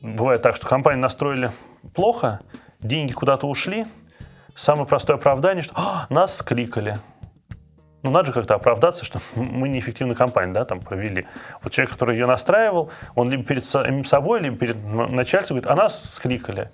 Бывает 0.02 0.42
так, 0.42 0.56
что 0.56 0.68
компанию 0.68 1.00
настроили 1.02 1.52
плохо, 1.94 2.40
деньги 2.80 3.14
куда-то 3.14 3.48
ушли, 3.48 3.86
самое 4.58 4.88
простое 4.88 5.18
оправдание, 5.18 5.64
что 5.64 5.74
а, 5.78 6.08
нас 6.10 6.38
скликали 6.38 6.98
ну, 8.04 8.12
надо 8.12 8.28
же 8.28 8.34
как-то 8.34 8.56
оправдаться, 8.56 9.06
что 9.06 9.20
мы 9.36 9.68
неэффективную 9.70 10.16
кампанию 10.16 10.54
да, 10.54 10.66
там 10.66 10.80
провели. 10.80 11.28
Вот 11.62 11.74
человек, 11.74 11.94
который 11.94 12.16
ее 12.16 12.26
настраивал, 12.26 12.90
он 13.16 13.30
либо 13.30 13.44
перед 13.44 13.66
собой, 13.66 14.40
либо 14.40 14.58
перед 14.58 14.78
начальством 14.84 15.58
говорит, 15.58 15.72
а 15.72 15.76
нас 15.76 16.14
скликали. 16.14 16.72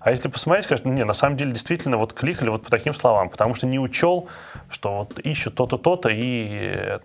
А 0.00 0.12
если 0.12 0.28
посмотреть, 0.28 0.66
скажет, 0.66 0.86
не, 0.86 1.04
на 1.04 1.12
самом 1.12 1.36
деле 1.36 1.50
действительно 1.50 1.96
вот 1.96 2.12
кликали 2.12 2.50
вот 2.50 2.62
по 2.62 2.70
таким 2.70 2.94
словам, 2.94 3.28
потому 3.28 3.54
что 3.54 3.66
не 3.66 3.80
учел, 3.80 4.28
что 4.70 4.98
вот 4.98 5.18
ищут 5.18 5.56
то-то, 5.56 5.76
то-то, 5.76 6.08
и, 6.08 6.98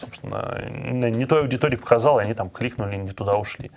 собственно, 0.00 0.58
не 0.70 1.26
той 1.26 1.42
аудитории 1.42 1.76
показал, 1.76 2.18
и 2.18 2.22
они 2.22 2.32
там 2.32 2.48
кликнули, 2.48 2.96
не 2.96 3.10
туда 3.10 3.36
ушли. 3.36 3.70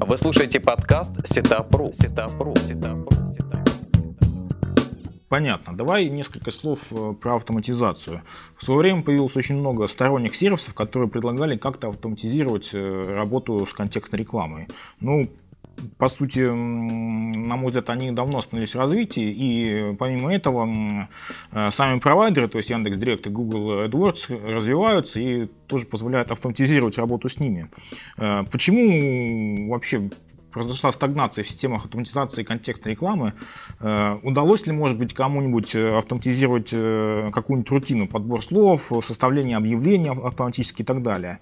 Вы 0.00 0.18
слушаете 0.18 0.58
подкаст 0.58 1.26
Сетапру. 1.28 1.92
Сетапру. 1.92 2.56
Сетапру. 2.56 3.12
Понятно. 5.32 5.74
Давай 5.74 6.10
несколько 6.10 6.50
слов 6.50 6.80
э, 6.90 7.14
про 7.18 7.36
автоматизацию. 7.36 8.20
В 8.54 8.62
свое 8.62 8.80
время 8.80 9.02
появилось 9.02 9.34
очень 9.34 9.56
много 9.56 9.86
сторонних 9.86 10.34
сервисов, 10.34 10.74
которые 10.74 11.08
предлагали 11.08 11.56
как-то 11.56 11.88
автоматизировать 11.88 12.68
э, 12.74 13.16
работу 13.16 13.64
с 13.64 13.72
контекстной 13.72 14.20
рекламой. 14.20 14.68
Ну, 15.00 15.30
по 15.96 16.08
сути, 16.08 16.40
на 16.40 17.56
мой 17.56 17.68
взгляд, 17.68 17.88
они 17.88 18.10
давно 18.10 18.40
остановились 18.40 18.74
в 18.74 18.78
развитии, 18.78 19.32
и 19.34 19.96
помимо 19.96 20.34
этого 20.34 21.08
э, 21.50 21.70
сами 21.70 21.98
провайдеры, 21.98 22.48
то 22.48 22.58
есть 22.58 22.68
Яндекс.Директ 22.68 23.26
и 23.26 23.30
Google 23.30 23.86
AdWords 23.86 24.52
развиваются 24.52 25.18
и 25.18 25.46
тоже 25.66 25.86
позволяют 25.86 26.30
автоматизировать 26.30 26.98
работу 26.98 27.30
с 27.30 27.40
ними. 27.40 27.70
Почему 28.18 29.70
вообще 29.70 30.10
произошла 30.52 30.92
стагнация 30.92 31.44
в 31.44 31.48
системах 31.48 31.86
автоматизации 31.86 32.42
контекстной 32.44 32.92
рекламы. 32.92 33.32
Э, 33.80 34.18
удалось 34.22 34.66
ли, 34.66 34.72
может 34.72 34.98
быть, 34.98 35.14
кому-нибудь 35.14 35.74
э, 35.74 35.96
автоматизировать 35.96 36.70
э, 36.72 37.30
какую-нибудь 37.32 37.70
рутину, 37.70 38.06
подбор 38.06 38.42
слов, 38.44 38.92
составление 39.02 39.56
объявлений 39.56 40.10
автоматически 40.10 40.82
и 40.82 40.84
так 40.84 41.02
далее? 41.02 41.40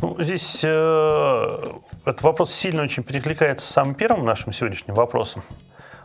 Ну, 0.00 0.16
здесь 0.20 0.60
э, 0.62 1.50
этот 2.04 2.22
вопрос 2.22 2.52
сильно 2.52 2.82
очень 2.82 3.02
перекликается 3.02 3.66
с 3.66 3.70
самым 3.70 3.94
первым 3.94 4.24
нашим 4.24 4.52
сегодняшним 4.52 4.94
вопросом. 4.94 5.42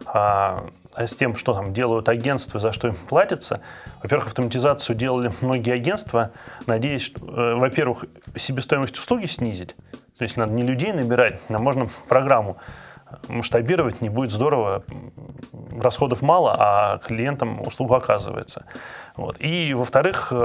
А, 0.06 0.66
а 0.94 1.06
с 1.06 1.16
тем, 1.16 1.36
что 1.36 1.54
там 1.54 1.74
делают 1.74 2.10
агентства, 2.10 2.60
за 2.60 2.72
что 2.72 2.88
им 2.88 2.96
платится. 2.96 3.62
Во-первых, 4.02 4.28
автоматизацию 4.28 4.96
делали 4.96 5.32
многие 5.42 5.74
агентства, 5.74 6.32
надеясь, 6.66 7.12
э, 7.16 7.54
во-первых, 7.56 8.06
себестоимость 8.36 8.98
услуги 8.98 9.26
снизить, 9.26 9.76
то 10.18 10.24
есть 10.24 10.38
надо 10.38 10.54
не 10.54 10.64
людей 10.64 10.94
набирать, 10.94 11.40
а 11.50 11.60
можно 11.60 11.88
программу 12.08 12.58
масштабировать, 13.28 14.02
не 14.02 14.10
будет 14.10 14.32
здорово, 14.32 14.84
расходов 15.80 16.22
мало, 16.22 16.56
а 16.58 16.98
клиентам 17.00 17.62
услуга 17.62 17.98
оказывается. 17.98 18.66
Вот. 19.16 19.38
И, 19.40 19.74
во-вторых, 19.74 20.30
э, 20.32 20.36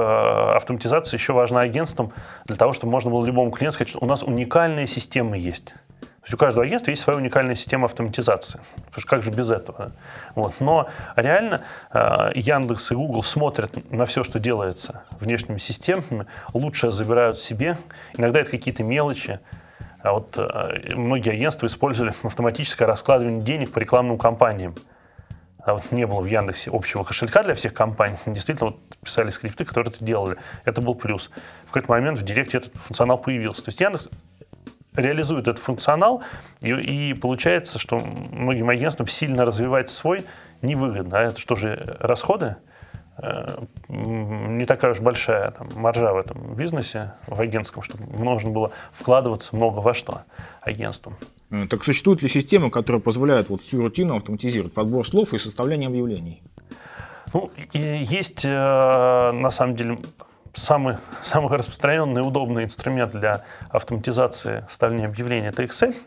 автоматизация 0.55 1.17
еще 1.17 1.33
важна 1.33 1.61
агентством 1.61 2.13
для 2.45 2.55
того, 2.55 2.73
чтобы 2.73 2.91
можно 2.91 3.11
было 3.11 3.25
любому 3.25 3.51
клиенту 3.51 3.75
сказать, 3.75 3.89
что 3.89 3.99
у 4.01 4.05
нас 4.05 4.23
уникальная 4.23 4.87
система 4.87 5.37
есть. 5.37 5.65
То 5.65 6.27
есть 6.27 6.33
у 6.35 6.37
каждого 6.37 6.65
агентства 6.65 6.91
есть 6.91 7.03
своя 7.03 7.19
уникальная 7.19 7.55
система 7.55 7.85
автоматизации. 7.85 8.61
Потому 8.75 9.01
что 9.01 9.09
как 9.09 9.23
же 9.23 9.31
без 9.31 9.51
этого? 9.51 9.91
Вот. 10.35 10.53
Но 10.61 10.87
реально 11.17 11.61
э, 11.91 12.31
Яндекс 12.33 12.93
и 12.93 12.95
Google 12.95 13.23
смотрят 13.23 13.91
на 13.91 14.05
все, 14.05 14.23
что 14.23 14.39
делается 14.39 15.03
внешними 15.19 15.57
системами, 15.57 16.25
лучше 16.53 16.91
забирают 16.91 17.39
себе. 17.39 17.77
Иногда 18.17 18.39
это 18.39 18.51
какие-то 18.51 18.83
мелочи, 18.83 19.39
а 20.03 20.11
вот 20.11 20.37
э, 20.37 20.95
многие 20.95 21.31
агентства 21.31 21.65
использовали 21.65 22.13
автоматическое 22.23 22.87
раскладывание 22.87 23.41
денег 23.41 23.71
по 23.71 23.79
рекламным 23.79 24.17
кампаниям. 24.17 24.75
А 25.65 25.75
вот 25.75 25.91
не 25.91 26.05
было 26.05 26.19
в 26.19 26.25
Яндексе 26.25 26.69
общего 26.73 27.05
кошелька 27.05 27.41
для 27.41 27.55
всех 27.55 27.73
компаний. 27.73 28.17
Действительно, 28.25 28.71
вот 28.71 28.79
писали 29.01 29.29
скрипты, 29.29 29.63
которые 29.63 29.91
это 29.91 30.03
делали. 30.03 30.35
Это 30.65 30.81
был 30.81 30.93
плюс. 30.93 31.31
В 31.63 31.67
какой-то 31.67 31.89
момент 31.89 32.17
в 32.17 32.23
Директе 32.23 32.57
этот 32.57 32.75
функционал 32.75 33.17
появился. 33.17 33.63
То 33.63 33.69
есть 33.69 33.79
Яндекс 33.79 34.09
реализует 34.93 35.47
этот 35.47 35.63
функционал, 35.63 36.21
и, 36.61 36.71
и 36.71 37.13
получается, 37.13 37.79
что 37.79 37.97
многим 37.99 38.69
агентствам 38.69 39.07
сильно 39.07 39.45
развивать 39.45 39.89
свой 39.89 40.25
невыгодно. 40.61 41.17
А 41.17 41.23
это 41.23 41.39
что 41.39 41.55
же, 41.55 41.97
расходы? 41.99 42.57
Э, 43.17 43.63
не 43.89 44.65
такая 44.65 44.91
уж 44.91 44.99
большая 44.99 45.49
там, 45.51 45.69
маржа 45.75 46.13
в 46.13 46.17
этом 46.17 46.55
бизнесе, 46.55 47.13
в 47.27 47.39
агентском, 47.39 47.83
чтобы 47.83 48.05
нужно 48.17 48.49
было 48.49 48.71
вкладываться 48.91 49.55
много 49.55 49.79
во 49.79 49.93
что 49.93 50.21
агентством. 50.61 51.15
Э, 51.51 51.67
так 51.69 51.83
существуют 51.83 52.23
ли 52.23 52.29
системы, 52.29 52.71
которые 52.71 53.01
позволяют 53.01 53.49
вот 53.49 53.61
всю 53.61 53.81
рутину 53.81 54.17
автоматизировать, 54.17 54.73
подбор 54.73 55.05
слов 55.05 55.33
и 55.33 55.37
составление 55.37 55.87
объявлений? 55.87 56.41
Ну, 57.33 57.51
и 57.73 57.79
есть 57.79 58.45
э, 58.45 59.31
на 59.31 59.51
самом 59.51 59.75
деле 59.75 59.99
самый, 60.53 60.97
самый 61.21 61.49
распространенный 61.57 62.21
и 62.21 62.25
удобный 62.25 62.63
инструмент 62.63 63.11
для 63.11 63.43
автоматизации 63.69 64.65
составления 64.67 65.05
объявлений– 65.05 65.47
это 65.49 65.63
Excel– 65.63 65.95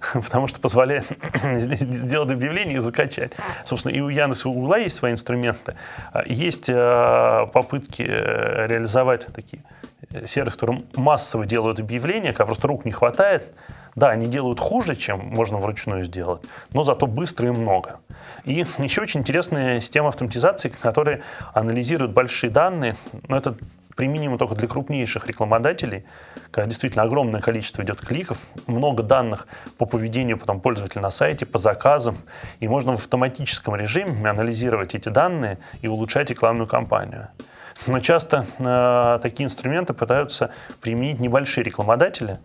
потому 0.14 0.46
что 0.46 0.60
позволяет 0.60 1.04
сделать 1.42 2.30
объявление 2.30 2.76
и 2.76 2.80
закачать. 2.80 3.32
Собственно, 3.64 3.92
и 3.92 4.00
у 4.00 4.08
Яндекса, 4.08 4.48
и 4.48 4.52
у 4.52 4.54
Угла 4.54 4.78
есть 4.78 4.96
свои 4.96 5.12
инструменты. 5.12 5.76
А, 6.12 6.22
есть 6.26 6.68
э, 6.68 7.46
попытки 7.52 8.02
э, 8.02 8.66
реализовать 8.66 9.26
такие 9.26 9.62
э, 10.10 10.26
сервисы, 10.26 10.56
которые 10.56 10.84
массово 10.94 11.46
делают 11.46 11.80
объявления, 11.80 12.32
когда 12.32 12.46
просто 12.46 12.68
рук 12.68 12.84
не 12.84 12.92
хватает. 12.92 13.52
Да, 13.96 14.10
они 14.10 14.26
делают 14.26 14.60
хуже, 14.60 14.94
чем 14.94 15.18
можно 15.18 15.58
вручную 15.58 16.04
сделать, 16.04 16.42
но 16.72 16.84
зато 16.84 17.06
быстро 17.06 17.48
и 17.48 17.50
много. 17.50 17.98
И 18.44 18.64
еще 18.78 19.02
очень 19.02 19.20
интересная 19.20 19.80
система 19.80 20.08
автоматизации, 20.08 20.68
которая 20.68 21.22
анализирует 21.52 22.12
большие 22.12 22.50
данные. 22.50 22.94
Но 23.28 23.36
это 23.36 23.56
применимо 23.96 24.38
только 24.38 24.54
для 24.54 24.68
крупнейших 24.68 25.26
рекламодателей, 25.26 26.04
когда 26.50 26.66
действительно 26.66 27.04
огромное 27.04 27.40
количество 27.40 27.82
идет 27.82 28.00
кликов, 28.00 28.38
много 28.66 29.02
данных 29.02 29.46
по 29.78 29.86
поведению 29.86 30.38
потом 30.38 30.60
пользователя 30.60 31.02
на 31.02 31.10
сайте, 31.10 31.46
по 31.46 31.58
заказам, 31.58 32.16
и 32.60 32.68
можно 32.68 32.92
в 32.92 32.96
автоматическом 32.96 33.76
режиме 33.76 34.28
анализировать 34.28 34.94
эти 34.94 35.08
данные 35.08 35.58
и 35.82 35.88
улучшать 35.88 36.30
рекламную 36.30 36.66
кампанию. 36.66 37.28
Но 37.86 38.00
часто 38.00 38.44
э, 38.58 39.18
такие 39.22 39.46
инструменты 39.46 39.94
пытаются 39.94 40.52
применить 40.80 41.20
небольшие 41.20 41.64
рекламодатели, 41.64 42.38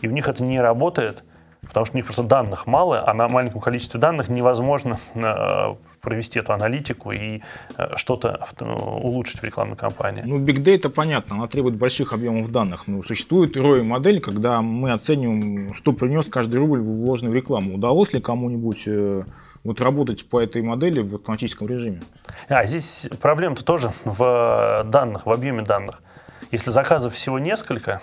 и 0.00 0.08
у 0.08 0.10
них 0.10 0.28
это 0.28 0.42
не 0.42 0.60
работает, 0.60 1.24
потому 1.66 1.84
что 1.86 1.94
у 1.94 1.96
них 1.96 2.06
просто 2.06 2.22
данных 2.22 2.66
мало, 2.66 3.02
а 3.06 3.12
на 3.14 3.28
маленьком 3.28 3.60
количестве 3.60 4.00
данных 4.00 4.28
невозможно 4.28 4.98
э, 5.14 5.74
провести 6.00 6.38
эту 6.38 6.52
аналитику 6.52 7.12
и 7.12 7.40
э, 7.76 7.96
что-то 7.96 8.46
ну, 8.60 8.74
улучшить 8.74 9.40
в 9.40 9.44
рекламной 9.44 9.76
кампании. 9.76 10.22
Ну, 10.24 10.38
Big 10.38 10.62
Data, 10.62 10.88
понятно, 10.88 11.36
она 11.36 11.46
требует 11.48 11.76
больших 11.76 12.12
объемов 12.12 12.50
данных. 12.50 12.86
Но 12.86 13.02
существует 13.02 13.56
ROI-модель, 13.56 14.20
когда 14.20 14.62
мы 14.62 14.92
оцениваем, 14.92 15.72
что 15.74 15.92
принес 15.92 16.26
каждый 16.26 16.56
рубль, 16.56 16.80
вложенный 16.80 17.30
в 17.30 17.34
рекламу. 17.34 17.74
Удалось 17.74 18.12
ли 18.12 18.20
кому-нибудь 18.20 18.86
э, 18.86 19.22
вот 19.64 19.80
работать 19.80 20.28
по 20.28 20.40
этой 20.40 20.62
модели 20.62 21.00
в 21.00 21.14
автоматическом 21.16 21.68
режиме? 21.68 22.02
А, 22.48 22.64
здесь 22.66 23.08
проблема-то 23.20 23.64
тоже 23.64 23.90
в 24.04 24.84
данных, 24.86 25.26
в 25.26 25.32
объеме 25.32 25.62
данных. 25.62 26.02
Если 26.50 26.70
заказов 26.70 27.14
всего 27.14 27.38
несколько, 27.38 28.00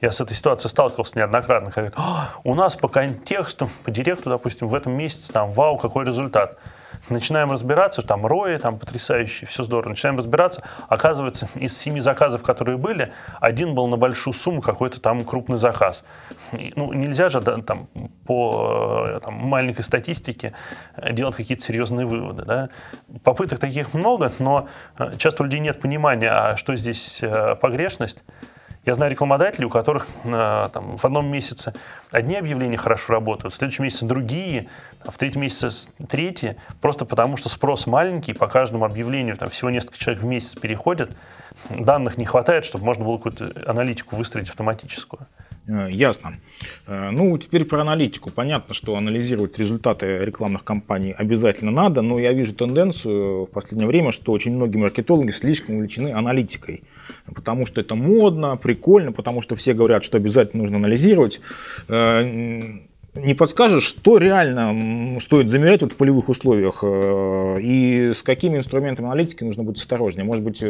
я 0.00 0.10
с 0.10 0.20
этой 0.20 0.34
ситуацией 0.34 0.68
сталкивался 0.70 1.16
неоднократно, 1.18 1.70
когда 1.70 1.90
говорят, 1.90 2.28
у 2.42 2.54
нас 2.56 2.74
по 2.74 2.88
контексту, 2.88 3.68
по 3.84 3.92
директу, 3.92 4.30
допустим, 4.30 4.66
в 4.66 4.74
этом 4.74 4.94
месяце 4.94 5.32
там, 5.32 5.52
вау, 5.52 5.78
какой 5.78 6.04
результат. 6.04 6.58
Начинаем 7.10 7.50
разбираться, 7.50 8.02
там 8.02 8.24
рои, 8.26 8.56
там 8.58 8.78
потрясающие, 8.78 9.48
все 9.48 9.64
здорово. 9.64 9.90
Начинаем 9.90 10.18
разбираться, 10.18 10.62
оказывается, 10.88 11.48
из 11.56 11.76
семи 11.76 12.00
заказов, 12.00 12.42
которые 12.42 12.78
были, 12.78 13.12
один 13.40 13.74
был 13.74 13.88
на 13.88 13.96
большую 13.96 14.34
сумму, 14.34 14.62
какой-то 14.62 15.00
там 15.00 15.24
крупный 15.24 15.58
заказ. 15.58 16.04
И, 16.52 16.72
ну, 16.76 16.92
нельзя 16.92 17.28
же 17.28 17.40
да, 17.40 17.58
там, 17.58 17.88
по 18.24 19.06
э, 19.08 19.20
там, 19.20 19.34
маленькой 19.34 19.82
статистике 19.82 20.54
делать 21.10 21.34
какие-то 21.34 21.62
серьезные 21.62 22.06
выводы. 22.06 22.44
Да? 22.44 22.68
Попыток 23.24 23.58
таких 23.58 23.94
много, 23.94 24.30
но 24.38 24.68
э, 24.98 25.12
часто 25.18 25.42
у 25.42 25.46
людей 25.46 25.60
нет 25.60 25.80
понимания, 25.80 26.30
а 26.30 26.56
что 26.56 26.76
здесь 26.76 27.20
э, 27.22 27.56
погрешность. 27.56 28.22
Я 28.84 28.94
знаю 28.94 29.12
рекламодателей, 29.12 29.66
у 29.66 29.70
которых 29.70 30.08
э, 30.24 30.68
там, 30.72 30.96
в 30.96 31.04
одном 31.04 31.30
месяце 31.30 31.72
одни 32.10 32.34
объявления 32.36 32.76
хорошо 32.76 33.12
работают, 33.12 33.54
в 33.54 33.56
следующем 33.56 33.84
месяце 33.84 34.06
другие, 34.06 34.66
а 35.04 35.12
в 35.12 35.18
третьем 35.18 35.42
месяце 35.42 35.88
третьи, 36.08 36.56
просто 36.80 37.04
потому 37.04 37.36
что 37.36 37.48
спрос 37.48 37.86
маленький, 37.86 38.32
по 38.32 38.48
каждому 38.48 38.84
объявлению 38.84 39.36
там, 39.36 39.50
всего 39.50 39.70
несколько 39.70 39.98
человек 39.98 40.24
в 40.24 40.26
месяц 40.26 40.56
переходят, 40.56 41.16
данных 41.70 42.18
не 42.18 42.24
хватает, 42.24 42.64
чтобы 42.64 42.84
можно 42.84 43.04
было 43.04 43.18
какую-то 43.18 43.52
аналитику 43.70 44.16
выстроить 44.16 44.48
автоматическую. 44.48 45.28
Э, 45.68 45.88
ясно. 45.90 46.40
Э, 46.86 47.10
ну, 47.10 47.36
теперь 47.38 47.64
про 47.64 47.82
аналитику. 47.82 48.30
Понятно, 48.30 48.74
что 48.74 48.96
анализировать 48.96 49.58
результаты 49.58 50.18
рекламных 50.24 50.64
кампаний 50.64 51.12
обязательно 51.12 51.70
надо, 51.70 52.02
но 52.02 52.18
я 52.18 52.32
вижу 52.32 52.54
тенденцию 52.54 53.44
в 53.44 53.50
последнее 53.50 53.86
время, 53.86 54.10
что 54.10 54.32
очень 54.32 54.52
многие 54.52 54.78
маркетологи 54.78 55.30
слишком 55.30 55.76
увлечены 55.76 56.12
аналитикой, 56.12 56.82
потому 57.32 57.66
что 57.66 57.80
это 57.80 57.94
модно, 57.94 58.56
прикольно, 58.56 59.12
потому 59.12 59.40
что 59.40 59.54
все 59.54 59.72
говорят, 59.72 60.02
что 60.04 60.16
обязательно 60.16 60.62
нужно 60.62 60.78
анализировать. 60.78 61.40
Э, 61.88 62.80
не 63.14 63.34
подскажешь, 63.34 63.84
что 63.84 64.16
реально 64.16 65.20
стоит 65.20 65.50
замерять 65.50 65.82
вот 65.82 65.92
в 65.92 65.96
полевых 65.96 66.30
условиях 66.30 66.82
и 66.82 68.12
с 68.14 68.22
какими 68.22 68.56
инструментами 68.56 69.06
аналитики 69.06 69.44
нужно 69.44 69.64
быть 69.64 69.76
осторожнее? 69.76 70.24
Может 70.24 70.42
быть, 70.42 70.62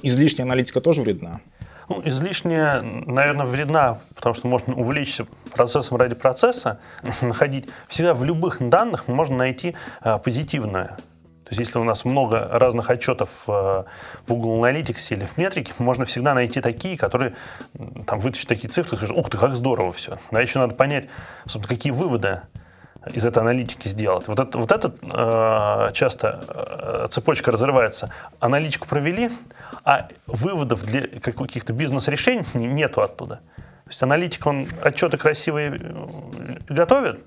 излишняя 0.00 0.46
аналитика 0.46 0.80
тоже 0.80 1.02
вредна? 1.02 1.40
Ну, 1.88 2.02
излишняя, 2.04 2.82
наверное, 2.82 3.46
вредна, 3.46 4.00
потому 4.14 4.34
что 4.34 4.48
можно 4.48 4.74
увлечься 4.74 5.26
процессом 5.52 5.96
ради 5.96 6.14
процесса, 6.14 6.80
находить. 7.22 7.68
Всегда 7.88 8.14
в 8.14 8.24
любых 8.24 8.56
данных 8.60 9.08
можно 9.08 9.36
найти 9.36 9.76
а, 10.00 10.18
позитивное. 10.18 10.96
То 11.46 11.50
есть 11.50 11.60
если 11.60 11.78
у 11.78 11.84
нас 11.84 12.04
много 12.04 12.48
разных 12.50 12.90
отчетов 12.90 13.44
э, 13.46 13.50
в 13.52 13.86
Google 14.26 14.64
Analytics 14.64 15.14
или 15.14 15.24
в 15.26 15.38
метрике, 15.38 15.74
можно 15.78 16.04
всегда 16.04 16.34
найти 16.34 16.60
такие, 16.60 16.98
которые 16.98 17.36
там 18.04 18.18
вытащат 18.18 18.48
такие 18.48 18.68
цифры 18.68 18.94
и 18.94 18.96
скажут, 18.96 19.16
ух 19.16 19.30
ты, 19.30 19.38
как 19.38 19.54
здорово 19.54 19.92
все. 19.92 20.18
А 20.32 20.42
еще 20.42 20.58
надо 20.58 20.74
понять, 20.74 21.06
собственно, 21.44 21.68
какие 21.68 21.92
выводы 21.92 22.40
из 23.12 23.24
этой 23.24 23.38
аналитики 23.38 23.88
сделать. 23.88 24.28
Вот 24.28 24.40
это, 24.40 24.58
вот 24.58 24.72
это 24.72 24.94
э, 25.02 25.92
часто 25.92 26.44
э, 26.48 27.06
цепочка 27.10 27.50
разрывается. 27.50 28.10
Аналитику 28.40 28.88
провели, 28.88 29.30
а 29.84 30.08
выводов 30.26 30.84
для 30.84 31.02
каких-то 31.20 31.72
бизнес-решений 31.72 32.44
нету 32.54 33.02
оттуда. 33.02 33.40
То 33.56 33.90
есть 33.90 34.02
аналитик, 34.02 34.46
он 34.46 34.68
отчеты 34.82 35.16
красивые 35.16 35.80
э, 35.80 36.56
готовит, 36.68 37.24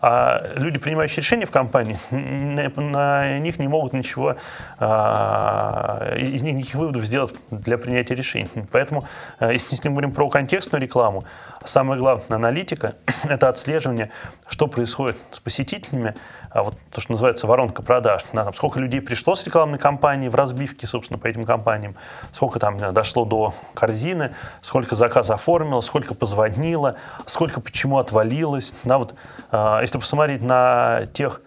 а 0.00 0.52
люди, 0.56 0.78
принимающие 0.78 1.18
решения 1.18 1.46
в 1.46 1.50
компании, 1.50 1.96
на, 2.10 3.38
них 3.38 3.58
не 3.58 3.68
могут 3.68 3.92
ничего, 3.92 4.36
а, 4.78 6.14
из 6.16 6.42
них 6.42 6.54
никаких 6.54 6.74
выводов 6.74 7.04
сделать 7.04 7.34
для 7.50 7.78
принятия 7.78 8.14
решений. 8.14 8.48
Поэтому, 8.70 9.04
э, 9.40 9.52
если 9.52 9.88
мы 9.88 9.94
говорим 9.94 10.12
про 10.12 10.28
контекстную 10.28 10.82
рекламу, 10.82 11.24
самое 11.64 12.00
главное 12.00 12.36
аналитика– 12.36 12.94
это 13.24 13.48
отслеживание, 13.48 14.10
что 14.48 14.66
происходит 14.66 15.16
с 15.30 15.40
посетителями, 15.40 16.14
а 16.50 16.62
вот 16.62 16.74
то, 16.90 17.00
что 17.00 17.12
называется 17.12 17.46
воронка 17.46 17.82
продаж. 17.82 18.22
Да, 18.32 18.44
там, 18.44 18.54
сколько 18.54 18.78
людей 18.78 19.00
пришло 19.00 19.34
с 19.34 19.44
рекламной 19.44 19.78
кампании 19.78 20.28
в 20.28 20.34
разбивке, 20.34 20.86
собственно, 20.86 21.18
по 21.18 21.26
этим 21.26 21.44
компаниям, 21.44 21.96
сколько 22.32 22.58
там 22.58 22.78
дошло 22.94 23.24
до 23.24 23.52
корзины, 23.74 24.34
сколько 24.62 24.94
заказ 24.94 25.30
оформило, 25.30 25.80
сколько 25.82 26.14
позвонило, 26.14 26.96
сколько 27.26 27.60
почему 27.60 27.98
отвалилось. 27.98 28.72
Да, 28.84 28.98
вот, 28.98 29.14
э, 29.52 29.80
если 29.86 29.98
посмотреть 29.98 30.42
на 30.42 31.06
тех, 31.12 31.40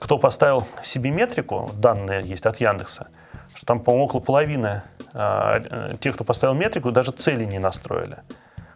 кто 0.00 0.18
поставил 0.18 0.64
себе 0.82 1.10
метрику, 1.10 1.70
данные 1.74 2.22
есть 2.22 2.46
от 2.46 2.60
Яндекса, 2.60 3.08
что 3.54 3.66
там, 3.66 3.80
по-моему, 3.80 4.04
около 4.04 4.20
половины 4.20 4.82
э, 5.12 5.96
тех, 6.00 6.14
кто 6.14 6.24
поставил 6.24 6.54
метрику, 6.54 6.92
даже 6.92 7.10
цели 7.10 7.44
не 7.44 7.58
настроили. 7.58 8.18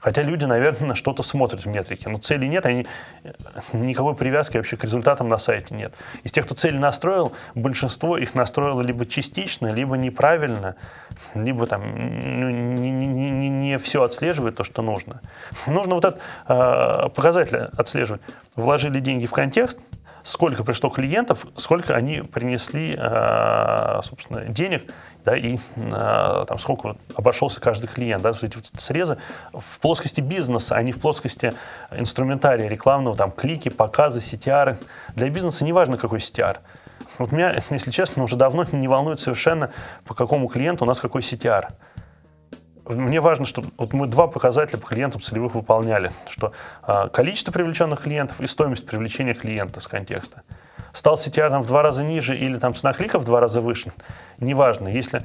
Хотя 0.01 0.23
люди, 0.23 0.45
наверное, 0.45 0.95
что-то 0.95 1.23
смотрят 1.23 1.65
в 1.65 1.67
метрике, 1.67 2.09
но 2.09 2.19
цели 2.19 2.47
нет, 2.47 2.67
они, 2.67 2.87
никакой 3.73 4.15
привязки 4.15 4.57
вообще 4.57 4.77
к 4.77 4.85
результатам 4.85 5.29
на 5.29 5.39
сайте 5.39 5.75
нет. 5.75 5.95
Из 6.25 6.33
тех, 6.33 6.45
кто 6.45 6.55
цели 6.55 6.79
настроил, 6.79 7.33
большинство 7.55 8.17
их 8.17 8.35
настроило 8.35 8.81
либо 8.83 9.07
частично, 9.07 9.69
либо 9.69 9.97
неправильно, 9.97 10.77
либо 11.35 11.67
там 11.67 11.83
ну, 11.83 12.51
не, 12.51 12.91
не, 12.91 13.07
не, 13.07 13.49
не 13.49 13.79
все 13.79 14.03
отслеживает 14.03 14.57
то, 14.57 14.65
что 14.65 14.83
нужно. 14.83 15.21
Нужно 15.67 15.95
вот 15.95 16.05
этот 16.05 16.21
э, 16.49 17.09
показатель 17.15 17.69
отслеживать. 17.77 18.23
Вложили 18.57 19.01
деньги 19.01 19.27
в 19.27 19.33
контекст, 19.33 19.79
сколько 20.29 20.63
пришло 20.63 20.91
клиентов, 20.91 21.47
сколько 21.57 21.95
они 21.95 22.21
принесли, 22.21 22.95
э, 22.99 24.01
собственно, 24.03 24.45
денег, 24.45 24.93
да, 25.25 25.37
и 25.37 25.57
э, 25.77 26.45
там, 26.47 26.59
сколько 26.59 26.97
обошелся 27.17 27.61
каждый 27.61 27.87
клиент. 27.87 28.23
Да, 28.23 28.31
эти 28.31 28.55
вот 28.55 28.67
срезы 28.79 29.19
в 29.53 29.81
плоскости 29.81 30.21
бизнеса, 30.21 30.77
а 30.77 30.83
не 30.83 30.93
в 30.93 31.01
плоскости 31.01 31.55
инструментария 31.91 32.69
рекламного, 32.69 33.17
там, 33.17 33.31
клики, 33.31 33.71
показы, 33.71 34.21
CTR. 34.21 34.77
Для 35.15 35.31
бизнеса 35.31 35.65
не 35.65 35.73
важно, 35.73 35.97
какой 35.97 36.19
CTR. 36.19 36.59
Вот 37.19 37.33
меня, 37.33 37.55
если 37.71 37.91
честно, 37.91 38.23
уже 38.23 38.37
давно 38.37 38.65
не 38.73 38.87
волнует 38.87 39.21
совершенно, 39.21 39.71
по 40.05 40.15
какому 40.15 40.49
клиенту 40.49 40.85
у 40.85 40.87
нас 40.87 41.01
какой 41.01 41.23
CTR 41.23 41.71
мне 42.89 43.21
важно, 43.21 43.45
чтобы 43.45 43.69
вот 43.77 43.93
мы 43.93 44.07
два 44.07 44.27
показателя 44.27 44.79
по 44.79 44.87
клиентам 44.87 45.21
целевых 45.21 45.55
выполняли, 45.55 46.11
что 46.29 46.53
а, 46.83 47.09
количество 47.09 47.53
привлеченных 47.53 48.03
клиентов 48.03 48.41
и 48.41 48.47
стоимость 48.47 48.87
привлечения 48.87 49.35
клиента 49.35 49.81
с 49.81 49.87
контекста. 49.87 50.43
Стал 50.93 51.15
CTR 51.15 51.51
там, 51.51 51.63
в 51.63 51.67
два 51.67 51.83
раза 51.83 52.03
ниже 52.03 52.37
или 52.37 52.59
там 52.59 52.75
цена 52.75 52.93
клика 52.93 53.19
в 53.19 53.25
два 53.25 53.41
раза 53.41 53.61
выше, 53.61 53.93
неважно. 54.39 54.89
Если 54.89 55.25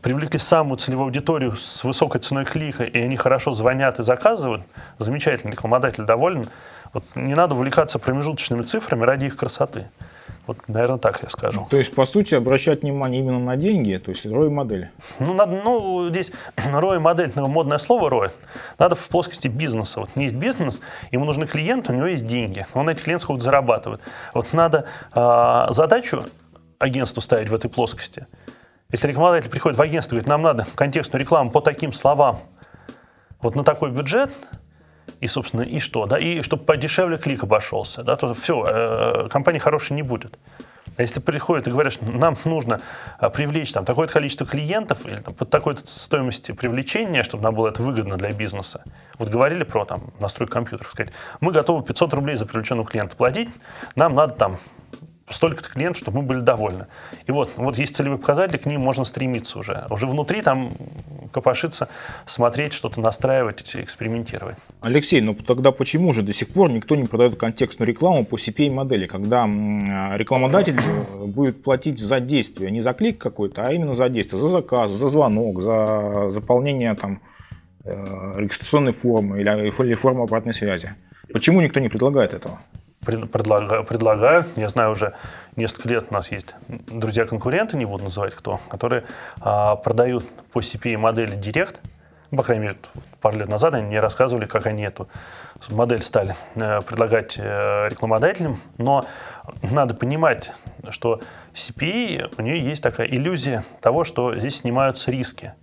привлекли 0.00 0.38
самую 0.38 0.78
целевую 0.78 1.06
аудиторию 1.06 1.56
с 1.56 1.84
высокой 1.84 2.20
ценой 2.20 2.44
клика, 2.44 2.84
и 2.84 2.98
они 3.00 3.16
хорошо 3.16 3.52
звонят 3.52 3.98
и 4.00 4.02
заказывают, 4.02 4.64
замечательный 4.98 5.52
рекламодатель 5.52 6.04
доволен. 6.04 6.48
Вот 6.92 7.04
не 7.14 7.34
надо 7.34 7.54
увлекаться 7.54 7.98
промежуточными 7.98 8.62
цифрами 8.62 9.04
ради 9.04 9.26
их 9.26 9.36
красоты. 9.36 9.90
Вот, 10.46 10.58
наверное, 10.68 10.98
так 10.98 11.22
я 11.22 11.30
скажу. 11.30 11.66
То 11.70 11.78
есть, 11.78 11.94
по 11.94 12.04
сути, 12.04 12.34
обращать 12.34 12.82
внимание 12.82 13.22
именно 13.22 13.38
на 13.38 13.56
деньги, 13.56 13.96
то 13.96 14.10
есть 14.10 14.26
ROI 14.26 14.50
модель. 14.50 14.90
Ну, 15.18 15.32
надо, 15.32 15.60
ну 15.64 16.08
здесь 16.10 16.32
ROI 16.56 16.98
модель, 16.98 17.32
ну, 17.34 17.48
модное 17.48 17.78
слово 17.78 18.10
ROI. 18.10 18.30
Надо 18.78 18.94
в 18.94 19.08
плоскости 19.08 19.48
бизнеса. 19.48 20.00
Вот 20.00 20.10
есть 20.16 20.34
бизнес, 20.34 20.80
ему 21.10 21.24
нужны 21.24 21.46
клиенты, 21.46 21.92
у 21.92 21.96
него 21.96 22.06
есть 22.06 22.26
деньги. 22.26 22.66
Он 22.74 22.88
этих 22.88 23.04
клиентов 23.04 23.22
сколько 23.22 23.42
зарабатывает. 23.42 24.02
Вот 24.34 24.52
надо 24.52 24.86
э, 25.14 25.66
задачу 25.70 26.24
агентству 26.78 27.22
ставить 27.22 27.48
в 27.48 27.54
этой 27.54 27.70
плоскости. 27.70 28.26
Если 28.92 29.08
рекламодатель 29.08 29.50
приходит 29.50 29.78
в 29.78 29.82
агентство 29.82 30.14
и 30.14 30.16
говорит, 30.16 30.28
нам 30.28 30.42
надо 30.42 30.66
контекстную 30.74 31.22
рекламу 31.22 31.50
по 31.50 31.60
таким 31.60 31.92
словам, 31.92 32.38
вот 33.40 33.56
на 33.56 33.64
такой 33.64 33.90
бюджет, 33.90 34.30
и, 35.20 35.26
собственно, 35.26 35.62
и 35.62 35.80
что, 35.80 36.06
да, 36.06 36.18
и 36.18 36.42
чтобы 36.42 36.64
подешевле 36.64 37.18
клик 37.18 37.44
обошелся, 37.44 38.02
да, 38.02 38.16
то 38.16 38.34
все, 38.34 38.64
э, 38.66 39.28
компания 39.30 39.58
хорошей 39.58 39.94
не 39.94 40.02
будет. 40.02 40.38
А 40.96 41.02
если 41.02 41.20
приходят 41.20 41.66
и 41.66 41.70
говорят, 41.70 41.92
что 41.92 42.10
нам 42.10 42.36
нужно 42.44 42.80
а, 43.18 43.28
привлечь 43.28 43.72
там, 43.72 43.84
такое 43.84 44.06
количество 44.06 44.46
клиентов 44.46 45.06
или 45.06 45.16
там, 45.16 45.34
под 45.34 45.50
такой-то 45.50 45.86
стоимости 45.86 46.52
привлечения, 46.52 47.22
чтобы 47.22 47.42
нам 47.42 47.54
было 47.54 47.68
это 47.68 47.82
выгодно 47.82 48.16
для 48.16 48.30
бизнеса. 48.32 48.84
Вот 49.18 49.28
говорили 49.28 49.64
про 49.64 49.84
там, 49.84 50.12
настройку 50.20 50.52
компьютеров, 50.52 50.92
сказать, 50.92 51.12
мы 51.40 51.52
готовы 51.52 51.82
500 51.82 52.14
рублей 52.14 52.36
за 52.36 52.46
привлеченного 52.46 52.86
клиента 52.86 53.16
платить, 53.16 53.48
нам 53.96 54.14
надо 54.14 54.34
там 54.34 54.56
столько-то 55.28 55.70
клиентов, 55.70 56.02
чтобы 56.02 56.20
мы 56.20 56.26
были 56.26 56.40
довольны. 56.40 56.86
И 57.26 57.32
вот, 57.32 57.52
вот 57.56 57.78
есть 57.78 57.96
целевые 57.96 58.18
показатели, 58.18 58.58
к 58.58 58.66
ним 58.66 58.80
можно 58.82 59.04
стремиться 59.04 59.58
уже. 59.58 59.86
Уже 59.90 60.06
внутри 60.06 60.42
там 60.42 60.72
копошиться, 61.32 61.88
смотреть, 62.26 62.72
что-то 62.72 63.00
настраивать, 63.00 63.74
экспериментировать. 63.74 64.56
Алексей, 64.80 65.20
ну 65.20 65.34
тогда 65.34 65.72
почему 65.72 66.12
же 66.12 66.22
до 66.22 66.32
сих 66.32 66.48
пор 66.50 66.70
никто 66.70 66.94
не 66.94 67.06
продает 67.06 67.36
контекстную 67.36 67.88
рекламу 67.88 68.24
по 68.24 68.36
CPA-модели, 68.36 69.06
когда 69.06 69.44
рекламодатель 70.16 70.78
будет 71.26 71.62
платить 71.62 71.98
за 71.98 72.20
действие, 72.20 72.70
не 72.70 72.82
за 72.82 72.92
клик 72.92 73.18
какой-то, 73.18 73.66
а 73.66 73.72
именно 73.72 73.94
за 73.94 74.08
действие, 74.08 74.38
за 74.38 74.48
заказ, 74.48 74.90
за 74.90 75.08
звонок, 75.08 75.62
за 75.62 76.30
заполнение 76.32 76.94
там, 76.94 77.20
э, 77.84 78.34
регистрационной 78.36 78.92
формы 78.92 79.40
или, 79.40 79.68
или 79.68 79.94
формы 79.94 80.22
обратной 80.22 80.54
связи? 80.54 80.94
Почему 81.32 81.60
никто 81.62 81.80
не 81.80 81.88
предлагает 81.88 82.34
этого? 82.34 82.60
Предлагаю, 83.04 83.84
предлагаю. 83.84 84.44
Я 84.56 84.68
знаю 84.68 84.90
уже 84.90 85.14
несколько 85.56 85.88
лет 85.88 86.06
у 86.10 86.14
нас 86.14 86.30
есть 86.30 86.54
друзья-конкуренты, 86.68 87.76
не 87.76 87.84
буду 87.84 88.04
называть 88.04 88.34
кто, 88.34 88.60
которые 88.68 89.04
а, 89.40 89.76
продают 89.76 90.24
по 90.52 90.60
CPA 90.60 90.96
модели 90.96 91.36
Direct. 91.38 91.76
Ну, 92.30 92.38
по 92.38 92.42
крайней 92.42 92.64
мере, 92.64 92.76
пару 93.20 93.38
лет 93.38 93.48
назад 93.48 93.74
они 93.74 93.86
мне 93.86 94.00
рассказывали, 94.00 94.46
как 94.46 94.66
они 94.66 94.82
эту 94.82 95.08
модель 95.68 96.02
стали 96.02 96.34
э, 96.56 96.80
предлагать 96.80 97.36
э, 97.38 97.88
рекламодателям. 97.88 98.56
Но 98.76 99.06
надо 99.62 99.94
понимать, 99.94 100.50
что 100.88 101.20
CPA, 101.54 102.34
у 102.36 102.42
нее 102.42 102.60
есть 102.60 102.82
такая 102.82 103.06
иллюзия 103.06 103.62
того, 103.80 104.02
что 104.02 104.34
здесь 104.36 104.56
снимаются 104.56 105.12
риски. 105.12 105.54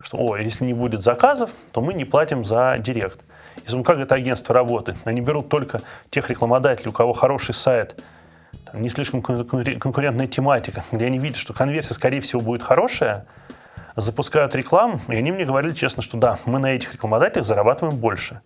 Что, 0.00 0.18
о, 0.18 0.36
если 0.36 0.64
не 0.64 0.74
будет 0.74 1.02
заказов, 1.02 1.50
то 1.72 1.80
мы 1.80 1.94
не 1.94 2.04
платим 2.04 2.44
за 2.44 2.76
директ. 2.78 3.24
И 3.66 3.82
как 3.82 3.98
это 3.98 4.14
агентство 4.14 4.54
работает? 4.54 4.98
Они 5.04 5.20
берут 5.20 5.48
только 5.48 5.82
тех 6.10 6.28
рекламодателей, 6.30 6.90
у 6.90 6.92
кого 6.92 7.12
хороший 7.12 7.54
сайт, 7.54 8.02
там, 8.70 8.82
не 8.82 8.88
слишком 8.88 9.22
конкурентная 9.22 10.26
тематика, 10.26 10.82
где 10.92 11.06
они 11.06 11.18
видят, 11.18 11.38
что 11.38 11.54
конверсия, 11.54 11.94
скорее 11.94 12.20
всего, 12.20 12.40
будет 12.40 12.62
хорошая, 12.62 13.26
запускают 13.96 14.54
рекламу, 14.54 15.00
и 15.08 15.16
они 15.16 15.32
мне 15.32 15.44
говорили 15.44 15.74
честно, 15.74 16.02
что 16.02 16.16
да, 16.16 16.38
мы 16.46 16.58
на 16.58 16.72
этих 16.72 16.92
рекламодателях 16.92 17.46
зарабатываем 17.46 17.96
больше. 17.96 18.40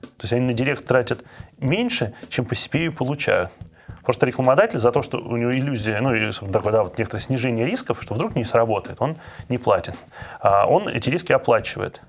То 0.00 0.24
есть 0.24 0.32
они 0.32 0.46
на 0.46 0.52
директ 0.52 0.86
тратят 0.86 1.24
меньше, 1.58 2.14
чем 2.28 2.44
по 2.44 2.52
CPA 2.52 2.90
получают. 2.90 3.50
Просто 4.02 4.26
рекламодатель 4.26 4.78
за 4.78 4.92
то, 4.92 5.02
что 5.02 5.18
у 5.18 5.36
него 5.36 5.52
иллюзия, 5.52 6.00
ну, 6.00 6.14
и 6.14 6.30
такое, 6.30 6.72
да, 6.72 6.82
вот 6.82 6.98
некоторое 6.98 7.22
снижение 7.22 7.66
рисков, 7.66 8.02
что 8.02 8.14
вдруг 8.14 8.34
не 8.34 8.44
сработает, 8.44 8.96
он 9.00 9.16
не 9.48 9.58
платит. 9.58 9.94
А 10.40 10.66
он 10.66 10.88
эти 10.88 11.10
риски 11.10 11.32
оплачивает. 11.32 12.00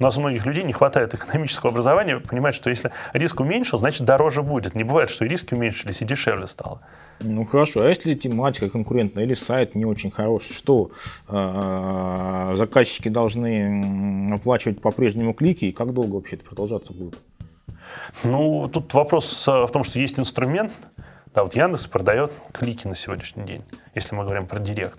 У 0.00 0.02
нас 0.02 0.16
у 0.16 0.20
многих 0.20 0.44
людей 0.44 0.64
не 0.64 0.72
хватает 0.72 1.14
экономического 1.14 1.70
образования, 1.70 2.18
понимать, 2.18 2.54
что 2.54 2.68
если 2.68 2.90
риск 3.12 3.38
уменьшил, 3.40 3.78
значит 3.78 4.04
дороже 4.04 4.42
будет. 4.42 4.74
Не 4.74 4.82
бывает, 4.82 5.08
что 5.08 5.24
и 5.24 5.28
риски 5.28 5.54
уменьшились, 5.54 6.02
и 6.02 6.04
дешевле 6.04 6.48
стало. 6.48 6.80
Ну 7.20 7.44
хорошо, 7.44 7.82
а 7.82 7.88
если 7.88 8.14
тематика 8.14 8.68
конкурентная 8.68 9.22
или 9.24 9.34
сайт 9.34 9.76
не 9.76 9.84
очень 9.84 10.10
хороший, 10.10 10.52
что 10.52 10.90
э, 11.28 12.52
заказчики 12.56 13.08
должны 13.08 14.32
оплачивать 14.34 14.80
по-прежнему 14.80 15.32
клики 15.32 15.66
и 15.66 15.72
как 15.72 15.92
долго 15.94 16.16
вообще 16.16 16.36
это 16.36 16.44
продолжаться 16.44 16.92
будет? 16.92 17.18
Ну, 18.24 18.68
тут 18.72 18.92
вопрос 18.94 19.46
в 19.46 19.68
том, 19.68 19.84
что 19.84 20.00
есть 20.00 20.18
инструмент. 20.18 20.72
Да, 21.34 21.44
вот 21.44 21.54
Яндекс 21.54 21.86
продает 21.86 22.32
клики 22.52 22.86
на 22.86 22.96
сегодняшний 22.96 23.44
день, 23.44 23.62
если 23.94 24.14
мы 24.14 24.24
говорим 24.24 24.46
про 24.46 24.58
директ 24.58 24.98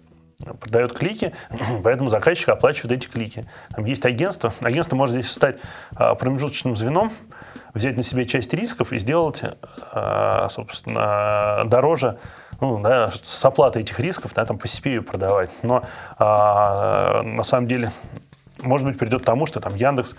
продает 0.60 0.94
клики, 0.94 1.34
поэтому 1.84 2.10
заказчик 2.10 2.50
оплачивает 2.50 2.92
эти 2.92 3.08
клики. 3.08 3.48
Там 3.74 3.86
есть 3.86 4.06
агентство. 4.06 4.54
Агентство 4.62 4.96
может 4.96 5.14
здесь 5.16 5.32
стать 5.32 5.58
а, 5.96 6.16
промежуточным 6.16 6.76
звеном, 6.76 7.12
взять 7.74 7.98
на 7.98 8.04
себя 8.04 8.26
часть 8.26 8.54
рисков 8.54 8.94
и 8.94 9.00
сделать, 9.00 9.44
а, 9.92 10.48
собственно, 10.50 11.64
дороже 11.66 12.18
ну, 12.62 12.80
да, 12.80 13.10
с 13.10 13.46
оплатой 13.46 13.82
этих 13.82 14.00
рисков, 14.00 14.34
да, 14.34 14.46
там 14.46 14.58
по 14.58 14.66
CPI 14.66 15.02
продавать. 15.02 15.52
Но 15.64 15.84
а, 16.18 17.22
на 17.24 17.44
самом 17.44 17.68
деле, 17.68 17.92
может 18.62 18.88
быть, 18.88 18.98
придет 18.98 19.22
к 19.22 19.26
тому, 19.26 19.46
что 19.46 19.60
там 19.60 19.76
Яндекс 19.76 20.16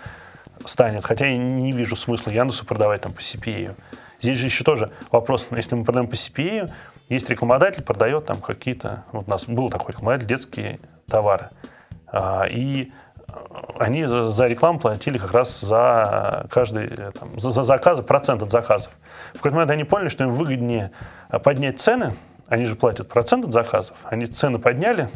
станет, 0.65 1.05
хотя 1.05 1.27
я 1.27 1.37
не 1.37 1.71
вижу 1.71 1.95
смысла 1.95 2.31
Яндексу 2.31 2.65
продавать 2.65 3.01
там 3.01 3.13
по 3.13 3.19
CPI. 3.19 3.71
Здесь 4.19 4.37
же 4.37 4.47
еще 4.47 4.63
тоже 4.63 4.91
вопрос, 5.11 5.47
если 5.51 5.75
мы 5.75 5.83
продаем 5.83 6.07
по 6.07 6.15
CPA, 6.15 6.71
есть 7.09 7.29
рекламодатель, 7.29 7.83
продает 7.83 8.25
там 8.25 8.41
какие-то, 8.41 9.03
вот 9.11 9.27
у 9.27 9.29
нас 9.29 9.45
был 9.45 9.69
такой 9.69 9.93
рекламодатель, 9.93 10.27
детские 10.27 10.79
товары. 11.07 11.49
А, 12.07 12.45
и 12.49 12.91
они 13.79 14.05
за, 14.05 14.47
рекламу 14.47 14.79
платили 14.79 15.17
как 15.17 15.33
раз 15.33 15.59
за 15.59 16.47
каждый, 16.49 16.89
там, 16.89 17.39
за, 17.39 17.51
за 17.51 17.63
заказы, 17.63 18.03
процент 18.03 18.41
от 18.41 18.51
заказов. 18.51 18.93
В 19.33 19.37
какой-то 19.37 19.55
момент 19.55 19.71
они 19.71 19.83
поняли, 19.83 20.09
что 20.09 20.23
им 20.23 20.31
выгоднее 20.31 20.91
поднять 21.43 21.79
цены, 21.79 22.13
они 22.47 22.65
же 22.65 22.75
платят 22.75 23.09
процент 23.09 23.45
от 23.45 23.53
заказов, 23.53 23.97
они 24.03 24.25
цены 24.25 24.59
подняли, 24.59 25.09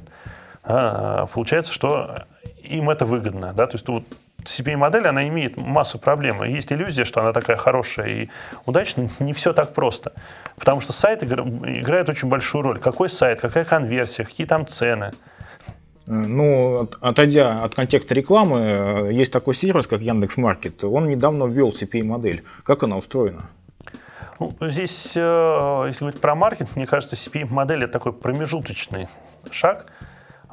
а, 0.64 1.28
получается, 1.28 1.74
что 1.74 2.24
им 2.64 2.89
это 2.89 3.06
выгодно. 3.06 3.54
Да? 3.54 3.68
То 3.68 3.76
есть 3.76 3.88
вот 3.88 4.04
CPA-модель, 4.43 5.07
она 5.07 5.27
имеет 5.27 5.57
массу 5.57 5.99
проблем. 5.99 6.43
Есть 6.43 6.71
иллюзия, 6.71 7.05
что 7.05 7.21
она 7.21 7.33
такая 7.33 7.57
хорошая 7.57 8.07
и 8.07 8.29
удачная. 8.65 9.09
Не 9.19 9.33
все 9.33 9.53
так 9.53 9.73
просто. 9.73 10.13
Потому 10.57 10.81
что 10.81 10.93
сайт 10.93 11.23
играет 11.23 12.09
очень 12.09 12.27
большую 12.27 12.63
роль. 12.63 12.79
Какой 12.79 13.09
сайт, 13.09 13.41
какая 13.41 13.65
конверсия, 13.65 14.23
какие 14.23 14.47
там 14.47 14.67
цены. 14.67 15.11
Ну, 16.07 16.89
отойдя 16.99 17.63
от 17.63 17.75
контекста 17.75 18.13
рекламы, 18.15 18.59
э, 18.59 19.13
есть 19.13 19.31
такой 19.31 19.53
сервис, 19.53 19.87
как 19.87 20.01
Яндекс.Маркет. 20.01 20.83
Он 20.83 21.07
недавно 21.07 21.45
ввел 21.45 21.69
CPA-модель. 21.69 22.43
Как 22.63 22.83
она 22.83 22.97
устроена? 22.97 23.49
Ну, 24.39 24.53
здесь, 24.61 25.13
э, 25.15 25.83
если 25.87 25.99
говорить 25.99 26.19
про 26.19 26.33
маркет, 26.33 26.75
мне 26.75 26.87
кажется, 26.87 27.15
CPA-модель– 27.15 27.83
это 27.85 27.93
такой 27.93 28.13
промежуточный 28.13 29.07
шаг– 29.51 29.85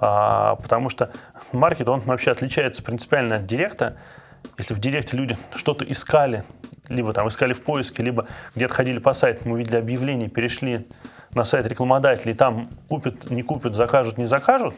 а, 0.00 0.56
потому 0.56 0.88
что 0.88 1.10
маркет, 1.52 1.88
он 1.88 2.00
вообще 2.00 2.30
отличается 2.30 2.82
принципиально 2.82 3.36
от 3.36 3.46
директа. 3.46 3.96
Если 4.56 4.74
в 4.74 4.78
директе 4.78 5.16
люди 5.16 5.36
что-то 5.54 5.84
искали, 5.84 6.44
либо 6.88 7.12
там 7.12 7.28
искали 7.28 7.52
в 7.52 7.62
поиске, 7.62 8.02
либо 8.02 8.26
где-то 8.54 8.74
ходили 8.74 8.98
по 8.98 9.12
сайту, 9.12 9.48
мы 9.48 9.54
увидели 9.54 9.76
объявление, 9.76 10.28
перешли 10.28 10.86
на 11.34 11.44
сайт 11.44 11.66
рекламодателей, 11.66 12.34
там 12.34 12.70
купят, 12.88 13.30
не 13.30 13.42
купят, 13.42 13.74
закажут, 13.74 14.18
не 14.18 14.26
закажут, 14.26 14.74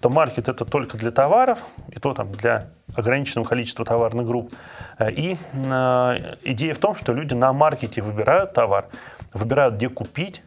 то 0.00 0.10
маркет 0.10 0.48
это 0.48 0.64
только 0.64 0.98
для 0.98 1.10
товаров, 1.10 1.60
и 1.88 1.98
то 1.98 2.14
там 2.14 2.32
для 2.32 2.70
ограниченного 2.94 3.46
количества 3.46 3.84
товарных 3.84 4.26
групп. 4.26 4.52
И 5.00 5.36
э, 5.52 6.36
идея 6.42 6.74
в 6.74 6.78
том, 6.78 6.94
что 6.94 7.12
люди 7.12 7.34
на 7.34 7.52
маркете 7.52 8.02
выбирают 8.02 8.52
товар, 8.52 8.88
выбирают, 9.32 9.76
где 9.76 9.88
купить, 9.88 10.42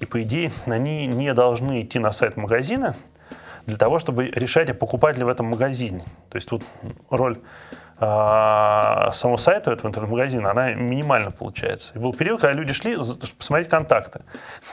и 0.00 0.06
по 0.06 0.22
идее 0.22 0.50
они 0.66 1.06
не 1.06 1.34
должны 1.34 1.82
идти 1.82 1.98
на 1.98 2.10
сайт 2.10 2.36
магазина, 2.36 2.94
для 3.70 3.78
того, 3.78 3.98
чтобы 3.98 4.26
решать, 4.26 4.68
а 4.70 4.74
покупать 4.74 5.16
ли 5.16 5.24
в 5.24 5.28
этом 5.28 5.46
магазине. 5.46 6.00
То 6.28 6.36
есть 6.36 6.48
тут 6.48 6.62
роль 7.08 7.40
э, 7.98 9.08
самого 9.12 9.36
сайта 9.36 9.70
этого 9.70 9.88
интернет-магазина, 9.88 10.50
она 10.50 10.74
минимально 10.74 11.30
получается. 11.30 11.92
И 11.94 11.98
был 11.98 12.12
период, 12.12 12.40
когда 12.40 12.52
люди 12.52 12.72
шли 12.72 12.96
посмотреть 13.38 13.68
контакты. 13.68 14.22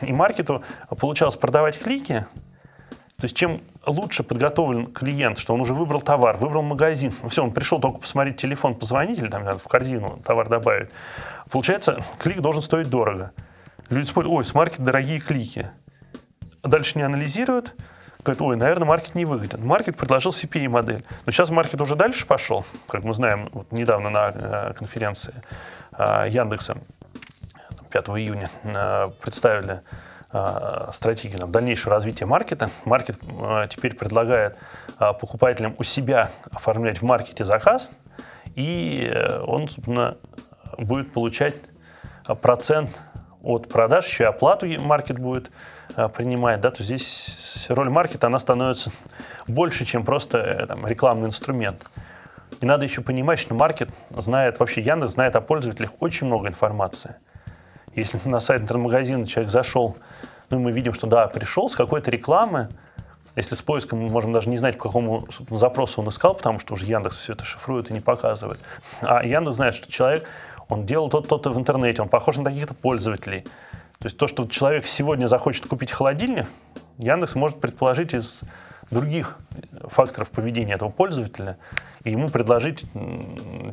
И 0.02 0.12
маркету 0.12 0.64
получалось 1.00 1.36
продавать 1.36 1.80
клики, 1.80 2.26
то 3.18 3.26
есть 3.26 3.36
чем 3.36 3.62
лучше 3.88 4.22
подготовлен 4.22 4.86
клиент, 4.86 5.40
что 5.40 5.56
он 5.56 5.62
уже 5.62 5.74
выбрал 5.74 6.02
товар, 6.02 6.38
выбрал 6.38 6.62
магазин, 6.62 7.12
ну, 7.24 7.30
все, 7.30 7.44
он 7.44 7.52
пришел 7.52 7.80
только 7.80 8.00
посмотреть 8.00 8.38
телефон, 8.38 8.76
позвонить 8.76 9.18
или 9.18 9.28
там 9.28 9.58
в 9.58 9.68
корзину 9.68 10.20
товар 10.24 10.48
добавить, 10.50 10.90
получается, 11.50 12.00
клик 12.20 12.42
должен 12.42 12.62
стоить 12.62 12.90
дорого. 12.90 13.32
Люди 13.90 14.06
смотрят, 14.06 14.32
ой, 14.32 14.46
с 14.46 14.54
маркет 14.54 14.82
дорогие 14.82 15.20
клики. 15.20 15.68
Дальше 16.62 17.00
не 17.00 17.04
анализируют, 17.06 17.74
говорит, 18.28 18.42
ой, 18.42 18.58
наверное, 18.58 18.86
маркет 18.86 19.16
не 19.16 19.26
выгоден. 19.26 19.66
Маркет 19.66 19.96
предложил 19.96 20.32
CPI-модель. 20.32 21.06
Но 21.26 21.32
сейчас 21.32 21.50
маркет 21.50 21.82
уже 21.82 21.96
дальше 21.96 22.26
пошел, 22.28 22.66
как 22.88 23.04
мы 23.04 23.14
знаем, 23.14 23.50
вот 23.54 23.72
недавно 23.72 24.10
на 24.10 24.32
э, 24.34 24.74
конференции 24.74 25.34
э, 25.98 26.28
Яндекса 26.30 26.78
5 27.92 28.10
июня 28.10 28.50
э, 28.64 29.10
представили 29.22 29.82
стратегию 30.92 31.40
там, 31.40 31.54
дальнейшего 31.54 31.96
развития 31.96 32.26
маркета. 32.26 32.70
Маркет 32.84 33.18
теперь 33.70 33.96
предлагает 33.96 34.58
покупателям 35.00 35.74
у 35.78 35.84
себя 35.84 36.30
оформлять 36.52 36.98
в 36.98 37.04
маркете 37.04 37.46
заказ, 37.46 37.92
и 38.54 39.10
он, 39.44 39.70
собственно, 39.70 40.18
будет 40.78 41.14
получать 41.14 41.56
процент 42.42 42.90
от 43.48 43.70
продаж, 43.70 44.06
еще 44.06 44.26
и 44.26 44.28
оплату 44.28 44.68
маркет 44.82 45.20
будет 45.20 45.50
а, 45.96 46.10
принимает, 46.10 46.60
да, 46.62 46.70
то 46.70 46.84
здесь 46.84 47.66
роль 47.70 47.90
маркета, 47.90 48.28
она 48.28 48.40
становится 48.40 48.92
больше, 49.48 49.86
чем 49.86 50.04
просто 50.04 50.38
э, 50.40 50.66
там, 50.68 50.86
рекламный 50.86 51.28
инструмент. 51.28 51.86
И 52.60 52.66
надо 52.66 52.84
еще 52.84 53.02
понимать, 53.02 53.40
что 53.40 53.54
маркет 53.56 53.90
знает, 54.10 54.60
вообще 54.60 54.82
Яндекс 54.82 55.14
знает 55.14 55.36
о 55.36 55.42
пользователях 55.42 55.92
очень 56.00 56.28
много 56.28 56.48
информации. 56.48 57.16
Если 57.96 58.20
на 58.28 58.40
сайт 58.40 58.64
интернет-магазина 58.64 59.26
человек 59.26 59.52
зашел, 59.52 59.96
ну, 60.50 60.60
мы 60.60 60.72
видим, 60.72 60.94
что 60.94 61.08
да, 61.08 61.28
пришел 61.28 61.70
с 61.70 61.76
какой-то 61.76 62.12
рекламы, 62.12 62.70
если 63.38 63.56
с 63.56 63.62
поиском 63.62 64.00
мы 64.00 64.10
можем 64.10 64.34
даже 64.34 64.50
не 64.50 64.58
знать, 64.58 64.78
по 64.78 64.86
какому 64.86 65.28
запросу 65.52 66.02
он 66.02 66.10
искал, 66.10 66.34
потому 66.34 66.60
что 66.60 66.74
уже 66.74 66.86
Яндекс 66.86 67.18
все 67.20 67.34
это 67.34 67.46
шифрует 67.46 67.92
и 67.92 67.94
не 67.94 68.02
показывает. 68.02 68.60
А 69.02 69.24
Яндекс 69.24 69.56
знает, 69.56 69.76
что 69.76 69.92
человек, 69.92 70.26
он 70.70 70.86
делал 70.86 71.10
то-то 71.10 71.52
в 71.52 71.58
интернете, 71.58 72.02
он 72.02 72.10
похож 72.10 72.38
на 72.38 72.46
таких-то 72.46 72.74
пользователей. 72.74 73.42
То 74.00 74.06
есть 74.06 74.18
то, 74.18 74.28
что 74.28 74.46
человек 74.48 74.86
сегодня 74.86 75.28
захочет 75.28 75.66
купить 75.66 75.92
холодильник, 75.92 76.48
Яндекс 76.98 77.36
может 77.36 77.60
предположить 77.60 78.14
из 78.14 78.42
других 78.92 79.38
факторов 79.90 80.30
поведения 80.30 80.74
этого 80.74 80.90
пользователя 80.90 81.58
и 82.08 82.12
ему 82.12 82.30
предложить 82.30 82.86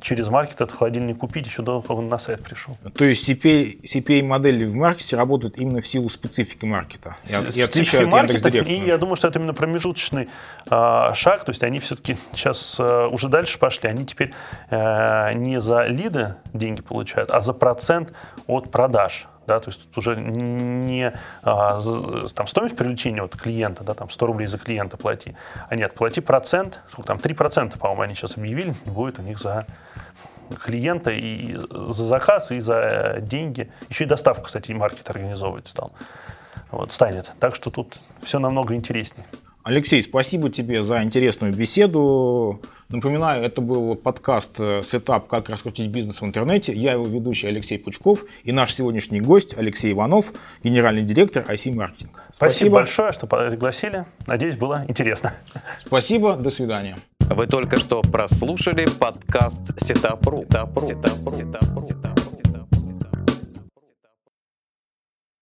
через 0.03 0.29
маркет 0.29 0.61
этот 0.61 0.73
холодильник 0.73 1.19
купить 1.19 1.47
еще 1.47 1.63
до 1.63 1.67
того, 1.67 1.83
как 1.83 1.91
он 1.93 2.09
на 2.09 2.19
сайт 2.19 2.43
пришел. 2.43 2.77
То 2.97 3.05
есть 3.05 3.29
CPA, 3.29 3.81
CPA-модели 3.83 4.65
в 4.65 4.75
маркете 4.75 5.17
работают 5.17 5.57
именно 5.57 5.81
в 5.81 5.87
силу 5.87 6.09
специфики 6.09 6.65
маркета. 6.65 7.17
И, 7.25 7.59
и 7.59 7.63
отличия 7.63 8.07
маркета, 8.07 8.49
И 8.49 8.87
я 8.87 8.99
думаю, 8.99 9.17
что 9.17 9.29
это 9.29 9.39
именно 9.39 9.55
промежуточный 9.55 10.29
э, 10.69 11.15
шаг, 11.15 11.45
то 11.45 11.51
есть 11.51 11.63
они 11.63 11.79
все-таки 11.79 12.17
сейчас 12.33 12.77
э, 12.81 13.07
уже 13.07 13.29
дальше 13.29 13.59
пошли, 13.59 13.89
они 13.89 14.05
теперь 14.05 14.33
э, 14.71 15.35
не 15.35 15.61
за 15.61 15.85
лиды 15.85 16.35
деньги 16.53 16.83
получают, 16.83 17.31
а 17.31 17.41
за 17.41 17.53
процент 17.53 18.13
от 18.47 18.71
продаж 18.71 19.29
да, 19.47 19.61
то 19.61 19.71
есть 19.71 19.87
тут 19.87 19.99
уже 19.99 20.17
не 20.17 21.13
а, 21.43 21.81
там, 22.35 22.47
стоимость 22.47 22.77
привлечения 22.77 23.23
вот, 23.23 23.37
клиента, 23.37 23.85
да, 23.85 23.95
там 23.95 24.11
100 24.11 24.27
рублей 24.27 24.47
за 24.47 24.59
клиента 24.59 24.97
плати, 24.97 25.37
а 25.69 25.77
нет, 25.77 25.95
плати 25.95 26.21
процент, 26.21 26.81
сколько 26.89 27.09
там, 27.09 27.19
3%, 27.19 27.79
по-моему, 27.79 28.03
они 28.03 28.15
сейчас 28.15 28.37
объявили, 28.37 28.75
будет 28.87 29.19
у 29.19 29.23
них 29.23 29.39
за 29.39 29.67
клиента 30.63 31.11
и 31.11 31.57
за 31.71 32.05
заказ, 32.05 32.51
и 32.51 32.61
за 32.61 33.19
деньги. 33.21 33.71
Еще 33.89 34.05
и 34.05 34.07
доставку, 34.07 34.45
кстати, 34.45 34.71
и 34.71 34.75
маркет 34.75 35.09
организовывать 35.09 35.69
стал. 35.69 35.93
Вот, 36.71 36.93
станет. 36.93 37.33
Так 37.41 37.55
что 37.55 37.71
тут 37.71 37.99
все 38.23 38.39
намного 38.39 38.75
интереснее. 38.75 39.27
Алексей, 39.65 40.03
спасибо 40.03 40.51
тебе 40.51 40.85
за 40.85 41.03
интересную 41.03 41.55
беседу. 41.55 42.61
Напоминаю, 42.91 43.43
это 43.43 43.63
был 43.63 43.95
подкаст 43.95 44.61
э, 44.61 44.83
«Setup. 44.85 45.27
Как 45.27 45.49
раскрутить 45.49 45.91
бизнес 45.91 46.21
в 46.21 46.25
интернете». 46.27 46.75
Я 46.75 46.93
его 46.93 47.07
ведущий 47.07 47.47
Алексей 47.47 47.79
Пучков 47.79 48.27
и 48.43 48.53
наш 48.53 48.75
сегодняшний 48.75 49.23
гость 49.23 49.57
Алексей 49.57 49.93
Иванов, 49.93 50.35
генеральный 50.63 51.03
директор 51.03 51.43
ISEE 51.49 51.75
Marketing. 51.75 52.11
Спасибо, 52.11 52.35
спасибо 52.35 52.75
большое, 52.75 53.13
что 53.13 53.27
пригласили. 53.27 54.05
Надеюсь, 54.27 54.57
было 54.57 54.85
интересно. 54.87 55.33
Спасибо, 55.87 56.37
до 56.37 56.51
свидания. 56.51 56.99
Вы 57.21 57.47
только 57.47 57.79
что 57.79 58.03
прослушали 58.03 58.87
подкаст 59.01 59.81
Setup.ru. 59.83 60.43
Setup.ru. 60.43 60.83
Setup.ru. 60.83 61.31
Setup.ru. 61.31 61.81
Setup.ru. 61.81 62.14